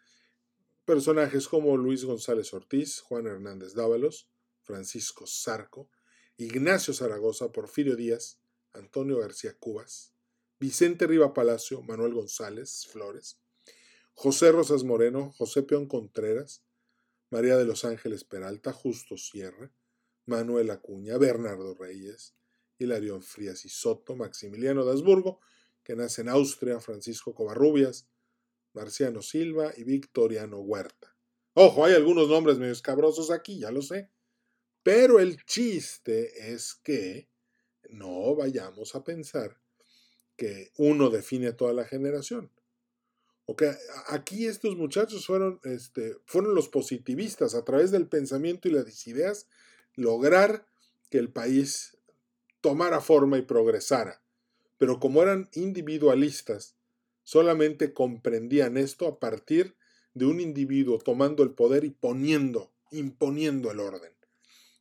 personajes 0.84 1.48
como 1.48 1.76
Luis 1.76 2.04
González 2.04 2.52
Ortiz, 2.54 3.00
Juan 3.00 3.26
Hernández 3.26 3.74
Dávalos, 3.74 4.28
Francisco 4.62 5.26
Zarco, 5.26 5.90
Ignacio 6.36 6.92
Zaragoza, 6.94 7.52
Porfirio 7.52 7.96
Díaz, 7.96 8.40
Antonio 8.72 9.18
García 9.18 9.56
Cubas, 9.58 10.12
Vicente 10.58 11.06
Riva 11.06 11.34
Palacio, 11.34 11.82
Manuel 11.82 12.14
González 12.14 12.86
Flores, 12.90 13.40
José 14.14 14.52
Rosas 14.52 14.84
Moreno, 14.84 15.32
José 15.32 15.62
Peón 15.62 15.86
Contreras, 15.86 16.62
María 17.30 17.56
de 17.56 17.64
los 17.64 17.84
Ángeles 17.84 18.24
Peralta, 18.24 18.72
Justo 18.72 19.16
Sierra, 19.16 19.72
Manuel 20.24 20.70
Acuña, 20.70 21.18
Bernardo 21.18 21.74
Reyes, 21.74 22.34
Hilarión 22.78 23.22
Frías 23.22 23.64
y 23.64 23.68
Soto, 23.68 24.16
Maximiliano 24.16 24.84
de 24.84 24.92
Habsburgo, 24.92 25.40
que 25.82 25.96
nace 25.96 26.22
en 26.22 26.28
Austria, 26.28 26.80
Francisco 26.80 27.34
Covarrubias, 27.34 28.08
Marciano 28.76 29.22
Silva 29.22 29.72
y 29.76 29.84
Victoriano 29.84 30.60
Huerta. 30.60 31.16
Ojo, 31.54 31.86
hay 31.86 31.94
algunos 31.94 32.28
nombres 32.28 32.58
medio 32.58 32.72
escabrosos 32.72 33.30
aquí, 33.30 33.60
ya 33.60 33.70
lo 33.70 33.80
sé. 33.80 34.10
Pero 34.82 35.18
el 35.18 35.42
chiste 35.46 36.52
es 36.52 36.74
que 36.74 37.28
no 37.88 38.36
vayamos 38.36 38.94
a 38.94 39.02
pensar 39.02 39.58
que 40.36 40.70
uno 40.76 41.08
define 41.08 41.48
a 41.48 41.56
toda 41.56 41.72
la 41.72 41.86
generación. 41.86 42.52
Okay, 43.46 43.72
aquí 44.08 44.46
estos 44.46 44.76
muchachos 44.76 45.24
fueron, 45.26 45.60
este, 45.64 46.16
fueron 46.26 46.54
los 46.54 46.68
positivistas 46.68 47.54
a 47.54 47.64
través 47.64 47.90
del 47.90 48.08
pensamiento 48.08 48.68
y 48.68 48.72
las 48.72 49.06
ideas 49.06 49.48
lograr 49.94 50.66
que 51.10 51.18
el 51.18 51.32
país 51.32 51.96
tomara 52.60 53.00
forma 53.00 53.38
y 53.38 53.42
progresara. 53.42 54.22
Pero 54.76 55.00
como 55.00 55.22
eran 55.22 55.48
individualistas, 55.54 56.75
solamente 57.26 57.92
comprendían 57.92 58.76
esto 58.76 59.08
a 59.08 59.18
partir 59.18 59.74
de 60.14 60.26
un 60.26 60.40
individuo 60.40 60.98
tomando 60.98 61.42
el 61.42 61.50
poder 61.50 61.82
y 61.84 61.90
poniendo, 61.90 62.72
imponiendo 62.92 63.72
el 63.72 63.80
orden. 63.80 64.12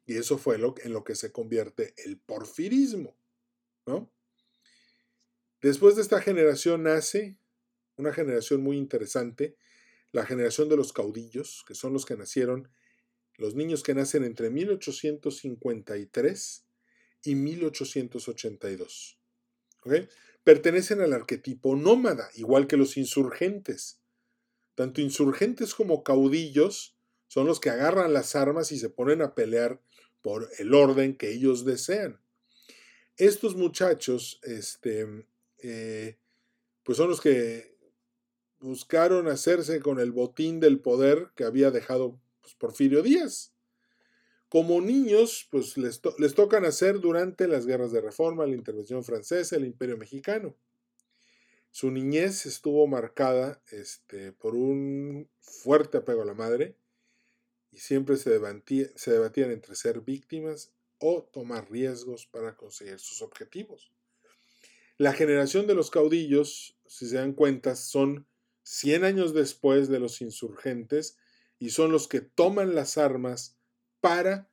Y 0.05 0.17
eso 0.17 0.37
fue 0.37 0.59
lo, 0.59 0.75
en 0.83 0.93
lo 0.93 1.03
que 1.03 1.15
se 1.15 1.31
convierte 1.31 1.95
el 1.97 2.19
porfirismo. 2.19 3.17
¿no? 3.87 4.11
Después 5.59 5.95
de 5.95 6.03
esta 6.03 6.21
generación 6.21 6.83
nace 6.83 7.39
una 7.97 8.13
generación 8.13 8.61
muy 8.61 8.77
interesante, 8.77 9.57
la 10.11 10.23
generación 10.23 10.69
de 10.69 10.77
los 10.77 10.93
caudillos, 10.93 11.65
que 11.67 11.73
son 11.73 11.93
los 11.93 12.05
que 12.05 12.15
nacieron, 12.15 12.69
los 13.37 13.55
niños 13.55 13.81
que 13.81 13.95
nacen 13.95 14.23
entre 14.23 14.51
1853 14.51 16.63
y 17.23 17.33
1882. 17.33 19.19
¿okay? 19.81 20.07
Pertenecen 20.45 21.01
al 21.01 21.11
arquetipo 21.11 21.75
nómada, 21.75 22.29
igual 22.35 22.67
que 22.67 22.77
los 22.77 22.95
insurgentes. 22.97 23.99
Tanto 24.75 25.01
insurgentes 25.01 25.73
como 25.73 26.03
caudillos 26.03 26.95
son 27.27 27.47
los 27.47 27.59
que 27.59 27.71
agarran 27.71 28.13
las 28.13 28.35
armas 28.35 28.71
y 28.71 28.77
se 28.77 28.89
ponen 28.89 29.23
a 29.23 29.33
pelear 29.33 29.81
por 30.21 30.49
el 30.59 30.73
orden 30.73 31.17
que 31.17 31.31
ellos 31.31 31.65
desean. 31.65 32.21
Estos 33.17 33.55
muchachos, 33.55 34.39
este, 34.43 35.25
eh, 35.63 36.19
pues 36.83 36.97
son 36.97 37.09
los 37.09 37.21
que 37.21 37.75
buscaron 38.59 39.27
hacerse 39.27 39.79
con 39.79 39.99
el 39.99 40.11
botín 40.11 40.59
del 40.59 40.79
poder 40.79 41.31
que 41.35 41.43
había 41.43 41.71
dejado 41.71 42.21
pues, 42.41 42.53
Porfirio 42.53 43.01
Díaz 43.01 43.54
como 44.49 44.79
niños, 44.81 45.47
pues 45.49 45.77
les, 45.77 46.01
tocan 46.35 46.65
hacer 46.65 46.99
durante 46.99 47.47
las 47.47 47.65
guerras 47.65 47.91
de 47.91 48.01
reforma, 48.01 48.45
la 48.45 48.55
intervención 48.55 49.03
francesa, 49.03 49.55
el 49.55 49.65
imperio 49.65 49.97
mexicano. 49.97 50.55
Su 51.71 51.91
niñez 51.91 52.45
estuvo 52.45 52.87
marcada 52.87 53.61
este, 53.71 54.31
por 54.31 54.55
un 54.55 55.29
fuerte 55.41 55.97
apego 55.97 56.21
a 56.21 56.25
la 56.25 56.33
madre 56.33 56.77
y 57.71 57.79
siempre 57.79 58.15
se, 58.15 58.39
se 58.95 59.11
debatían 59.11 59.51
entre 59.51 59.75
ser 59.75 60.01
víctimas 60.01 60.71
o 60.99 61.23
tomar 61.23 61.69
riesgos 61.69 62.25
para 62.25 62.55
conseguir 62.55 62.99
sus 62.99 63.21
objetivos. 63.21 63.91
La 64.97 65.11
generación 65.11 65.67
de 65.67 65.75
los 65.75 65.91
caudillos, 65.91 66.77
si 66.87 67.09
se 67.09 67.17
dan 67.17 67.33
cuenta, 67.33 67.75
son 67.75 68.25
100 68.63 69.03
años 69.03 69.33
después 69.33 69.89
de 69.89 69.99
los 69.99 70.21
insurgentes 70.21 71.17
y 71.59 71.71
son 71.71 71.91
los 71.91 72.07
que 72.07 72.21
toman 72.21 72.75
las 72.75 72.97
armas 72.97 73.57
para 74.05 74.47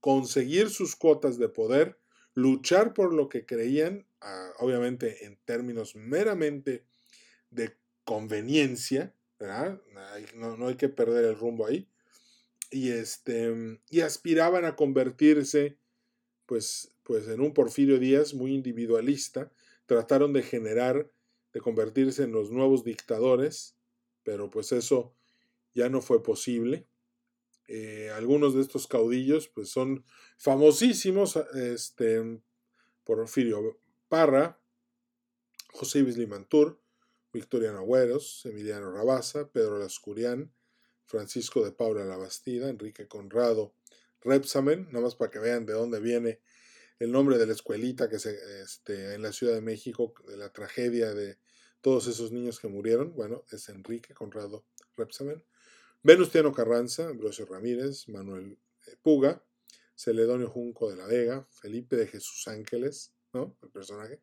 conseguir 0.00 0.68
sus 0.68 0.96
cuotas 0.96 1.38
de 1.38 1.48
poder, 1.48 1.98
luchar 2.34 2.92
por 2.92 3.14
lo 3.14 3.30
que 3.30 3.46
creían, 3.46 4.06
ah, 4.20 4.50
obviamente 4.58 5.24
en 5.24 5.38
términos 5.46 5.96
meramente 5.96 6.84
de 7.50 7.74
conveniencia, 8.04 9.14
No, 10.34 10.66
hay 10.68 10.76
que 10.76 10.90
perder 10.90 11.24
el 11.24 11.38
rumbo 11.38 11.66
ahí, 11.66 11.88
y, 12.70 12.90
este, 12.90 13.80
y 13.88 14.00
aspiraban 14.00 14.66
a 14.66 14.76
convertirse 14.76 15.78
pues, 16.44 16.92
pues 17.02 17.26
en 17.28 17.40
un 17.40 17.54
Porfirio 17.54 17.98
Díaz 17.98 18.34
muy 18.34 18.52
individualista, 18.54 19.50
trataron 19.86 20.34
de 20.34 20.42
generar, 20.42 21.10
de 21.54 21.60
convertirse 21.60 22.24
en 22.24 22.32
los 22.32 22.50
nuevos 22.50 22.84
dictadores, 22.84 23.74
pero 24.22 24.50
pues 24.50 24.70
eso 24.70 25.14
ya 25.74 25.88
no 25.88 26.02
fue 26.02 26.22
posible. 26.22 26.86
Eh, 27.68 28.10
algunos 28.10 28.54
de 28.54 28.60
estos 28.60 28.86
caudillos 28.86 29.48
pues 29.48 29.70
son 29.70 30.04
famosísimos, 30.36 31.36
este, 31.54 32.40
Porfirio 33.04 33.80
Parra, 34.08 34.60
José 35.72 36.02
Bislimantur, 36.02 36.80
Victoriano 37.32 37.78
Agüeros, 37.78 38.44
Emiliano 38.44 38.92
Rabasa, 38.92 39.50
Pedro 39.50 39.78
Lascurián, 39.78 40.52
Francisco 41.06 41.64
de 41.64 41.72
Paula 41.72 42.04
La 42.04 42.16
Bastida, 42.16 42.68
Enrique 42.68 43.08
Conrado 43.08 43.74
Repsamen, 44.20 44.86
nada 44.86 45.00
más 45.00 45.16
para 45.16 45.30
que 45.30 45.38
vean 45.38 45.66
de 45.66 45.72
dónde 45.72 45.98
viene 45.98 46.40
el 46.98 47.10
nombre 47.10 47.38
de 47.38 47.46
la 47.46 47.52
escuelita 47.52 48.08
que 48.08 48.18
se, 48.18 48.38
este, 48.62 49.14
en 49.14 49.22
la 49.22 49.32
Ciudad 49.32 49.54
de 49.54 49.60
México, 49.60 50.14
de 50.28 50.36
la 50.36 50.52
tragedia 50.52 51.12
de 51.14 51.38
todos 51.80 52.06
esos 52.06 52.30
niños 52.30 52.60
que 52.60 52.68
murieron, 52.68 53.14
bueno, 53.14 53.44
es 53.50 53.68
Enrique 53.68 54.14
Conrado 54.14 54.64
Repsamen, 54.96 55.44
Venustiano 56.04 56.52
Carranza, 56.52 57.08
Ambrosio 57.08 57.46
Ramírez, 57.46 58.08
Manuel 58.08 58.58
eh, 58.88 58.96
Puga, 59.00 59.44
Celedonio 59.94 60.48
Junco 60.48 60.90
de 60.90 60.96
la 60.96 61.06
Vega, 61.06 61.46
Felipe 61.50 61.94
de 61.94 62.08
Jesús 62.08 62.48
Ángeles, 62.48 63.14
¿no? 63.32 63.56
El 63.62 63.70
personaje. 63.70 64.20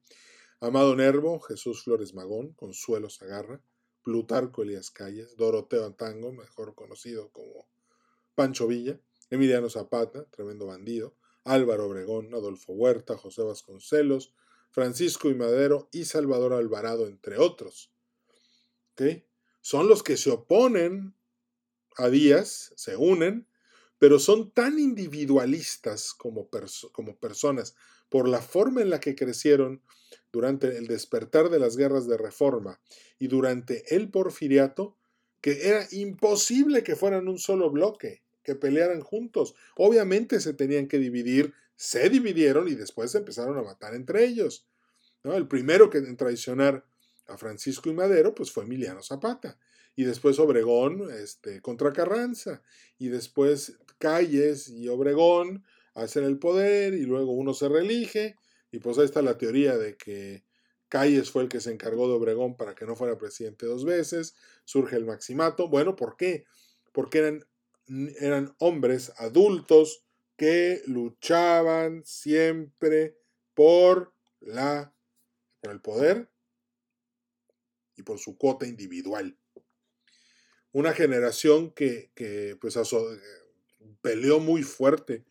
Amado 0.59 0.93
Nervo, 0.95 1.39
Jesús 1.39 1.83
Flores 1.83 2.13
Magón, 2.13 2.51
Consuelo 2.51 3.09
Zagarra, 3.09 3.61
Plutarco 4.03 4.63
Elías 4.63 4.91
Calles, 4.91 5.37
Doroteo 5.37 5.85
Antango, 5.85 6.33
mejor 6.33 6.75
conocido 6.75 7.29
como 7.31 7.69
Pancho 8.35 8.67
Villa, 8.67 8.99
Emiliano 9.29 9.69
Zapata, 9.69 10.25
tremendo 10.31 10.65
bandido, 10.65 11.15
Álvaro 11.45 11.87
Obregón, 11.87 12.33
Adolfo 12.33 12.73
Huerta, 12.73 13.17
José 13.17 13.43
Vasconcelos, 13.43 14.33
Francisco 14.71 15.29
y 15.29 15.35
Madero 15.35 15.87
y 15.93 16.03
Salvador 16.03 16.51
Alvarado, 16.51 17.07
entre 17.07 17.37
otros. 17.37 17.93
Son 19.61 19.87
los 19.87 20.03
que 20.03 20.17
se 20.17 20.29
oponen 20.29 21.15
a 21.97 22.09
Díaz, 22.09 22.73
se 22.75 22.95
unen, 22.95 23.47
pero 23.99 24.17
son 24.17 24.51
tan 24.51 24.79
individualistas 24.79 26.13
como, 26.13 26.49
personas 27.19 27.75
por 28.07 28.27
la 28.27 28.41
forma 28.41 28.81
en 28.81 28.89
la 28.89 28.99
que 28.99 29.15
crecieron 29.15 29.83
durante 30.31 30.77
el 30.77 30.87
despertar 30.87 31.49
de 31.49 31.59
las 31.59 31.75
guerras 31.75 32.07
de 32.07 32.17
reforma 32.17 32.79
y 33.19 33.27
durante 33.27 33.95
el 33.95 34.09
porfiriato, 34.09 34.97
que 35.41 35.67
era 35.67 35.85
imposible 35.91 36.83
que 36.83 36.95
fueran 36.95 37.27
un 37.27 37.37
solo 37.37 37.69
bloque, 37.69 38.23
que 38.43 38.55
pelearan 38.55 39.01
juntos. 39.01 39.53
Obviamente 39.75 40.39
se 40.39 40.53
tenían 40.53 40.87
que 40.87 40.97
dividir, 40.97 41.53
se 41.75 42.09
dividieron 42.09 42.67
y 42.67 42.75
después 42.75 43.13
empezaron 43.15 43.57
a 43.57 43.61
matar 43.61 43.93
entre 43.93 44.25
ellos. 44.25 44.67
¿no? 45.23 45.35
El 45.35 45.47
primero 45.47 45.89
que 45.89 45.99
en 45.99 46.17
traicionar 46.17 46.85
a 47.27 47.37
Francisco 47.37 47.89
y 47.89 47.93
Madero 47.93 48.33
pues 48.33 48.51
fue 48.51 48.63
Emiliano 48.63 49.03
Zapata. 49.03 49.59
Y 49.95 50.03
después 50.03 50.39
Obregón 50.39 51.09
este, 51.11 51.61
contra 51.61 51.91
Carranza. 51.93 52.61
Y 52.97 53.09
después 53.09 53.77
Calles 53.97 54.69
y 54.69 54.87
Obregón 54.87 55.63
hacen 55.93 56.23
el 56.23 56.39
poder 56.39 56.93
y 56.93 57.03
luego 57.03 57.31
uno 57.31 57.53
se 57.53 57.69
reelige. 57.69 58.35
Y 58.71 58.79
pues 58.79 58.97
ahí 58.97 59.05
está 59.05 59.21
la 59.21 59.37
teoría 59.37 59.77
de 59.77 59.97
que 59.97 60.43
Calles 60.87 61.31
fue 61.31 61.43
el 61.43 61.49
que 61.49 61.59
se 61.59 61.71
encargó 61.71 62.07
de 62.07 62.13
Obregón 62.13 62.55
para 62.55 62.75
que 62.75 62.85
no 62.85 62.95
fuera 62.95 63.17
presidente 63.17 63.65
dos 63.65 63.85
veces. 63.85 64.35
Surge 64.65 64.95
el 64.95 65.05
maximato. 65.05 65.67
Bueno, 65.67 65.95
¿por 65.95 66.17
qué? 66.17 66.45
Porque 66.93 67.19
eran, 67.19 67.45
eran 68.19 68.55
hombres 68.59 69.11
adultos 69.17 70.03
que 70.37 70.81
luchaban 70.85 72.03
siempre 72.05 73.17
por 73.53 74.13
la 74.39 74.93
por 75.61 75.71
el 75.71 75.81
poder 75.81 76.29
y 77.95 78.03
por 78.03 78.19
su 78.19 78.37
cuota 78.37 78.65
individual. 78.65 79.37
Una 80.71 80.93
generación 80.93 81.71
que, 81.71 82.11
pues, 82.61 82.77
peleó 84.01 84.39
muy 84.39 84.63
fuerte 84.63 85.25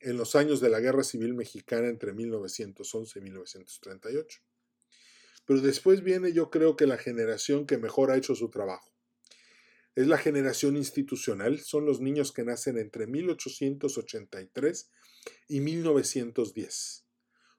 en 0.00 0.16
los 0.18 0.36
años 0.36 0.60
de 0.60 0.68
la 0.68 0.80
Guerra 0.80 1.02
Civil 1.02 1.34
Mexicana 1.34 1.88
entre 1.88 2.12
1911 2.12 3.18
y 3.18 3.22
1938. 3.22 4.40
Pero 5.46 5.60
después 5.60 6.02
viene 6.02 6.32
yo 6.32 6.50
creo 6.50 6.76
que 6.76 6.86
la 6.86 6.98
generación 6.98 7.66
que 7.66 7.78
mejor 7.78 8.10
ha 8.10 8.16
hecho 8.16 8.34
su 8.34 8.50
trabajo. 8.50 8.92
Es 9.94 10.06
la 10.06 10.18
generación 10.18 10.76
institucional, 10.76 11.60
son 11.60 11.86
los 11.86 12.00
niños 12.00 12.32
que 12.32 12.44
nacen 12.44 12.78
entre 12.78 13.06
1883 13.06 14.90
y 15.48 15.60
1910. 15.60 17.06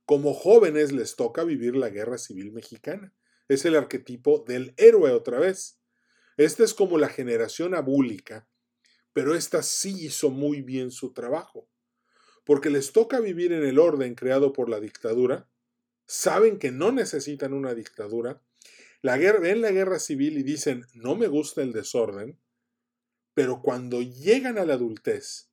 Como 0.05 0.33
jóvenes 0.33 0.91
les 0.91 1.15
toca 1.15 1.43
vivir 1.43 1.75
la 1.75 1.89
Guerra 1.89 2.17
Civil 2.17 2.51
Mexicana. 2.51 3.13
Es 3.47 3.65
el 3.65 3.75
arquetipo 3.75 4.43
del 4.47 4.73
héroe 4.77 5.11
otra 5.11 5.39
vez. 5.39 5.79
Esta 6.38 6.63
es 6.63 6.74
como 6.74 6.98
la 6.98 7.10
generación 7.10 7.76
abúlica, 7.76 8.48
pero 9.13 9.36
esta 9.36 9.63
sí 9.63 10.06
hizo 10.06 10.30
muy 10.30 10.62
bien 10.62 10.91
su 10.91 11.13
trabajo 11.13 11.69
porque 12.45 12.69
les 12.69 12.93
toca 12.93 13.19
vivir 13.19 13.52
en 13.52 13.65
el 13.65 13.80
orden 13.80 14.15
creado 14.15 14.54
por 14.54 14.69
la 14.69 14.80
dictadura, 14.80 15.50
saben 16.06 16.60
que 16.60 16.71
no 16.71 16.91
necesitan 16.91 17.54
una 17.54 17.74
dictadura, 17.74 18.41
ven 19.02 19.62
la 19.62 19.71
guerra 19.71 20.00
civil 20.00 20.38
y 20.38 20.43
dicen, 20.43 20.86
no 20.93 21.15
me 21.15 21.28
gusta 21.28 21.62
el 21.63 21.74
desorden, 21.74 22.39
pero 23.34 23.62
cuando 23.62 24.02
llegan 24.02 24.58
a 24.58 24.65
la 24.65 24.76
adultez, 24.76 25.50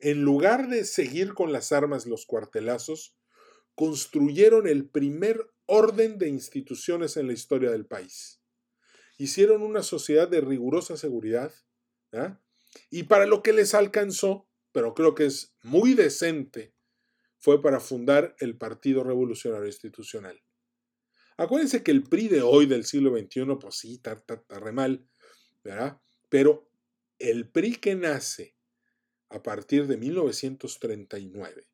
en 0.00 0.22
lugar 0.22 0.68
de 0.68 0.84
seguir 0.84 1.32
con 1.32 1.52
las 1.52 1.70
armas 1.70 2.06
los 2.06 2.26
cuartelazos, 2.26 3.16
construyeron 3.76 4.66
el 4.66 4.88
primer 4.88 5.48
orden 5.66 6.18
de 6.18 6.28
instituciones 6.28 7.16
en 7.16 7.28
la 7.28 7.32
historia 7.32 7.70
del 7.70 7.86
país. 7.86 8.41
Hicieron 9.18 9.62
una 9.62 9.82
sociedad 9.82 10.28
de 10.28 10.40
rigurosa 10.40 10.96
seguridad, 10.96 11.52
¿ah? 12.12 12.40
y 12.90 13.04
para 13.04 13.26
lo 13.26 13.42
que 13.42 13.52
les 13.52 13.74
alcanzó, 13.74 14.48
pero 14.72 14.94
creo 14.94 15.14
que 15.14 15.26
es 15.26 15.54
muy 15.62 15.94
decente, 15.94 16.74
fue 17.38 17.60
para 17.60 17.80
fundar 17.80 18.36
el 18.38 18.56
Partido 18.56 19.02
Revolucionario 19.02 19.66
Institucional. 19.66 20.40
Acuérdense 21.36 21.82
que 21.82 21.90
el 21.90 22.04
PRI 22.04 22.28
de 22.28 22.42
hoy 22.42 22.66
del 22.66 22.84
siglo 22.84 23.16
XXI, 23.16 23.56
pues 23.60 23.74
sí, 23.74 23.94
está, 23.94 24.22
re 24.48 24.72
mal, 24.72 25.08
¿verdad? 25.64 26.00
Pero 26.28 26.70
el 27.18 27.48
PRI 27.48 27.76
que 27.76 27.94
nace 27.94 28.54
a 29.28 29.42
partir 29.42 29.86
de 29.86 29.96
1939 29.96 31.68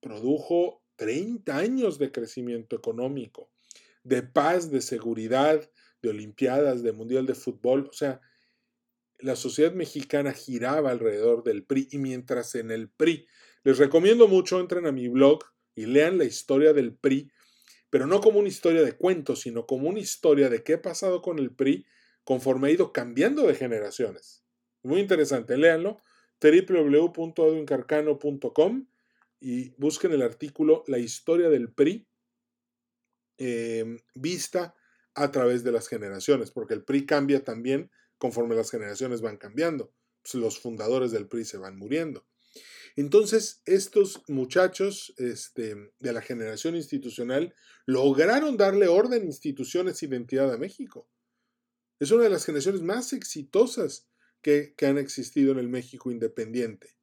produjo 0.00 0.82
30 0.96 1.56
años 1.56 1.98
de 1.98 2.12
crecimiento 2.12 2.76
económico, 2.76 3.49
de 4.02 4.22
paz, 4.22 4.70
de 4.70 4.80
seguridad, 4.80 5.70
de 6.02 6.10
Olimpiadas, 6.10 6.82
de 6.82 6.92
Mundial 6.92 7.26
de 7.26 7.34
Fútbol, 7.34 7.88
o 7.88 7.92
sea, 7.92 8.20
la 9.18 9.36
sociedad 9.36 9.72
mexicana 9.72 10.32
giraba 10.32 10.90
alrededor 10.90 11.44
del 11.44 11.64
PRI 11.64 11.88
y 11.90 11.98
mientras 11.98 12.54
en 12.54 12.70
el 12.70 12.88
PRI, 12.88 13.26
les 13.64 13.78
recomiendo 13.78 14.28
mucho, 14.28 14.60
entren 14.60 14.86
a 14.86 14.92
mi 14.92 15.08
blog 15.08 15.44
y 15.74 15.86
lean 15.86 16.18
la 16.18 16.24
historia 16.24 16.72
del 16.72 16.94
PRI, 16.94 17.30
pero 17.90 18.06
no 18.06 18.20
como 18.20 18.38
una 18.38 18.48
historia 18.48 18.82
de 18.82 18.96
cuentos, 18.96 19.40
sino 19.40 19.66
como 19.66 19.88
una 19.88 19.98
historia 19.98 20.48
de 20.48 20.62
qué 20.62 20.74
ha 20.74 20.82
pasado 20.82 21.20
con 21.20 21.38
el 21.38 21.54
PRI 21.54 21.84
conforme 22.24 22.68
ha 22.68 22.70
ido 22.70 22.92
cambiando 22.92 23.46
de 23.46 23.54
generaciones. 23.54 24.44
Muy 24.82 25.00
interesante, 25.00 25.58
léanlo, 25.58 25.98
www.edwincarcano.com 26.40 28.86
y 29.40 29.74
busquen 29.76 30.12
el 30.12 30.22
artículo 30.22 30.84
La 30.86 30.98
historia 30.98 31.50
del 31.50 31.72
PRI 31.72 32.06
em, 33.40 33.98
vista 34.14 34.74
a 35.14 35.30
través 35.30 35.64
de 35.64 35.72
las 35.72 35.88
generaciones, 35.88 36.50
porque 36.50 36.74
el 36.74 36.84
PRI 36.84 37.06
cambia 37.06 37.42
también 37.42 37.90
conforme 38.18 38.54
las 38.54 38.70
generaciones 38.70 39.22
van 39.22 39.38
cambiando. 39.38 39.92
Pues, 40.22 40.34
los 40.34 40.60
fundadores 40.60 41.10
del 41.10 41.26
PRI 41.26 41.44
se 41.44 41.56
van 41.56 41.76
muriendo. 41.76 42.26
Entonces, 42.96 43.62
estos 43.64 44.22
muchachos 44.28 45.14
este, 45.16 45.92
de 45.98 46.12
la 46.12 46.20
generación 46.20 46.76
institucional 46.76 47.54
lograron 47.86 48.56
darle 48.56 48.88
orden, 48.88 49.24
instituciones, 49.24 50.02
identidad 50.02 50.52
a 50.52 50.58
México. 50.58 51.08
Es 51.98 52.10
una 52.10 52.24
de 52.24 52.30
las 52.30 52.44
generaciones 52.44 52.82
más 52.82 53.12
exitosas 53.12 54.08
que, 54.42 54.74
que 54.76 54.86
han 54.86 54.98
existido 54.98 55.52
en 55.52 55.58
el 55.58 55.68
México 55.68 56.10
independiente. 56.10 56.96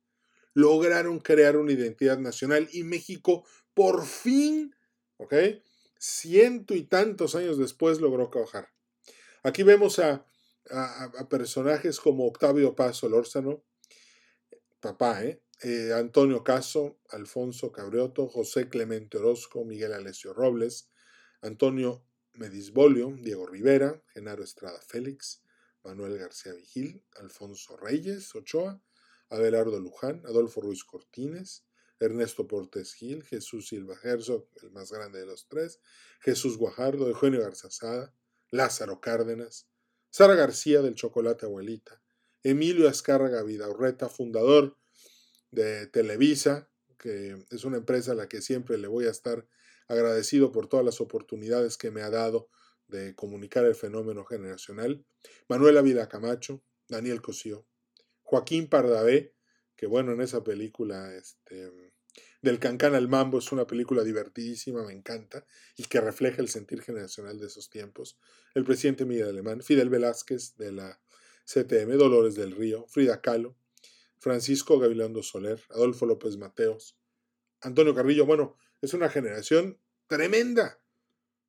Lograron 0.53 1.19
crear 1.19 1.57
una 1.57 1.71
identidad 1.71 2.19
nacional 2.19 2.67
y 2.71 2.83
México 2.83 3.45
por 3.73 4.05
fin, 4.05 4.75
¿ok? 5.17 5.33
Ciento 5.99 6.73
y 6.73 6.83
tantos 6.83 7.35
años 7.35 7.57
después 7.57 7.99
logró 8.01 8.29
cajar. 8.29 8.69
Aquí 9.43 9.63
vemos 9.63 9.99
a 9.99 10.25
personajes 11.29 11.99
como 11.99 12.27
Octavio 12.27 12.75
Paz 12.75 12.97
Solórzano, 12.97 13.63
papá, 14.79 15.23
¿eh? 15.23 15.41
¿eh? 15.63 15.91
Antonio 15.93 16.43
Caso, 16.43 16.99
Alfonso 17.09 17.71
Cabrioto, 17.71 18.27
José 18.27 18.69
Clemente 18.69 19.17
Orozco, 19.17 19.65
Miguel 19.65 19.93
Alessio 19.93 20.33
Robles, 20.33 20.89
Antonio 21.41 22.05
Medisbolio, 22.33 23.15
Diego 23.19 23.45
Rivera, 23.47 24.01
Genaro 24.13 24.43
Estrada 24.43 24.79
Félix, 24.81 25.41
Manuel 25.83 26.17
García 26.17 26.53
Vigil, 26.53 27.03
Alfonso 27.19 27.77
Reyes 27.77 28.33
Ochoa, 28.35 28.81
Abelardo 29.29 29.79
Luján, 29.79 30.21
Adolfo 30.25 30.61
Ruiz 30.61 30.83
Cortines, 30.83 31.65
Ernesto 31.99 32.47
Portes 32.47 32.93
Gil, 32.93 33.23
Jesús 33.23 33.67
Silva 33.67 33.95
Herzog, 34.01 34.47
el 34.61 34.71
más 34.71 34.91
grande 34.91 35.19
de 35.19 35.25
los 35.25 35.47
tres, 35.47 35.79
Jesús 36.19 36.57
Guajardo, 36.57 37.07
Eugenio 37.07 37.41
Garzazada, 37.41 38.13
Lázaro 38.51 39.01
Cárdenas, 39.01 39.67
Sara 40.09 40.35
García 40.35 40.81
del 40.81 40.95
Chocolate 40.95 41.45
Abuelita, 41.45 42.01
Emilio 42.43 42.87
Azcárraga 42.87 43.43
Vidaurreta, 43.43 44.09
fundador 44.09 44.77
de 45.51 45.87
Televisa, 45.87 46.69
que 46.97 47.45
es 47.49 47.65
una 47.65 47.77
empresa 47.77 48.11
a 48.11 48.15
la 48.15 48.27
que 48.27 48.41
siempre 48.41 48.77
le 48.77 48.87
voy 48.87 49.05
a 49.05 49.11
estar 49.11 49.47
agradecido 49.87 50.51
por 50.51 50.67
todas 50.67 50.85
las 50.85 51.01
oportunidades 51.01 51.77
que 51.77 51.91
me 51.91 52.01
ha 52.01 52.09
dado 52.09 52.49
de 52.87 53.15
comunicar 53.15 53.65
el 53.65 53.75
fenómeno 53.75 54.25
generacional, 54.25 55.05
Manuela 55.49 55.81
Vida 55.81 56.07
Camacho, 56.07 56.63
Daniel 56.87 57.21
Cosío, 57.21 57.65
Joaquín 58.23 58.67
Pardavé, 58.67 59.33
que 59.75 59.87
bueno, 59.87 60.13
en 60.13 60.21
esa 60.21 60.43
película 60.43 61.13
este, 61.15 61.71
del 62.41 62.59
Cancán 62.59 62.95
al 62.95 63.07
Mambo 63.07 63.39
es 63.39 63.51
una 63.51 63.67
película 63.67 64.03
divertidísima, 64.03 64.83
me 64.83 64.93
encanta, 64.93 65.45
y 65.75 65.83
que 65.83 66.01
refleja 66.01 66.41
el 66.41 66.49
sentir 66.49 66.81
generacional 66.81 67.39
de 67.39 67.47
esos 67.47 67.69
tiempos. 67.69 68.17
El 68.53 68.63
presidente 68.63 69.05
Miguel 69.05 69.29
Alemán, 69.29 69.61
Fidel 69.61 69.89
Velázquez 69.89 70.55
de 70.57 70.71
la 70.71 70.99
CTM, 71.45 71.97
Dolores 71.97 72.35
del 72.35 72.51
Río, 72.51 72.85
Frida 72.87 73.21
Kahlo, 73.21 73.55
Francisco 74.19 74.79
Gavilando 74.79 75.23
Soler, 75.23 75.61
Adolfo 75.69 76.05
López 76.05 76.37
Mateos, 76.37 76.97
Antonio 77.61 77.93
Carrillo. 77.93 78.25
Bueno, 78.25 78.57
es 78.81 78.93
una 78.93 79.09
generación 79.09 79.79
tremenda. 80.07 80.79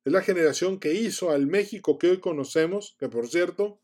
Es 0.05 0.13
la 0.13 0.21
generación 0.21 0.79
que 0.79 0.93
hizo 0.93 1.31
al 1.31 1.47
México 1.47 1.97
que 1.97 2.09
hoy 2.09 2.19
conocemos, 2.19 2.95
que 2.99 3.09
por 3.09 3.27
cierto 3.27 3.81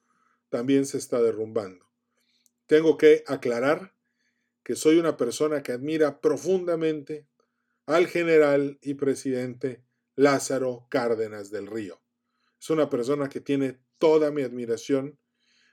también 0.50 0.86
se 0.86 0.98
está 0.98 1.22
derrumbando. 1.22 1.86
Tengo 2.68 2.98
que 2.98 3.24
aclarar 3.28 3.95
que 4.66 4.76
soy 4.76 4.98
una 4.98 5.16
persona 5.16 5.62
que 5.62 5.72
admira 5.72 6.20
profundamente 6.20 7.28
al 7.86 8.08
general 8.08 8.80
y 8.82 8.96
presidente 8.96 9.86
Lázaro 10.16 10.88
Cárdenas 10.90 11.52
del 11.52 11.68
Río. 11.68 12.02
Es 12.60 12.72
una 12.72 12.90
persona 12.90 13.30
que 13.30 13.40
tiene 13.40 13.80
toda 14.00 14.32
mi 14.32 14.42
admiración, 14.42 15.20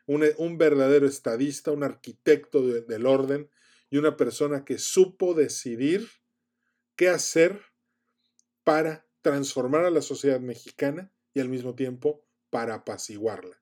un, 0.07 0.59
verdadero 0.59 1.07
estadista, 1.07 1.71
un 1.71 1.85
arquitecto 1.85 2.61
del 2.61 3.07
orden 3.07 3.51
y 3.89 3.97
una 3.97 4.19
persona 4.19 4.63
que 4.67 4.77
supo 4.77 5.33
decidir 5.33 6.07
qué 6.95 7.09
hacer 7.09 7.63
para 8.63 9.07
transformar 9.23 9.87
a 9.87 9.91
la 9.91 10.03
sociedad 10.03 10.41
mexicana 10.41 11.11
y 11.33 11.41
al 11.41 11.49
mismo 11.49 11.75
tiempo 11.75 12.27
para 12.51 12.75
apaciguarla. 12.75 13.59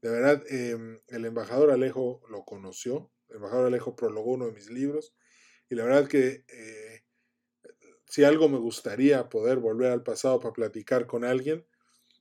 De 0.00 0.08
verdad, 0.08 0.42
em, 0.48 1.00
el 1.08 1.26
embajador 1.26 1.70
Alejo 1.70 2.22
lo 2.30 2.46
conoció, 2.46 3.10
el 3.28 3.36
embajador 3.36 3.66
Alejo 3.66 3.96
prologó 3.96 4.32
uno 4.32 4.46
de 4.46 4.52
mis 4.52 4.70
libros 4.70 5.14
y 5.68 5.74
la 5.74 5.84
verdad 5.84 6.08
que 6.08 6.44
eh, 6.48 7.04
si 8.06 8.24
algo 8.24 8.48
me 8.48 8.58
gustaría 8.58 9.28
poder 9.28 9.58
volver 9.58 9.92
al 9.92 10.02
pasado 10.02 10.40
para 10.40 10.54
platicar 10.54 11.06
con 11.06 11.24
alguien, 11.24 11.66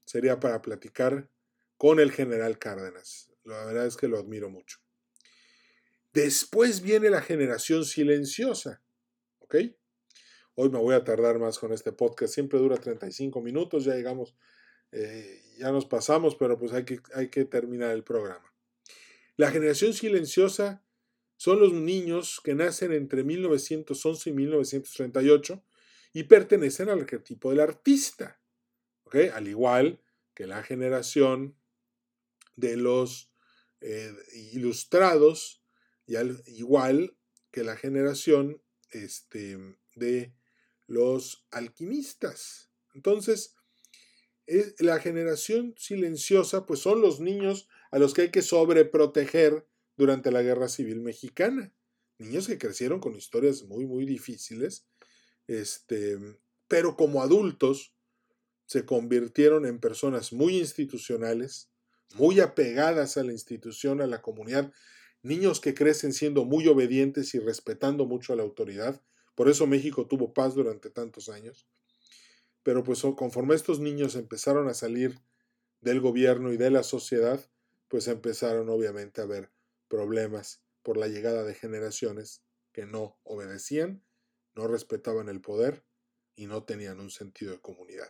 sería 0.05 0.39
para 0.39 0.61
platicar 0.61 1.29
con 1.77 1.99
el 1.99 2.11
general 2.11 2.59
Cárdenas. 2.59 3.31
La 3.43 3.65
verdad 3.65 3.87
es 3.87 3.95
que 3.95 4.07
lo 4.07 4.17
admiro 4.17 4.49
mucho. 4.49 4.79
Después 6.13 6.81
viene 6.81 7.09
la 7.09 7.21
generación 7.21 7.85
silenciosa, 7.85 8.81
¿ok? 9.39 9.55
Hoy 10.55 10.69
me 10.69 10.79
voy 10.79 10.95
a 10.95 11.03
tardar 11.03 11.37
más 11.37 11.59
con 11.59 11.71
este 11.71 11.91
podcast, 11.91 12.33
siempre 12.33 12.57
dura 12.59 12.77
35 12.77 13.41
minutos, 13.41 13.85
ya 13.85 13.93
llegamos, 13.93 14.35
eh, 14.91 15.43
ya 15.59 15.71
nos 15.71 15.85
pasamos, 15.85 16.35
pero 16.35 16.57
pues 16.57 16.73
hay 16.73 16.83
que, 16.83 16.99
hay 17.13 17.29
que 17.29 17.45
terminar 17.45 17.91
el 17.91 18.03
programa. 18.03 18.51
La 19.35 19.51
generación 19.51 19.93
silenciosa 19.93 20.83
son 21.37 21.59
los 21.59 21.73
niños 21.73 22.41
que 22.43 22.55
nacen 22.55 22.91
entre 22.91 23.23
1911 23.23 24.29
y 24.29 24.33
1938 24.33 25.63
y 26.13 26.23
pertenecen 26.23 26.89
al 26.89 26.99
arquetipo 26.99 27.51
del 27.51 27.59
artista. 27.61 28.41
Al 29.33 29.47
igual 29.47 30.01
que 30.33 30.47
la 30.47 30.63
generación 30.63 31.55
de 32.55 32.75
los 32.75 33.31
eh, 33.81 34.13
ilustrados 34.51 35.63
y 36.05 36.15
al 36.15 36.43
igual 36.47 37.15
que 37.51 37.63
la 37.63 37.77
generación 37.77 38.61
este, 38.91 39.57
de 39.95 40.33
los 40.87 41.45
alquimistas. 41.51 42.71
Entonces, 42.93 43.55
la 44.79 44.99
generación 44.99 45.75
silenciosa, 45.77 46.65
pues 46.65 46.79
son 46.79 47.01
los 47.01 47.19
niños 47.19 47.67
a 47.91 47.99
los 47.99 48.13
que 48.13 48.23
hay 48.23 48.31
que 48.31 48.41
sobreproteger 48.41 49.67
durante 49.97 50.31
la 50.31 50.41
Guerra 50.41 50.69
Civil 50.69 51.01
Mexicana. 51.01 51.73
Niños 52.19 52.47
que 52.47 52.57
crecieron 52.57 52.99
con 52.99 53.15
historias 53.15 53.63
muy, 53.63 53.85
muy 53.85 54.05
difíciles, 54.05 54.87
este, 55.47 56.17
pero 56.67 56.95
como 56.95 57.21
adultos 57.21 57.93
se 58.65 58.85
convirtieron 58.85 59.65
en 59.65 59.79
personas 59.79 60.33
muy 60.33 60.57
institucionales, 60.57 61.69
muy 62.15 62.39
apegadas 62.39 63.17
a 63.17 63.23
la 63.23 63.33
institución, 63.33 64.01
a 64.01 64.07
la 64.07 64.21
comunidad, 64.21 64.71
niños 65.23 65.59
que 65.59 65.73
crecen 65.73 66.13
siendo 66.13 66.45
muy 66.45 66.67
obedientes 66.67 67.33
y 67.33 67.39
respetando 67.39 68.05
mucho 68.05 68.33
a 68.33 68.35
la 68.35 68.43
autoridad, 68.43 69.01
por 69.35 69.49
eso 69.49 69.67
México 69.67 70.07
tuvo 70.07 70.33
paz 70.33 70.55
durante 70.55 70.89
tantos 70.89 71.29
años. 71.29 71.67
Pero 72.63 72.83
pues 72.83 73.01
conforme 73.15 73.55
estos 73.55 73.79
niños 73.79 74.15
empezaron 74.15 74.67
a 74.67 74.73
salir 74.73 75.19
del 75.81 76.01
gobierno 76.01 76.51
y 76.51 76.57
de 76.57 76.71
la 76.71 76.83
sociedad, 76.83 77.39
pues 77.87 78.07
empezaron 78.07 78.69
obviamente 78.69 79.21
a 79.21 79.25
haber 79.25 79.51
problemas 79.87 80.63
por 80.83 80.97
la 80.97 81.07
llegada 81.07 81.43
de 81.43 81.53
generaciones 81.53 82.43
que 82.71 82.85
no 82.85 83.19
obedecían, 83.23 84.03
no 84.55 84.67
respetaban 84.67 85.29
el 85.29 85.41
poder 85.41 85.83
y 86.35 86.47
no 86.47 86.63
tenían 86.63 86.99
un 86.99 87.09
sentido 87.09 87.51
de 87.51 87.59
comunidad. 87.59 88.09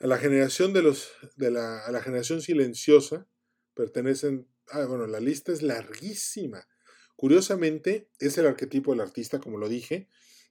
A 0.00 0.06
la 0.06 0.18
generación 0.18 0.72
de 0.72 0.82
los 0.82 1.12
de 1.36 1.50
la, 1.50 1.84
a 1.84 1.92
la 1.92 2.02
generación 2.02 2.42
silenciosa 2.42 3.26
pertenecen, 3.74 4.48
ah, 4.68 4.84
bueno, 4.86 5.06
la 5.06 5.20
lista 5.20 5.52
es 5.52 5.62
larguísima. 5.62 6.68
Curiosamente, 7.16 8.10
es 8.18 8.36
el 8.38 8.46
arquetipo 8.46 8.90
del 8.92 9.00
artista, 9.00 9.38
como 9.38 9.58
lo 9.58 9.68
dije, 9.68 10.08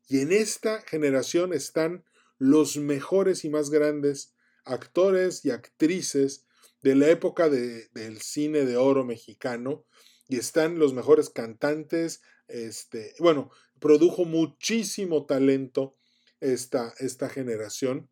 y 0.07 0.19
en 0.19 0.31
esta 0.31 0.81
generación 0.81 1.53
están 1.53 2.05
los 2.37 2.77
mejores 2.77 3.45
y 3.45 3.49
más 3.49 3.69
grandes 3.69 4.33
actores 4.65 5.45
y 5.45 5.51
actrices 5.51 6.45
de 6.83 6.95
la 6.95 7.09
época 7.09 7.49
del 7.49 8.21
cine 8.21 8.65
de 8.65 8.77
oro 8.77 9.03
mexicano, 9.05 9.85
y 10.27 10.37
están 10.37 10.79
los 10.79 10.93
mejores 10.93 11.29
cantantes, 11.29 12.21
este, 12.47 13.13
bueno, 13.19 13.51
produjo 13.79 14.25
muchísimo 14.25 15.25
talento 15.25 15.95
esta, 16.39 16.93
esta 16.99 17.29
generación. 17.29 18.09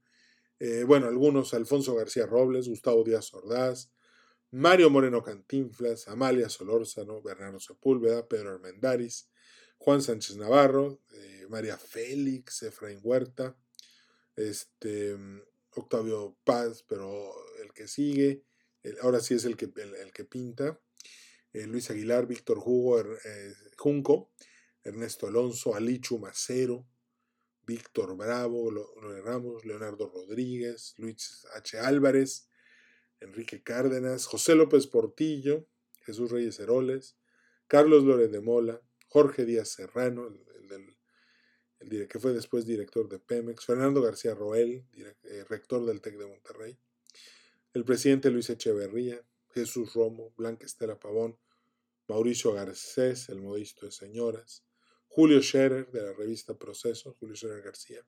Eh, 0.59 0.83
bueno, 0.85 1.07
algunos, 1.07 1.53
Alfonso 1.53 1.95
García 1.95 2.25
Robles, 2.25 2.67
Gustavo 2.67 3.03
Díaz 3.03 3.33
Ordaz, 3.33 3.91
Mario 4.51 4.89
Moreno 4.89 5.23
Cantinflas, 5.23 6.07
Amalia 6.07 6.49
Solórzano, 6.49 7.21
Bernardo 7.21 7.59
Sepúlveda, 7.59 8.27
Pedro 8.27 8.51
Armendáriz, 8.51 9.29
Juan 9.77 10.01
Sánchez 10.01 10.37
Navarro, 10.37 11.01
eh, 11.13 11.45
María 11.49 11.77
Félix, 11.77 12.63
Efraín 12.63 12.99
Huerta, 13.01 13.57
este, 14.35 15.17
Octavio 15.71 16.37
Paz, 16.43 16.83
pero 16.87 17.33
el 17.63 17.73
que 17.73 17.87
sigue, 17.87 18.43
ahora 19.01 19.19
sí 19.19 19.33
es 19.35 19.45
el 19.45 19.57
que, 19.57 19.65
el, 19.65 20.11
que 20.13 20.25
pinta, 20.25 20.79
eh, 21.53 21.67
Luis 21.67 21.89
Aguilar, 21.91 22.27
Víctor 22.27 22.59
Hugo, 22.59 22.99
eh, 23.01 23.53
Junco, 23.77 24.31
Ernesto 24.83 25.27
Alonso, 25.27 25.75
Alichu 25.75 26.17
Macero, 26.17 26.87
Víctor 27.65 28.15
Bravo, 28.17 28.71
Ramos, 29.23 29.65
Leonardo 29.65 30.09
Rodríguez, 30.09 30.95
Luis 30.97 31.45
H. 31.53 31.79
Álvarez, 31.79 32.49
Enrique 33.19 33.61
Cárdenas, 33.61 34.25
José 34.25 34.55
López 34.55 34.87
Portillo, 34.87 35.67
Jesús 36.03 36.31
Reyes 36.31 36.59
Heroles, 36.59 37.17
Carlos 37.67 38.03
Lórez 38.03 38.31
de 38.31 38.41
Mola, 38.41 38.81
Jorge 39.07 39.45
Díaz 39.45 39.69
Serrano, 39.69 40.27
el, 40.27 42.07
que 42.07 42.19
fue 42.19 42.33
después 42.33 42.65
director 42.65 43.09
de 43.09 43.19
Pemex, 43.19 43.65
Fernando 43.65 44.01
García 44.01 44.35
Roel, 44.35 44.85
eh, 44.93 45.45
rector 45.49 45.85
del 45.85 46.01
TEC 46.01 46.17
de 46.17 46.27
Monterrey, 46.27 46.77
el 47.73 47.85
presidente 47.85 48.29
Luis 48.31 48.49
Echeverría, 48.49 49.25
Jesús 49.53 49.93
Romo, 49.93 50.33
Blanca 50.35 50.65
Estela 50.65 50.99
Pavón, 50.99 51.39
Mauricio 52.07 52.51
Garcés, 52.51 53.29
el 53.29 53.41
modisto 53.41 53.85
de 53.85 53.93
señoras, 53.93 54.65
Julio 55.07 55.41
Scherer 55.41 55.89
de 55.91 56.01
la 56.01 56.13
revista 56.13 56.57
Proceso, 56.57 57.15
Julio 57.19 57.35
Scherer 57.35 57.61
García, 57.61 58.05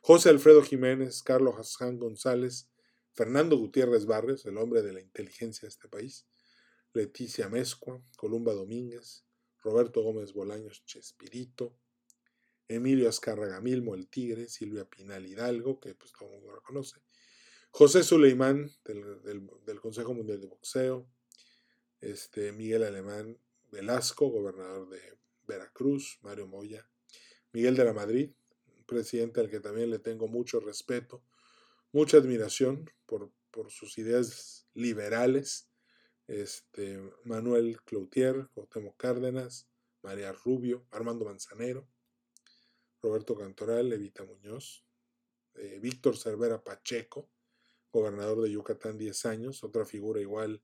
José 0.00 0.28
Alfredo 0.28 0.62
Jiménez, 0.62 1.22
Carlos 1.22 1.56
Hassan 1.58 1.98
González, 1.98 2.70
Fernando 3.12 3.56
Gutiérrez 3.56 4.06
Barrios, 4.06 4.46
el 4.46 4.56
hombre 4.56 4.82
de 4.82 4.92
la 4.92 5.00
inteligencia 5.00 5.66
de 5.66 5.70
este 5.70 5.88
país, 5.88 6.28
Leticia 6.92 7.48
Mezcua, 7.48 8.00
Columba 8.16 8.52
Domínguez, 8.52 9.24
Roberto 9.62 10.02
Gómez 10.02 10.32
Bolaños 10.32 10.84
Chespirito, 10.84 11.76
Emilio 12.68 13.08
Azcárraga 13.08 13.60
Milmo, 13.60 13.96
el 13.96 14.08
Tigre, 14.08 14.48
Silvia 14.48 14.84
Pinal 14.84 15.26
Hidalgo, 15.26 15.80
que 15.80 15.94
pues 15.94 16.12
todo 16.12 16.28
el 16.28 16.36
mundo 16.36 16.52
lo 16.52 16.62
conoce, 16.62 17.00
José 17.74 18.02
Suleimán, 18.02 18.70
del, 18.84 19.80
Consejo 19.80 20.12
Mundial 20.12 20.42
de 20.42 20.46
Boxeo, 20.46 21.08
este, 22.02 22.52
Miguel 22.52 22.82
Alemán 22.82 23.38
Velasco, 23.70 24.28
gobernador 24.28 24.90
de 24.90 25.00
Veracruz, 25.48 26.18
Mario 26.20 26.46
Moya, 26.46 26.86
Miguel 27.50 27.74
de 27.74 27.84
la 27.84 27.94
Madrid, 27.94 28.30
presidente 28.84 29.40
al 29.40 29.48
que 29.48 29.58
también 29.58 29.88
le 29.88 29.98
tengo 29.98 30.28
mucho 30.28 30.60
respeto, 30.60 31.24
mucha 31.92 32.18
admiración 32.18 32.90
por, 33.06 33.32
sus 33.70 33.96
ideas 33.96 34.66
liberales. 34.74 35.70
Este, 36.26 37.00
Manuel 37.24 37.80
Cloutier, 37.84 38.48
Cuauhtémoc 38.52 38.98
Cárdenas, 38.98 39.66
María 40.02 40.32
Rubio, 40.32 40.86
Armando 40.90 41.24
Manzanero, 41.24 41.88
Roberto 43.00 43.34
Cantoral, 43.34 43.94
Evita 43.94 44.24
Muñoz, 44.24 44.84
eh, 45.54 45.78
Víctor 45.80 46.18
Cervera 46.18 46.62
Pacheco, 46.62 47.31
gobernador 47.92 48.42
de 48.42 48.50
Yucatán 48.50 48.96
10 48.98 49.26
años, 49.26 49.62
otra 49.62 49.84
figura 49.84 50.20
igual 50.20 50.62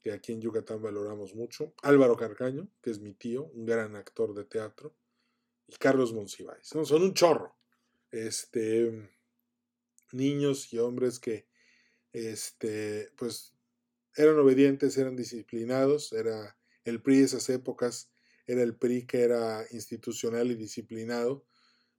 que 0.00 0.12
aquí 0.12 0.32
en 0.32 0.40
Yucatán 0.40 0.80
valoramos 0.80 1.34
mucho, 1.34 1.74
Álvaro 1.82 2.16
Carcaño, 2.16 2.68
que 2.80 2.90
es 2.90 3.00
mi 3.00 3.12
tío, 3.12 3.46
un 3.46 3.66
gran 3.66 3.96
actor 3.96 4.34
de 4.34 4.44
teatro, 4.44 4.94
y 5.66 5.74
Carlos 5.74 6.12
Monsiváis. 6.12 6.66
Son 6.66 7.02
un 7.02 7.12
chorro. 7.12 7.56
Este, 8.12 9.10
niños 10.12 10.72
y 10.72 10.78
hombres 10.78 11.18
que 11.18 11.48
este, 12.12 13.10
pues, 13.16 13.54
eran 14.14 14.38
obedientes, 14.38 14.96
eran 14.96 15.16
disciplinados, 15.16 16.12
era 16.12 16.56
el 16.84 17.02
PRI 17.02 17.18
de 17.18 17.24
esas 17.24 17.48
épocas, 17.50 18.10
era 18.46 18.62
el 18.62 18.76
PRI 18.76 19.06
que 19.06 19.22
era 19.22 19.66
institucional 19.72 20.50
y 20.50 20.54
disciplinado, 20.54 21.44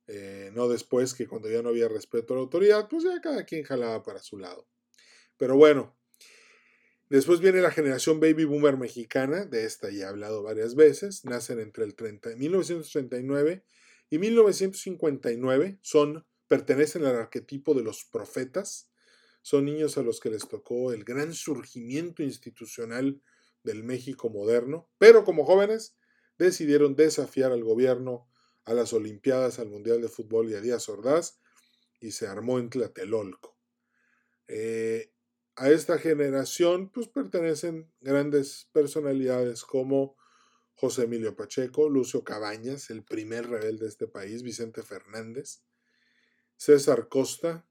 eh, 0.08 0.52
no 0.54 0.68
después 0.68 1.14
que 1.14 1.28
cuando 1.28 1.50
ya 1.50 1.62
no 1.62 1.70
había 1.70 1.88
respeto 1.88 2.34
a 2.34 2.38
la 2.38 2.44
autoridad, 2.44 2.88
pues 2.90 3.04
ya 3.04 3.20
cada 3.22 3.44
quien 3.46 3.64
jalaba 3.64 4.04
para 4.04 4.20
su 4.20 4.38
lado. 4.38 4.68
Pero 5.38 5.56
bueno, 5.56 5.98
Después 7.10 7.40
viene 7.40 7.62
la 7.62 7.72
generación 7.72 8.20
baby 8.20 8.44
boomer 8.44 8.76
mexicana, 8.76 9.46
de 9.46 9.64
esta 9.64 9.90
ya 9.90 10.06
he 10.06 10.10
hablado 10.10 10.44
varias 10.44 10.76
veces, 10.76 11.24
nacen 11.24 11.62
entre 11.62 11.86
el 11.86 11.96
30, 11.96 12.36
1939 12.36 13.64
y 14.10 14.18
1959, 14.20 15.80
son, 15.82 16.26
pertenecen 16.50 17.06
al 17.06 17.16
arquetipo 17.16 17.74
de 17.74 17.84
los 17.84 18.04
profetas, 18.04 18.92
son 19.42 19.64
niños 19.64 19.98
a 19.98 20.02
los 20.02 20.20
que 20.20 20.30
les 20.30 20.50
tocó 20.50 20.92
el 20.92 21.06
gran 21.06 21.34
surgimiento 21.34 22.24
institucional 22.24 23.22
del 23.64 23.86
México 23.86 24.30
moderno, 24.30 24.90
pero 24.98 25.24
como 25.24 25.46
jóvenes 25.46 25.96
decidieron 26.38 26.98
desafiar 26.98 27.54
al 27.54 27.64
gobierno 27.64 28.28
a 28.68 28.74
las 28.74 28.92
Olimpiadas, 28.92 29.60
al 29.60 29.70
Mundial 29.70 30.02
de 30.02 30.10
Fútbol 30.10 30.52
y 30.52 30.54
a 30.54 30.62
Díaz 30.62 30.90
Ordaz, 30.90 31.40
y 32.02 32.12
se 32.12 32.28
armó 32.28 32.60
en 32.60 32.70
Tlatelolco. 32.70 33.58
Eh, 34.50 35.14
a 35.56 35.70
esta 35.70 35.98
generación 35.98 36.92
pues 36.92 37.08
pertenecen 37.08 37.90
grandes 38.02 38.70
personalidades 38.74 39.64
como 39.64 40.18
José 40.76 41.04
Emilio 41.04 41.36
Pacheco, 41.36 41.88
Lucio 41.88 42.26
Cabañas, 42.26 42.90
el 42.90 43.04
primer 43.04 43.50
rebelde 43.50 43.86
de 43.86 43.90
este 43.90 44.06
país, 44.06 44.44
Vicente 44.44 44.84
Fernández, 44.84 45.64
César 46.58 47.08
Costa, 47.08 47.66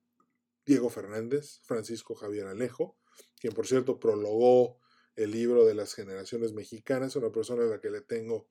Diego 0.65 0.89
Fernández, 0.89 1.61
Francisco 1.65 2.15
Javier 2.15 2.47
Alejo, 2.47 2.99
quien 3.39 3.53
por 3.53 3.67
cierto 3.67 4.01
prologó 4.01 4.81
el 5.15 5.31
libro 5.31 5.67
de 5.67 5.75
las 5.75 5.93
generaciones 5.93 6.55
mexicanas, 6.55 7.17
una 7.17 7.31
persona 7.31 7.65
a 7.65 7.67
la 7.67 7.81
que 7.81 7.91
le 7.91 8.01
tengo 8.01 8.49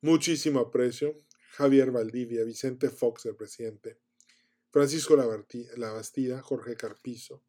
muchísimo 0.00 0.58
aprecio, 0.58 1.16
Javier 1.56 1.90
Valdivia, 1.90 2.44
Vicente 2.44 2.90
Fox, 2.90 3.24
el 3.24 3.34
presidente, 3.34 3.98
Francisco 4.70 5.16
Labastida, 5.16 6.42
Jorge 6.42 6.76
Carpizo, 6.76 7.42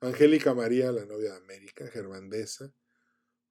Angélica 0.00 0.54
María, 0.54 0.90
la 0.92 1.04
novia 1.04 1.32
de 1.32 1.36
América, 1.36 1.86
Germandesa, 1.88 2.72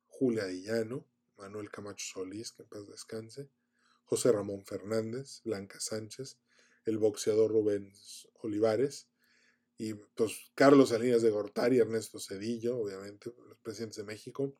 Julia 0.07 0.45
Dillano, 0.45 1.07
Manuel 1.37 1.69
Camacho 1.69 2.07
Solís, 2.11 2.53
que 2.53 2.63
en 2.63 2.69
paz 2.69 2.87
descanse, 2.87 3.51
José 4.03 4.31
Ramón 4.31 4.65
Fernández, 4.65 5.41
Blanca 5.43 5.79
Sánchez, 5.79 6.39
el 6.85 6.97
boxeador 6.97 7.51
Rubén 7.51 7.93
Olivares, 8.41 9.11
y 9.77 9.93
pues, 9.93 10.51
Carlos 10.55 10.89
Salinas 10.89 11.21
de 11.21 11.29
Gortari, 11.29 11.77
Ernesto 11.77 12.19
Cedillo, 12.19 12.79
obviamente, 12.79 13.31
los 13.47 13.59
presidentes 13.59 13.97
de 13.97 14.05
México. 14.05 14.57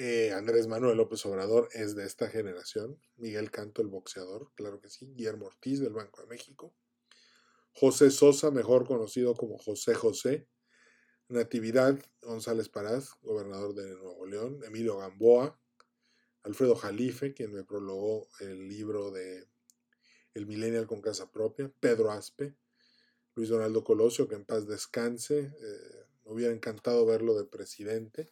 Eh, 0.00 0.30
Andrés 0.32 0.68
Manuel 0.68 0.96
López 0.96 1.26
Obrador 1.26 1.68
es 1.72 1.96
de 1.96 2.04
esta 2.04 2.28
generación. 2.28 3.00
Miguel 3.16 3.50
Canto, 3.50 3.82
el 3.82 3.88
boxeador, 3.88 4.52
claro 4.54 4.80
que 4.80 4.88
sí. 4.88 5.12
Guillermo 5.16 5.46
Ortiz, 5.46 5.80
del 5.80 5.92
Banco 5.92 6.20
de 6.20 6.28
México. 6.28 6.72
José 7.72 8.12
Sosa, 8.12 8.52
mejor 8.52 8.86
conocido 8.86 9.34
como 9.34 9.58
José 9.58 9.94
José, 9.94 10.46
Natividad 11.26 11.98
González 12.22 12.68
Paraz, 12.68 13.10
gobernador 13.22 13.74
de 13.74 13.90
Nuevo 13.96 14.24
León, 14.24 14.60
Emilio 14.64 14.98
Gamboa, 14.98 15.58
Alfredo 16.44 16.76
Jalife, 16.76 17.34
quien 17.34 17.52
me 17.52 17.64
prologó 17.64 18.28
el 18.38 18.68
libro 18.68 19.10
de 19.10 19.48
El 20.32 20.46
Millennial 20.46 20.86
con 20.86 21.02
Casa 21.02 21.32
Propia, 21.32 21.72
Pedro 21.80 22.12
Aspe, 22.12 22.54
Luis 23.34 23.48
Donaldo 23.48 23.82
Colosio, 23.82 24.28
que 24.28 24.36
en 24.36 24.44
paz 24.44 24.68
descanse, 24.68 25.38
eh, 25.40 26.06
me 26.24 26.34
hubiera 26.34 26.54
encantado 26.54 27.04
verlo 27.04 27.36
de 27.36 27.46
presidente, 27.46 28.30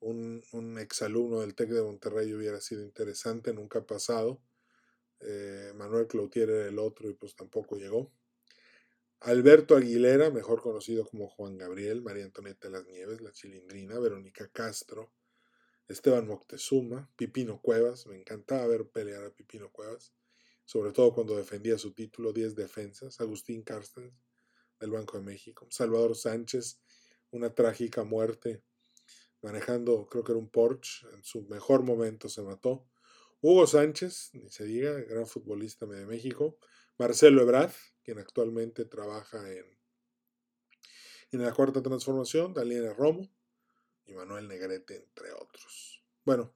un, 0.00 0.42
un 0.52 0.78
exalumno 0.78 1.40
del 1.40 1.54
TEC 1.54 1.70
de 1.70 1.82
Monterrey 1.82 2.32
hubiera 2.34 2.60
sido 2.60 2.82
interesante, 2.82 3.52
nunca 3.52 3.80
ha 3.80 3.86
pasado, 3.86 4.40
eh, 5.20 5.72
Manuel 5.74 6.06
Cloutier 6.06 6.50
era 6.50 6.68
el 6.68 6.78
otro 6.78 7.08
y 7.08 7.14
pues 7.14 7.34
tampoco 7.34 7.76
llegó. 7.76 8.12
Alberto 9.20 9.76
Aguilera, 9.76 10.30
mejor 10.30 10.60
conocido 10.60 11.06
como 11.06 11.28
Juan 11.28 11.56
Gabriel, 11.56 12.02
María 12.02 12.24
Antonieta 12.24 12.68
las 12.68 12.86
Nieves, 12.86 13.22
La 13.22 13.32
Chilindrina, 13.32 13.98
Verónica 13.98 14.48
Castro, 14.52 15.12
Esteban 15.88 16.26
Moctezuma, 16.26 17.10
Pipino 17.16 17.60
Cuevas, 17.62 18.06
me 18.06 18.16
encantaba 18.16 18.66
ver 18.66 18.88
pelear 18.88 19.24
a 19.24 19.30
Pipino 19.30 19.70
Cuevas, 19.72 20.12
sobre 20.64 20.92
todo 20.92 21.14
cuando 21.14 21.36
defendía 21.36 21.78
su 21.78 21.94
título, 21.94 22.32
10 22.32 22.54
defensas, 22.56 23.20
Agustín 23.20 23.62
Carstens, 23.62 24.12
del 24.78 24.90
Banco 24.90 25.16
de 25.16 25.24
México, 25.24 25.66
Salvador 25.70 26.14
Sánchez, 26.14 26.82
una 27.30 27.54
trágica 27.54 28.04
muerte 28.04 28.62
manejando, 29.42 30.08
creo 30.08 30.24
que 30.24 30.32
era 30.32 30.38
un 30.38 30.50
Porsche, 30.50 31.06
en 31.14 31.22
su 31.22 31.42
mejor 31.42 31.82
momento 31.82 32.28
se 32.28 32.42
mató, 32.42 32.86
Hugo 33.40 33.66
Sánchez, 33.66 34.30
ni 34.32 34.50
se 34.50 34.64
diga, 34.64 34.92
gran 34.92 35.26
futbolista 35.26 35.86
de 35.86 36.06
México, 36.06 36.58
Marcelo 36.98 37.42
Ebrard, 37.42 37.72
quien 38.02 38.18
actualmente 38.18 38.84
trabaja 38.84 39.52
en, 39.52 39.66
en 41.32 41.42
la 41.42 41.52
Cuarta 41.52 41.82
Transformación, 41.82 42.54
Daliana 42.54 42.94
Romo 42.94 43.30
y 44.06 44.14
Manuel 44.14 44.48
Negrete, 44.48 44.96
entre 44.96 45.32
otros. 45.32 46.02
Bueno, 46.24 46.54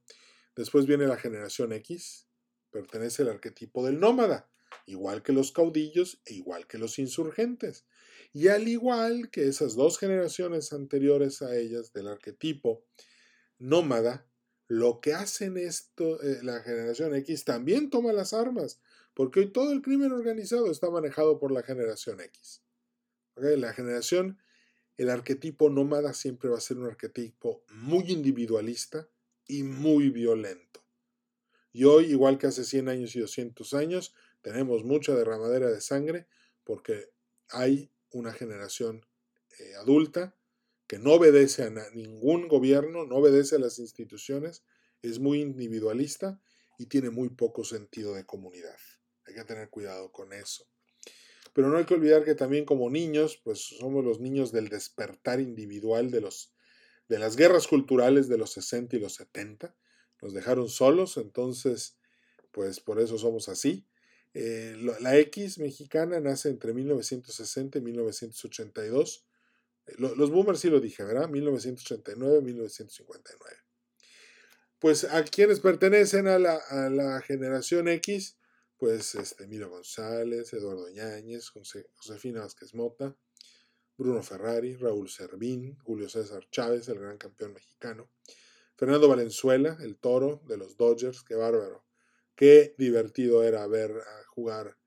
después 0.57 0.87
viene 0.87 1.07
la 1.07 1.17
generación 1.17 1.73
X, 1.73 2.27
pertenece 2.71 3.23
al 3.23 3.29
arquetipo 3.29 3.85
del 3.85 4.01
nómada, 4.01 4.51
igual 4.87 5.23
que 5.23 5.33
los 5.33 5.53
caudillos 5.53 6.23
e 6.25 6.35
igual 6.35 6.67
que 6.67 6.79
los 6.79 6.99
insurgentes. 6.99 7.87
Y 8.33 8.49
al 8.49 8.69
igual 8.69 9.31
que 9.31 9.49
esas 9.49 9.75
dos 9.75 9.99
generaciones 9.99 10.73
anteriores 10.73 11.43
a 11.43 11.57
ellas 11.57 11.93
del 11.93 12.09
arquetipo 12.09 12.85
nómada, 13.59 14.27
lo 14.69 15.01
que 15.01 15.15
hacen 15.15 15.57
esto, 15.57 16.23
eh, 16.23 16.39
la 16.43 16.63
generación 16.63 17.15
X 17.17 17.45
también 17.45 17.91
toma 17.91 18.13
las 18.13 18.33
armas, 18.33 18.81
porque 19.15 19.41
hoy 19.41 19.53
todo 19.53 19.73
el 19.73 19.83
crimen 19.83 20.13
organizado 20.13 20.71
está 20.71 20.91
manejado 20.91 21.41
por 21.41 21.51
la 21.51 21.63
generación 21.63 22.21
X. 22.21 22.63
La 23.35 23.73
generación, 23.73 24.39
el 24.97 25.11
arquetipo 25.11 25.71
nómada 25.71 26.15
siempre 26.15 26.51
va 26.51 26.59
a 26.59 26.61
ser 26.61 26.79
un 26.79 26.87
arquetipo 26.87 27.65
muy 27.73 28.13
individualista 28.13 29.09
y 29.49 29.63
muy 29.65 30.11
violento. 30.11 30.85
Y 31.73 31.85
hoy, 31.85 32.07
igual 32.07 32.39
que 32.39 32.47
hace 32.47 32.65
100 32.65 32.89
años 32.89 33.17
y 33.17 33.21
200 33.21 33.75
años, 33.75 34.15
tenemos 34.43 34.85
mucha 34.85 35.15
derramadera 35.15 35.71
de 35.71 35.81
sangre 35.81 36.27
porque 36.65 37.11
hay 37.49 37.91
una 38.13 38.33
generación 38.33 39.07
eh, 39.59 39.75
adulta 39.77 40.37
que 40.87 40.99
no 40.99 41.15
obedece 41.15 41.63
a 41.63 41.71
ningún 41.95 42.49
gobierno, 42.49 43.07
no 43.07 43.17
obedece 43.17 43.57
a 43.57 43.61
las 43.61 43.79
instituciones, 43.79 44.65
es 45.03 45.21
muy 45.21 45.41
individualista 45.41 46.41
y 46.79 46.87
tiene 46.87 47.11
muy 47.11 47.29
poco 47.29 47.63
sentido 47.63 48.15
de 48.15 48.27
comunidad. 48.27 48.77
Hay 49.27 49.35
que 49.35 49.45
tener 49.45 49.71
cuidado 49.71 50.11
con 50.11 50.33
eso. 50.33 50.67
Pero 51.53 51.69
no 51.69 51.79
hay 51.79 51.85
que 51.85 51.95
olvidar 51.95 52.25
que 52.25 52.35
también 52.35 52.65
como 52.65 52.91
niños, 52.91 53.41
pues 53.43 53.61
somos 53.79 54.05
los 54.05 54.21
niños 54.21 54.53
del 54.53 54.69
despertar 54.69 55.41
individual 55.41 56.11
de, 56.11 56.21
los, 56.21 56.55
de 57.09 57.19
las 57.19 57.37
guerras 57.37 57.67
culturales 57.67 58.29
de 58.29 58.39
los 58.39 58.53
60 58.53 58.97
y 58.97 59.01
los 59.01 59.15
70. 59.15 59.77
Nos 60.23 60.33
dejaron 60.33 60.69
solos, 60.69 61.17
entonces, 61.17 61.99
pues 62.51 62.81
por 62.81 63.01
eso 63.01 63.19
somos 63.19 63.49
así. 63.49 63.87
Eh, 64.33 64.77
la 65.01 65.19
X 65.19 65.59
mexicana 65.59 66.21
nace 66.21 66.49
entre 66.49 66.73
1960 66.73 67.79
y 67.79 67.83
1982. 67.83 69.27
Eh, 69.87 69.95
los 69.99 70.31
boomers 70.31 70.61
sí 70.61 70.71
lo 70.71 70.81
dije, 70.81 71.03
¿verdad? 71.03 71.29
1989 71.29 72.41
1959. 72.43 73.57
Pues 74.79 75.05
a 75.05 75.23
quienes 75.25 75.61
pertenecen 75.61 76.27
a 76.27 76.39
la, 76.39 77.21
generación 77.27 77.87
X, 77.89 78.39
pues 78.79 79.15
este, 79.15 79.45
Emilio 79.45 79.69
González, 79.69 80.53
Eduardo 80.55 80.89
Ñáñez, 80.89 81.51
Josefina 81.51 82.41
Vázquez 82.41 82.75
Mota, 82.75 83.15
Bruno 83.99 84.23
Ferrari, 84.23 84.77
Raúl 84.77 85.11
Servín, 85.11 85.77
Julio 85.81 86.09
César 86.09 86.49
Chávez, 86.51 86.89
el 86.89 86.99
gran 86.99 87.19
campeón 87.19 87.53
mexicano, 87.53 88.11
Fernando 88.75 89.07
Valenzuela, 89.07 89.77
el 89.83 89.99
toro 89.99 90.41
de 90.47 90.57
los 90.57 90.79
Dodgers, 90.79 91.23
qué 91.23 91.35
bárbaro. 91.35 91.85
Qué 92.41 92.75
divertido 92.79 93.43
era 93.43 93.67
ver 93.67 93.91
a 93.91 94.25
jugar 94.29 94.79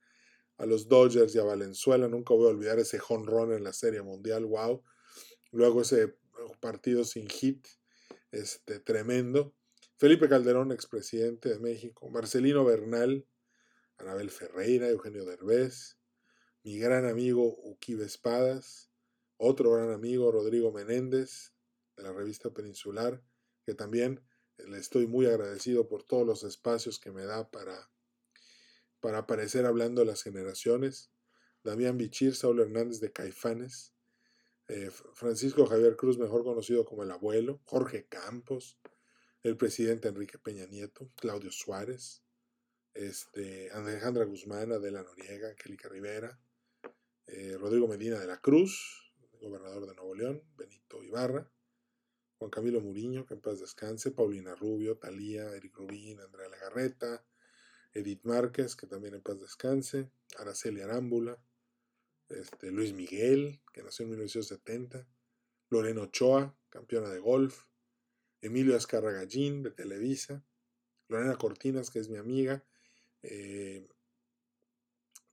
a 0.58 0.66
los 0.66 0.88
Dodgers 0.88 1.36
y 1.36 1.38
a 1.38 1.43
Valenzuela. 1.43 2.08
Nunca 2.08 2.34
voy 2.34 2.47
a 2.47 2.49
olvidar 2.49 2.80
ese 2.80 2.97
jonrón 2.97 3.54
en 3.54 3.64
la 3.64 3.74
Serie 3.74 4.01
Mundial. 4.01 4.43
Wow. 4.45 4.84
Luego 5.51 5.84
ese 5.84 6.18
partido 6.60 7.04
sin 7.04 7.30
hit. 7.30 7.68
Este, 8.32 8.80
tremendo. 8.80 9.54
Felipe 9.97 10.28
Calderón, 10.28 10.72
expresidente 10.72 11.49
de 11.49 11.60
México. 11.60 12.10
Marcelino 12.10 12.66
Bernal, 12.66 13.28
Anabel 13.99 14.32
Ferreira, 14.32 14.89
Eugenio 14.89 15.24
Derbez, 15.24 15.99
mi 16.64 16.80
gran 16.80 17.06
amigo 17.06 17.56
Uquibe 17.66 18.04
Espadas, 18.04 18.89
otro 19.38 19.74
gran 19.74 19.91
amigo 19.91 20.32
Rodrigo 20.32 20.72
Menéndez, 20.72 21.54
de 21.97 22.01
la 22.01 22.14
revista 22.14 22.49
Peninsular, 22.49 23.22
que 23.64 23.76
también 23.76 24.24
le 24.68 24.78
estoy 24.78 25.07
muy 25.07 25.26
agradecido 25.26 25.88
por 25.88 26.03
todos 26.03 26.26
los 26.26 26.43
espacios 26.43 26.99
que 26.99 27.11
me 27.11 27.26
da 27.26 27.49
para, 27.49 27.89
para 28.99 29.20
aparecer 29.20 29.66
hablando 29.66 30.01
de 30.01 30.07
las 30.07 30.24
generaciones. 30.24 31.11
Damián 31.64 31.97
Bichir, 31.97 32.36
Saúl 32.36 32.59
Hernández 32.59 32.99
de 32.99 33.11
Caifanes, 33.11 33.93
eh, 34.68 34.89
Francisco 35.14 35.66
Javier 35.66 35.95
Cruz, 35.95 36.18
mejor 36.18 36.43
conocido 36.43 36.86
como 36.86 37.03
el 37.03 37.11
abuelo, 37.11 37.61
Jorge 37.66 38.05
Campos, 38.07 38.80
el 39.43 39.57
presidente 39.57 40.07
Enrique 40.07 40.38
Peña 40.38 40.66
Nieto, 40.66 41.11
Claudio 41.16 41.51
Suárez, 41.51 42.24
este, 42.93 43.72
Alejandra 43.72 44.26
Guzmán, 44.26 44.72
Adela 44.72 45.03
Noriega, 45.03 45.49
Angélica 45.49 45.89
Rivera, 45.89 46.39
eh, 47.28 47.57
Rodrigo 47.59 47.88
Medina 47.88 48.20
de 48.20 48.28
la 48.28 48.39
Cruz, 48.39 49.14
gobernador 49.41 49.86
de 49.88 49.95
Nuevo 49.95 50.16
León, 50.16 50.43
Benito 50.55 51.03
Ibarra, 51.03 51.51
Juan 52.44 52.52
Camilo 52.52 52.82
Muriño, 52.82 53.26
que 53.26 53.36
en 53.36 53.39
paz 53.39 53.62
descanse, 53.62 54.12
Paulina 54.12 54.54
Rubio, 54.54 54.98
Talía, 54.98 55.56
Eric 55.56 55.78
Rubín, 55.78 56.20
Andrea 56.20 56.50
Legarreta, 56.50 57.24
Edith 57.94 58.26
Márquez, 58.26 58.76
que 58.76 58.86
también 58.86 59.14
en 59.14 59.22
paz 59.22 59.39
descanse, 59.39 60.12
Araceli 60.38 60.82
Arámbula, 60.82 61.39
este, 62.28 62.70
Luis 62.70 62.91
Miguel, 62.91 63.62
que 63.72 63.82
nació 63.82 64.04
en 64.04 64.10
1970, 64.10 65.08
Lorena 65.70 66.02
Ochoa, 66.02 66.54
campeona 66.68 67.08
de 67.12 67.20
golf, 67.20 67.64
Emilio 68.41 68.76
Azcarragallín, 68.76 69.64
de 69.64 69.72
Televisa, 69.72 70.44
Lorena 71.08 71.38
Cortinas, 71.38 71.89
que 71.91 72.00
es 72.00 72.10
mi 72.10 72.18
amiga, 72.18 72.66
eh, 73.22 73.88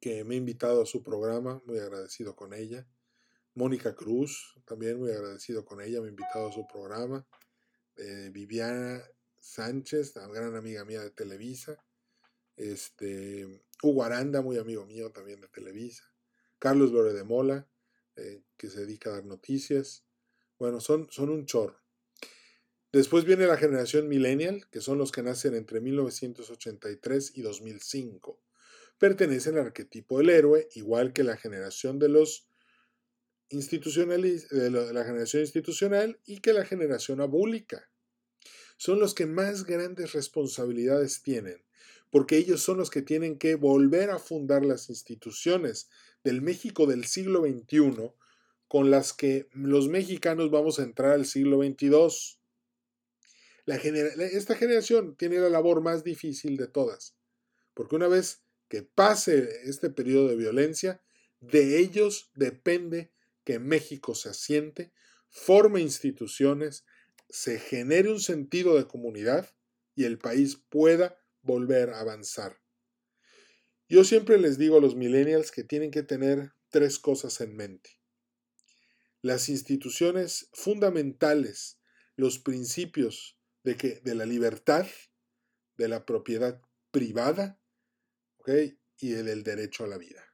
que 0.00 0.22
me 0.22 0.34
ha 0.34 0.38
invitado 0.38 0.82
a 0.82 0.86
su 0.86 1.02
programa, 1.02 1.60
muy 1.66 1.80
agradecido 1.80 2.36
con 2.36 2.54
ella. 2.54 2.86
Mónica 3.54 3.94
Cruz, 3.94 4.54
también 4.64 4.98
muy 4.98 5.10
agradecido 5.10 5.64
con 5.64 5.80
ella, 5.80 6.00
me 6.00 6.06
ha 6.06 6.10
invitado 6.10 6.48
a 6.48 6.52
su 6.52 6.66
programa. 6.66 7.26
Eh, 7.96 8.30
Viviana 8.32 9.02
Sánchez, 9.38 10.14
gran 10.14 10.54
amiga 10.54 10.84
mía 10.84 11.02
de 11.02 11.10
Televisa. 11.10 11.76
Este, 12.56 13.64
Hugo 13.82 14.04
Aranda, 14.04 14.42
muy 14.42 14.58
amigo 14.58 14.86
mío 14.86 15.10
también 15.10 15.40
de 15.40 15.48
Televisa. 15.48 16.04
Carlos 16.58 16.92
Lore 16.92 17.12
de 17.12 17.24
Mola, 17.24 17.68
eh, 18.16 18.42
que 18.56 18.68
se 18.68 18.80
dedica 18.80 19.10
a 19.10 19.14
dar 19.14 19.24
noticias. 19.24 20.04
Bueno, 20.58 20.80
son, 20.80 21.08
son 21.10 21.30
un 21.30 21.46
chorro. 21.46 21.80
Después 22.92 23.24
viene 23.24 23.46
la 23.46 23.56
generación 23.56 24.08
millennial, 24.08 24.68
que 24.70 24.80
son 24.80 24.98
los 24.98 25.12
que 25.12 25.22
nacen 25.22 25.54
entre 25.54 25.80
1983 25.80 27.32
y 27.36 27.42
2005. 27.42 28.42
Pertenecen 28.98 29.56
al 29.56 29.66
arquetipo 29.66 30.18
del 30.18 30.30
héroe, 30.30 30.68
igual 30.74 31.12
que 31.12 31.22
la 31.22 31.36
generación 31.36 31.98
de 31.98 32.08
los 32.08 32.49
de 33.50 34.70
la 34.70 35.04
generación 35.04 35.42
institucional 35.42 36.18
y 36.24 36.38
que 36.38 36.52
la 36.52 36.64
generación 36.64 37.20
abúlica. 37.20 37.90
Son 38.76 38.98
los 38.98 39.14
que 39.14 39.26
más 39.26 39.64
grandes 39.64 40.12
responsabilidades 40.12 41.22
tienen, 41.22 41.62
porque 42.10 42.36
ellos 42.36 42.62
son 42.62 42.78
los 42.78 42.90
que 42.90 43.02
tienen 43.02 43.38
que 43.38 43.56
volver 43.56 44.10
a 44.10 44.18
fundar 44.18 44.64
las 44.64 44.88
instituciones 44.88 45.90
del 46.24 46.42
México 46.42 46.86
del 46.86 47.04
siglo 47.04 47.42
XXI 47.42 48.12
con 48.68 48.90
las 48.90 49.12
que 49.12 49.48
los 49.52 49.88
mexicanos 49.88 50.50
vamos 50.50 50.78
a 50.78 50.84
entrar 50.84 51.12
al 51.12 51.26
siglo 51.26 51.60
XXII. 51.60 52.38
esta 53.66 54.54
generación 54.54 55.16
tiene 55.16 55.40
la 55.40 55.50
labor 55.50 55.80
más 55.80 56.04
difícil 56.04 56.56
de 56.56 56.68
todas, 56.68 57.16
porque 57.74 57.96
una 57.96 58.06
vez 58.06 58.44
que 58.68 58.82
pase 58.82 59.48
este 59.64 59.90
periodo 59.90 60.28
de 60.28 60.36
violencia, 60.36 61.02
de 61.40 61.78
ellos 61.78 62.30
depende 62.34 63.10
que 63.50 63.58
México 63.58 64.14
se 64.14 64.28
asiente, 64.28 64.92
forme 65.28 65.80
instituciones, 65.80 66.84
se 67.28 67.58
genere 67.58 68.08
un 68.08 68.20
sentido 68.20 68.76
de 68.76 68.86
comunidad 68.86 69.52
y 69.96 70.04
el 70.04 70.18
país 70.18 70.62
pueda 70.68 71.20
volver 71.42 71.90
a 71.90 71.98
avanzar. 71.98 72.60
Yo 73.88 74.04
siempre 74.04 74.38
les 74.38 74.56
digo 74.56 74.78
a 74.78 74.80
los 74.80 74.94
millennials 74.94 75.50
que 75.50 75.64
tienen 75.64 75.90
que 75.90 76.04
tener 76.04 76.52
tres 76.68 77.00
cosas 77.00 77.40
en 77.40 77.56
mente. 77.56 77.98
Las 79.20 79.48
instituciones 79.48 80.48
fundamentales, 80.52 81.80
los 82.14 82.38
principios 82.38 83.36
de, 83.64 83.76
que, 83.76 84.00
de 84.04 84.14
la 84.14 84.26
libertad, 84.26 84.86
de 85.76 85.88
la 85.88 86.06
propiedad 86.06 86.62
privada 86.92 87.60
y 88.46 89.08
del 89.08 89.42
derecho 89.42 89.82
a 89.82 89.88
la 89.88 89.98
vida. 89.98 90.29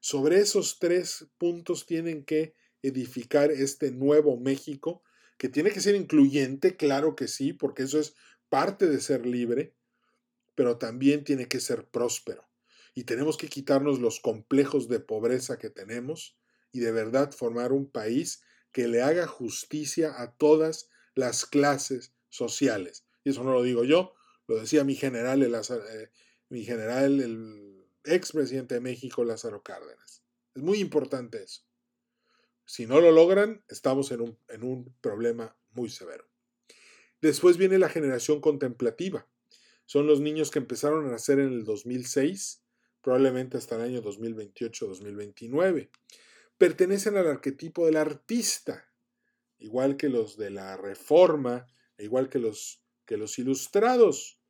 Sobre 0.00 0.38
esos 0.38 0.78
tres 0.78 1.26
puntos 1.38 1.86
tienen 1.86 2.24
que 2.24 2.54
edificar 2.82 3.50
este 3.50 3.90
nuevo 3.90 4.38
México, 4.38 5.02
que 5.38 5.48
tiene 5.48 5.70
que 5.70 5.80
ser 5.80 5.94
incluyente, 5.94 6.76
claro 6.76 7.16
que 7.16 7.28
sí, 7.28 7.52
porque 7.52 7.82
eso 7.82 7.98
es 7.98 8.14
parte 8.48 8.86
de 8.86 9.00
ser 9.00 9.26
libre, 9.26 9.74
pero 10.54 10.78
también 10.78 11.24
tiene 11.24 11.48
que 11.48 11.60
ser 11.60 11.86
próspero 11.88 12.46
y 12.96 13.04
tenemos 13.04 13.36
que 13.36 13.48
quitarnos 13.48 14.00
los 14.00 14.20
complejos 14.20 14.88
de 14.88 15.00
pobreza 15.00 15.58
que 15.58 15.68
tenemos 15.68 16.38
y 16.72 16.80
de 16.80 16.92
verdad 16.92 17.30
formar 17.30 17.72
un 17.72 17.90
país 17.90 18.42
que 18.72 18.88
le 18.88 19.02
haga 19.02 19.26
justicia 19.26 20.20
a 20.20 20.34
todas 20.34 20.88
las 21.14 21.44
clases 21.44 22.14
sociales. 22.30 23.06
Y 23.22 23.30
eso 23.30 23.44
no 23.44 23.52
lo 23.52 23.62
digo 23.62 23.84
yo, 23.84 24.14
lo 24.48 24.58
decía 24.58 24.82
mi 24.82 24.94
general, 24.94 25.42
el, 25.42 25.54
eh, 25.54 26.10
mi 26.48 26.64
general, 26.64 27.20
el 27.20 27.75
expresidente 28.06 28.74
de 28.74 28.80
México, 28.80 29.24
Lázaro 29.24 29.62
Cárdenas. 29.62 30.22
Es 30.54 30.62
muy 30.62 30.78
importante 30.78 31.42
eso. 31.42 31.62
Si 32.64 32.86
no 32.86 33.00
lo 33.00 33.12
logran, 33.12 33.64
estamos 33.68 34.10
en 34.10 34.22
un, 34.22 34.38
en 34.48 34.64
un 34.64 34.94
problema 35.00 35.56
muy 35.70 35.90
severo. 35.90 36.28
Después 37.20 37.56
viene 37.56 37.78
la 37.78 37.88
generación 37.88 38.40
contemplativa. 38.40 39.28
Son 39.84 40.06
los 40.06 40.20
niños 40.20 40.50
que 40.50 40.58
empezaron 40.58 41.06
a 41.06 41.10
nacer 41.10 41.38
en 41.38 41.52
el 41.52 41.64
2006 41.64 42.62
probablemente 43.06 43.56
hasta 43.56 43.76
el 43.76 43.82
año 43.82 44.02
2028-2029. 44.02 45.90
Pertenecen 46.58 47.16
al 47.16 47.28
arquetipo 47.28 47.86
del 47.86 47.98
artista, 47.98 48.90
igual 49.60 49.96
que 49.96 50.08
los 50.08 50.36
de 50.36 50.50
la 50.50 50.76
reforma, 50.76 51.68
igual 51.98 52.28
que 52.28 52.40
los, 52.40 52.82
que 53.04 53.16
los 53.16 53.38
ilustrados. 53.38 54.40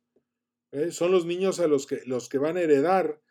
¿eh? 0.71 0.91
Son 0.91 1.11
los 1.11 1.27
niños 1.27 1.59
a 1.59 1.67
los 1.67 1.85
que, 1.85 2.01
los 2.05 2.29
que 2.29 2.39
van 2.39 2.57
a 2.57 2.61
heredar 2.61 3.21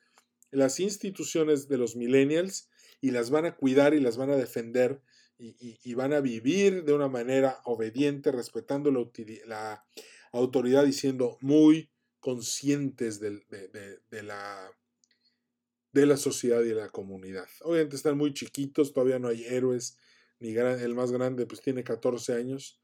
las 0.57 0.81
instituciones 0.81 1.69
de 1.69 1.79
los 1.79 1.97
millennials 1.97 2.69
y 3.01 3.11
las 3.11 3.31
van 3.31 3.47
a 3.47 3.57
cuidar 3.57 3.95
y 3.95 4.01
las 4.01 4.17
van 4.17 4.31
a 4.31 4.37
defender 4.37 5.03
y, 5.39 5.93
van 5.95 6.15
a 6.15 6.21
vivir 6.21 6.85
de 6.85 6.95
una 6.95 7.09
manera 7.09 7.61
obediente, 7.65 8.33
respetando 8.33 8.91
la, 9.45 9.85
autoridad 10.33 10.87
y 10.87 10.93
siendo 10.93 11.37
muy 11.41 11.91
conscientes 12.21 13.21
de 13.21 13.43
la 14.23 14.73
de 15.97 16.05
la 16.05 16.19
sociedad 16.19 16.61
y 16.61 16.69
de 16.69 16.75
la 16.75 16.91
comunidad. 16.91 17.49
Obviamente 17.63 17.97
están 17.97 18.19
muy 18.19 18.35
chiquitos, 18.35 18.93
todavía 18.93 19.19
no 19.19 19.29
hay 19.29 19.45
héroes, 19.47 19.97
ni 20.39 20.55
el 20.55 20.95
más 20.95 21.11
grande 21.11 21.47
pues 21.47 21.63
tiene 21.63 21.83
14 21.83 22.35
años, 22.35 22.83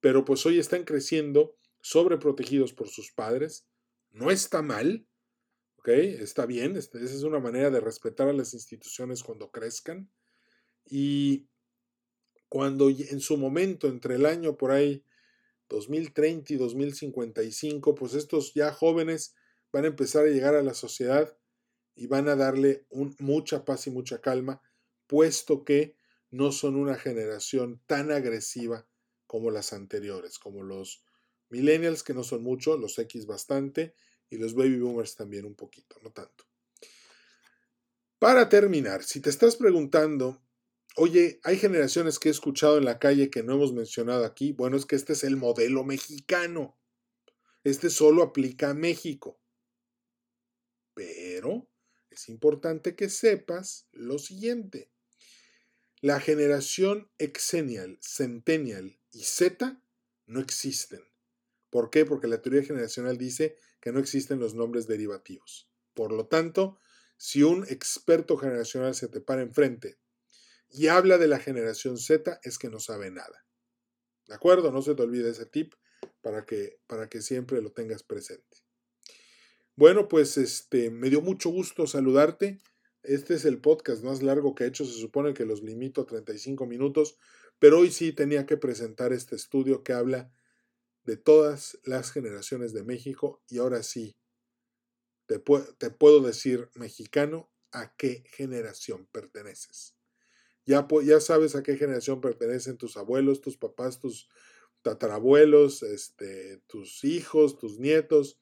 pero 0.00 0.26
pues 0.26 0.44
hoy 0.44 0.58
están 0.58 0.84
creciendo 0.84 1.56
sobreprotegidos 1.80 2.74
por 2.74 2.88
sus 2.88 3.12
padres. 3.12 3.66
No 4.10 4.30
está 4.30 4.60
mal, 4.60 5.06
¿ok? 5.80 5.88
Está 5.88 6.44
bien, 6.44 6.76
esa 6.76 6.98
es 6.98 7.22
una 7.22 7.38
manera 7.38 7.70
de 7.70 7.80
respetar 7.80 8.28
a 8.28 8.34
las 8.34 8.52
instituciones 8.52 9.22
cuando 9.22 9.50
crezcan. 9.50 10.10
Y 10.84 11.48
cuando 12.50 12.90
en 12.90 13.20
su 13.20 13.38
momento, 13.38 13.88
entre 13.88 14.16
el 14.16 14.26
año 14.26 14.58
por 14.58 14.72
ahí 14.72 15.06
2030 15.70 16.52
y 16.52 16.56
2055, 16.58 17.94
pues 17.94 18.12
estos 18.12 18.52
ya 18.52 18.72
jóvenes 18.72 19.34
van 19.72 19.84
a 19.84 19.88
empezar 19.88 20.26
a 20.26 20.28
llegar 20.28 20.54
a 20.54 20.62
la 20.62 20.74
sociedad 20.74 21.34
y 21.94 22.08
van 22.08 22.28
a 22.28 22.36
darle 22.36 22.86
mucha 23.18 23.64
paz 23.64 23.86
y 23.86 23.90
mucha 23.90 24.20
calma, 24.20 24.60
puesto 25.06 25.64
que 25.64 25.96
no 26.30 26.52
son 26.52 26.76
una 26.76 26.96
generación 26.96 27.80
tan 27.86 28.10
agresiva 28.10 28.86
como 29.26 29.50
las 29.50 29.72
anteriores, 29.72 30.38
como 30.38 30.62
los 30.62 31.04
millennials, 31.48 32.02
que 32.02 32.12
no 32.12 32.22
son 32.22 32.42
mucho, 32.42 32.76
los 32.76 32.98
X 32.98 33.26
bastante, 33.26 33.94
y 34.30 34.38
los 34.38 34.54
baby 34.54 34.78
boomers 34.78 35.16
también 35.16 35.44
un 35.44 35.54
poquito, 35.54 35.96
no 36.02 36.10
tanto. 36.12 36.44
Para 38.18 38.48
terminar, 38.48 39.02
si 39.02 39.20
te 39.20 39.30
estás 39.30 39.56
preguntando, 39.56 40.42
oye, 40.96 41.40
hay 41.42 41.56
generaciones 41.56 42.18
que 42.18 42.28
he 42.28 42.32
escuchado 42.32 42.78
en 42.78 42.84
la 42.84 42.98
calle 42.98 43.30
que 43.30 43.42
no 43.42 43.54
hemos 43.54 43.72
mencionado 43.72 44.24
aquí, 44.24 44.52
bueno, 44.52 44.76
es 44.76 44.86
que 44.86 44.96
este 44.96 45.14
es 45.14 45.24
el 45.24 45.36
modelo 45.36 45.84
mexicano. 45.84 46.78
Este 47.64 47.90
solo 47.90 48.22
aplica 48.22 48.70
a 48.70 48.74
México. 48.74 49.40
Pero 50.94 51.68
es 52.10 52.28
importante 52.28 52.94
que 52.94 53.08
sepas 53.08 53.88
lo 53.92 54.18
siguiente. 54.18 54.90
La 56.00 56.20
generación 56.20 57.10
Exennial, 57.18 57.98
Centennial 58.00 58.98
y 59.12 59.24
Z 59.24 59.82
no 60.26 60.40
existen. 60.40 61.02
¿Por 61.70 61.90
qué? 61.90 62.04
Porque 62.04 62.26
la 62.26 62.42
teoría 62.42 62.62
generacional 62.62 63.16
dice 63.16 63.56
que 63.80 63.92
no 63.92 63.98
existen 63.98 64.38
los 64.38 64.54
nombres 64.54 64.86
derivativos. 64.86 65.68
Por 65.94 66.12
lo 66.12 66.26
tanto, 66.26 66.78
si 67.16 67.42
un 67.42 67.64
experto 67.68 68.36
generacional 68.36 68.94
se 68.94 69.08
te 69.08 69.20
para 69.20 69.42
enfrente 69.42 69.98
y 70.70 70.86
habla 70.86 71.18
de 71.18 71.26
la 71.26 71.38
generación 71.38 71.98
Z, 71.98 72.40
es 72.42 72.58
que 72.58 72.70
no 72.70 72.78
sabe 72.78 73.10
nada. 73.10 73.44
¿De 74.26 74.34
acuerdo? 74.34 74.70
No 74.70 74.82
se 74.82 74.94
te 74.94 75.02
olvide 75.02 75.30
ese 75.30 75.46
tip 75.46 75.74
para 76.22 76.46
que, 76.46 76.78
para 76.86 77.08
que 77.08 77.20
siempre 77.20 77.60
lo 77.60 77.72
tengas 77.72 78.02
presente. 78.02 78.58
Bueno, 79.76 80.08
pues 80.08 80.36
este, 80.36 80.90
me 80.90 81.10
dio 81.10 81.20
mucho 81.20 81.50
gusto 81.50 81.86
saludarte. 81.86 82.60
Este 83.02 83.34
es 83.34 83.44
el 83.44 83.60
podcast 83.60 84.04
más 84.04 84.22
largo 84.22 84.54
que 84.54 84.64
he 84.64 84.68
hecho. 84.68 84.84
Se 84.84 84.98
supone 84.98 85.34
que 85.34 85.46
los 85.46 85.62
limito 85.62 86.02
a 86.02 86.06
35 86.06 86.66
minutos, 86.66 87.16
pero 87.58 87.78
hoy 87.78 87.90
sí 87.90 88.12
tenía 88.12 88.46
que 88.46 88.56
presentar 88.56 89.12
este 89.12 89.36
estudio 89.36 89.82
que 89.82 89.92
habla 89.92 90.30
de 91.04 91.16
todas 91.16 91.78
las 91.84 92.12
generaciones 92.12 92.72
de 92.72 92.84
México 92.84 93.42
y 93.48 93.58
ahora 93.58 93.82
sí, 93.82 94.16
te, 95.26 95.38
puedo 95.38 96.20
decir, 96.20 96.68
mexicano, 96.74 97.50
a 97.72 97.94
qué 97.96 98.24
generación 98.32 99.06
perteneces. 99.12 99.94
Ya, 100.66 100.86
ya 101.04 101.20
sabes 101.20 101.54
a 101.54 101.62
qué 101.62 101.76
generación 101.76 102.20
pertenecen 102.20 102.76
tus 102.76 102.96
abuelos, 102.96 103.40
tus 103.40 103.56
papás, 103.56 104.00
tus, 104.00 104.28
tatarabuelos, 104.82 105.82
este, 105.82 106.62
tus 106.66 107.04
hijos, 107.04 107.58
tus 107.58 107.78
nietos, 107.78 108.38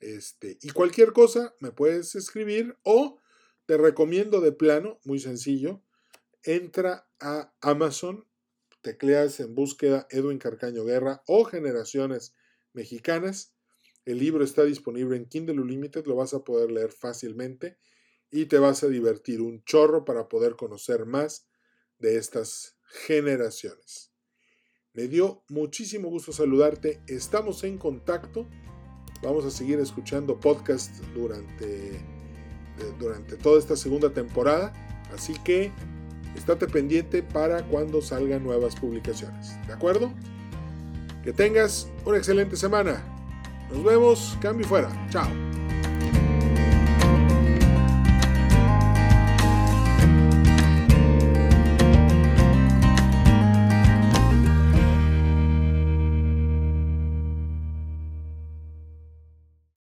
este, 0.00 0.58
y 0.62 0.70
cualquier 0.70 1.12
cosa 1.12 1.54
me 1.60 1.72
puedes 1.72 2.14
escribir 2.14 2.76
o 2.82 3.18
te 3.66 3.76
recomiendo 3.76 4.40
de 4.40 4.52
plano, 4.52 5.00
muy 5.04 5.18
sencillo, 5.18 5.82
entra 6.42 7.08
a 7.18 7.52
Amazon, 7.60 8.26
tecleas 8.86 9.40
en 9.40 9.52
búsqueda 9.52 10.06
Edwin 10.10 10.38
Carcaño 10.38 10.84
Guerra 10.84 11.20
o 11.26 11.42
Generaciones 11.42 12.36
Mexicanas. 12.72 13.52
El 14.04 14.20
libro 14.20 14.44
está 14.44 14.62
disponible 14.62 15.16
en 15.16 15.26
Kindle 15.26 15.60
Unlimited, 15.60 16.06
lo 16.06 16.14
vas 16.14 16.34
a 16.34 16.44
poder 16.44 16.70
leer 16.70 16.92
fácilmente 16.92 17.78
y 18.30 18.46
te 18.46 18.60
vas 18.60 18.84
a 18.84 18.86
divertir 18.86 19.40
un 19.40 19.64
chorro 19.64 20.04
para 20.04 20.28
poder 20.28 20.54
conocer 20.54 21.04
más 21.04 21.48
de 21.98 22.16
estas 22.16 22.78
generaciones. 22.84 24.12
Me 24.92 25.08
dio 25.08 25.42
muchísimo 25.48 26.08
gusto 26.08 26.30
saludarte, 26.30 27.00
estamos 27.08 27.64
en 27.64 27.78
contacto, 27.78 28.48
vamos 29.20 29.44
a 29.46 29.50
seguir 29.50 29.80
escuchando 29.80 30.38
podcast 30.38 30.96
durante, 31.12 32.00
durante 33.00 33.36
toda 33.36 33.58
esta 33.58 33.74
segunda 33.74 34.12
temporada, 34.12 34.72
así 35.12 35.34
que 35.42 35.72
estate 36.38 36.66
pendiente 36.66 37.22
para 37.22 37.62
cuando 37.64 38.00
salgan 38.00 38.42
nuevas 38.44 38.76
publicaciones, 38.76 39.56
¿de 39.66 39.72
acuerdo? 39.72 40.12
Que 41.22 41.32
tengas 41.32 41.90
una 42.04 42.18
excelente 42.18 42.56
semana. 42.56 43.02
Nos 43.72 43.82
vemos, 43.82 44.38
cambio 44.40 44.66
fuera, 44.66 44.88
chao. 45.10 45.28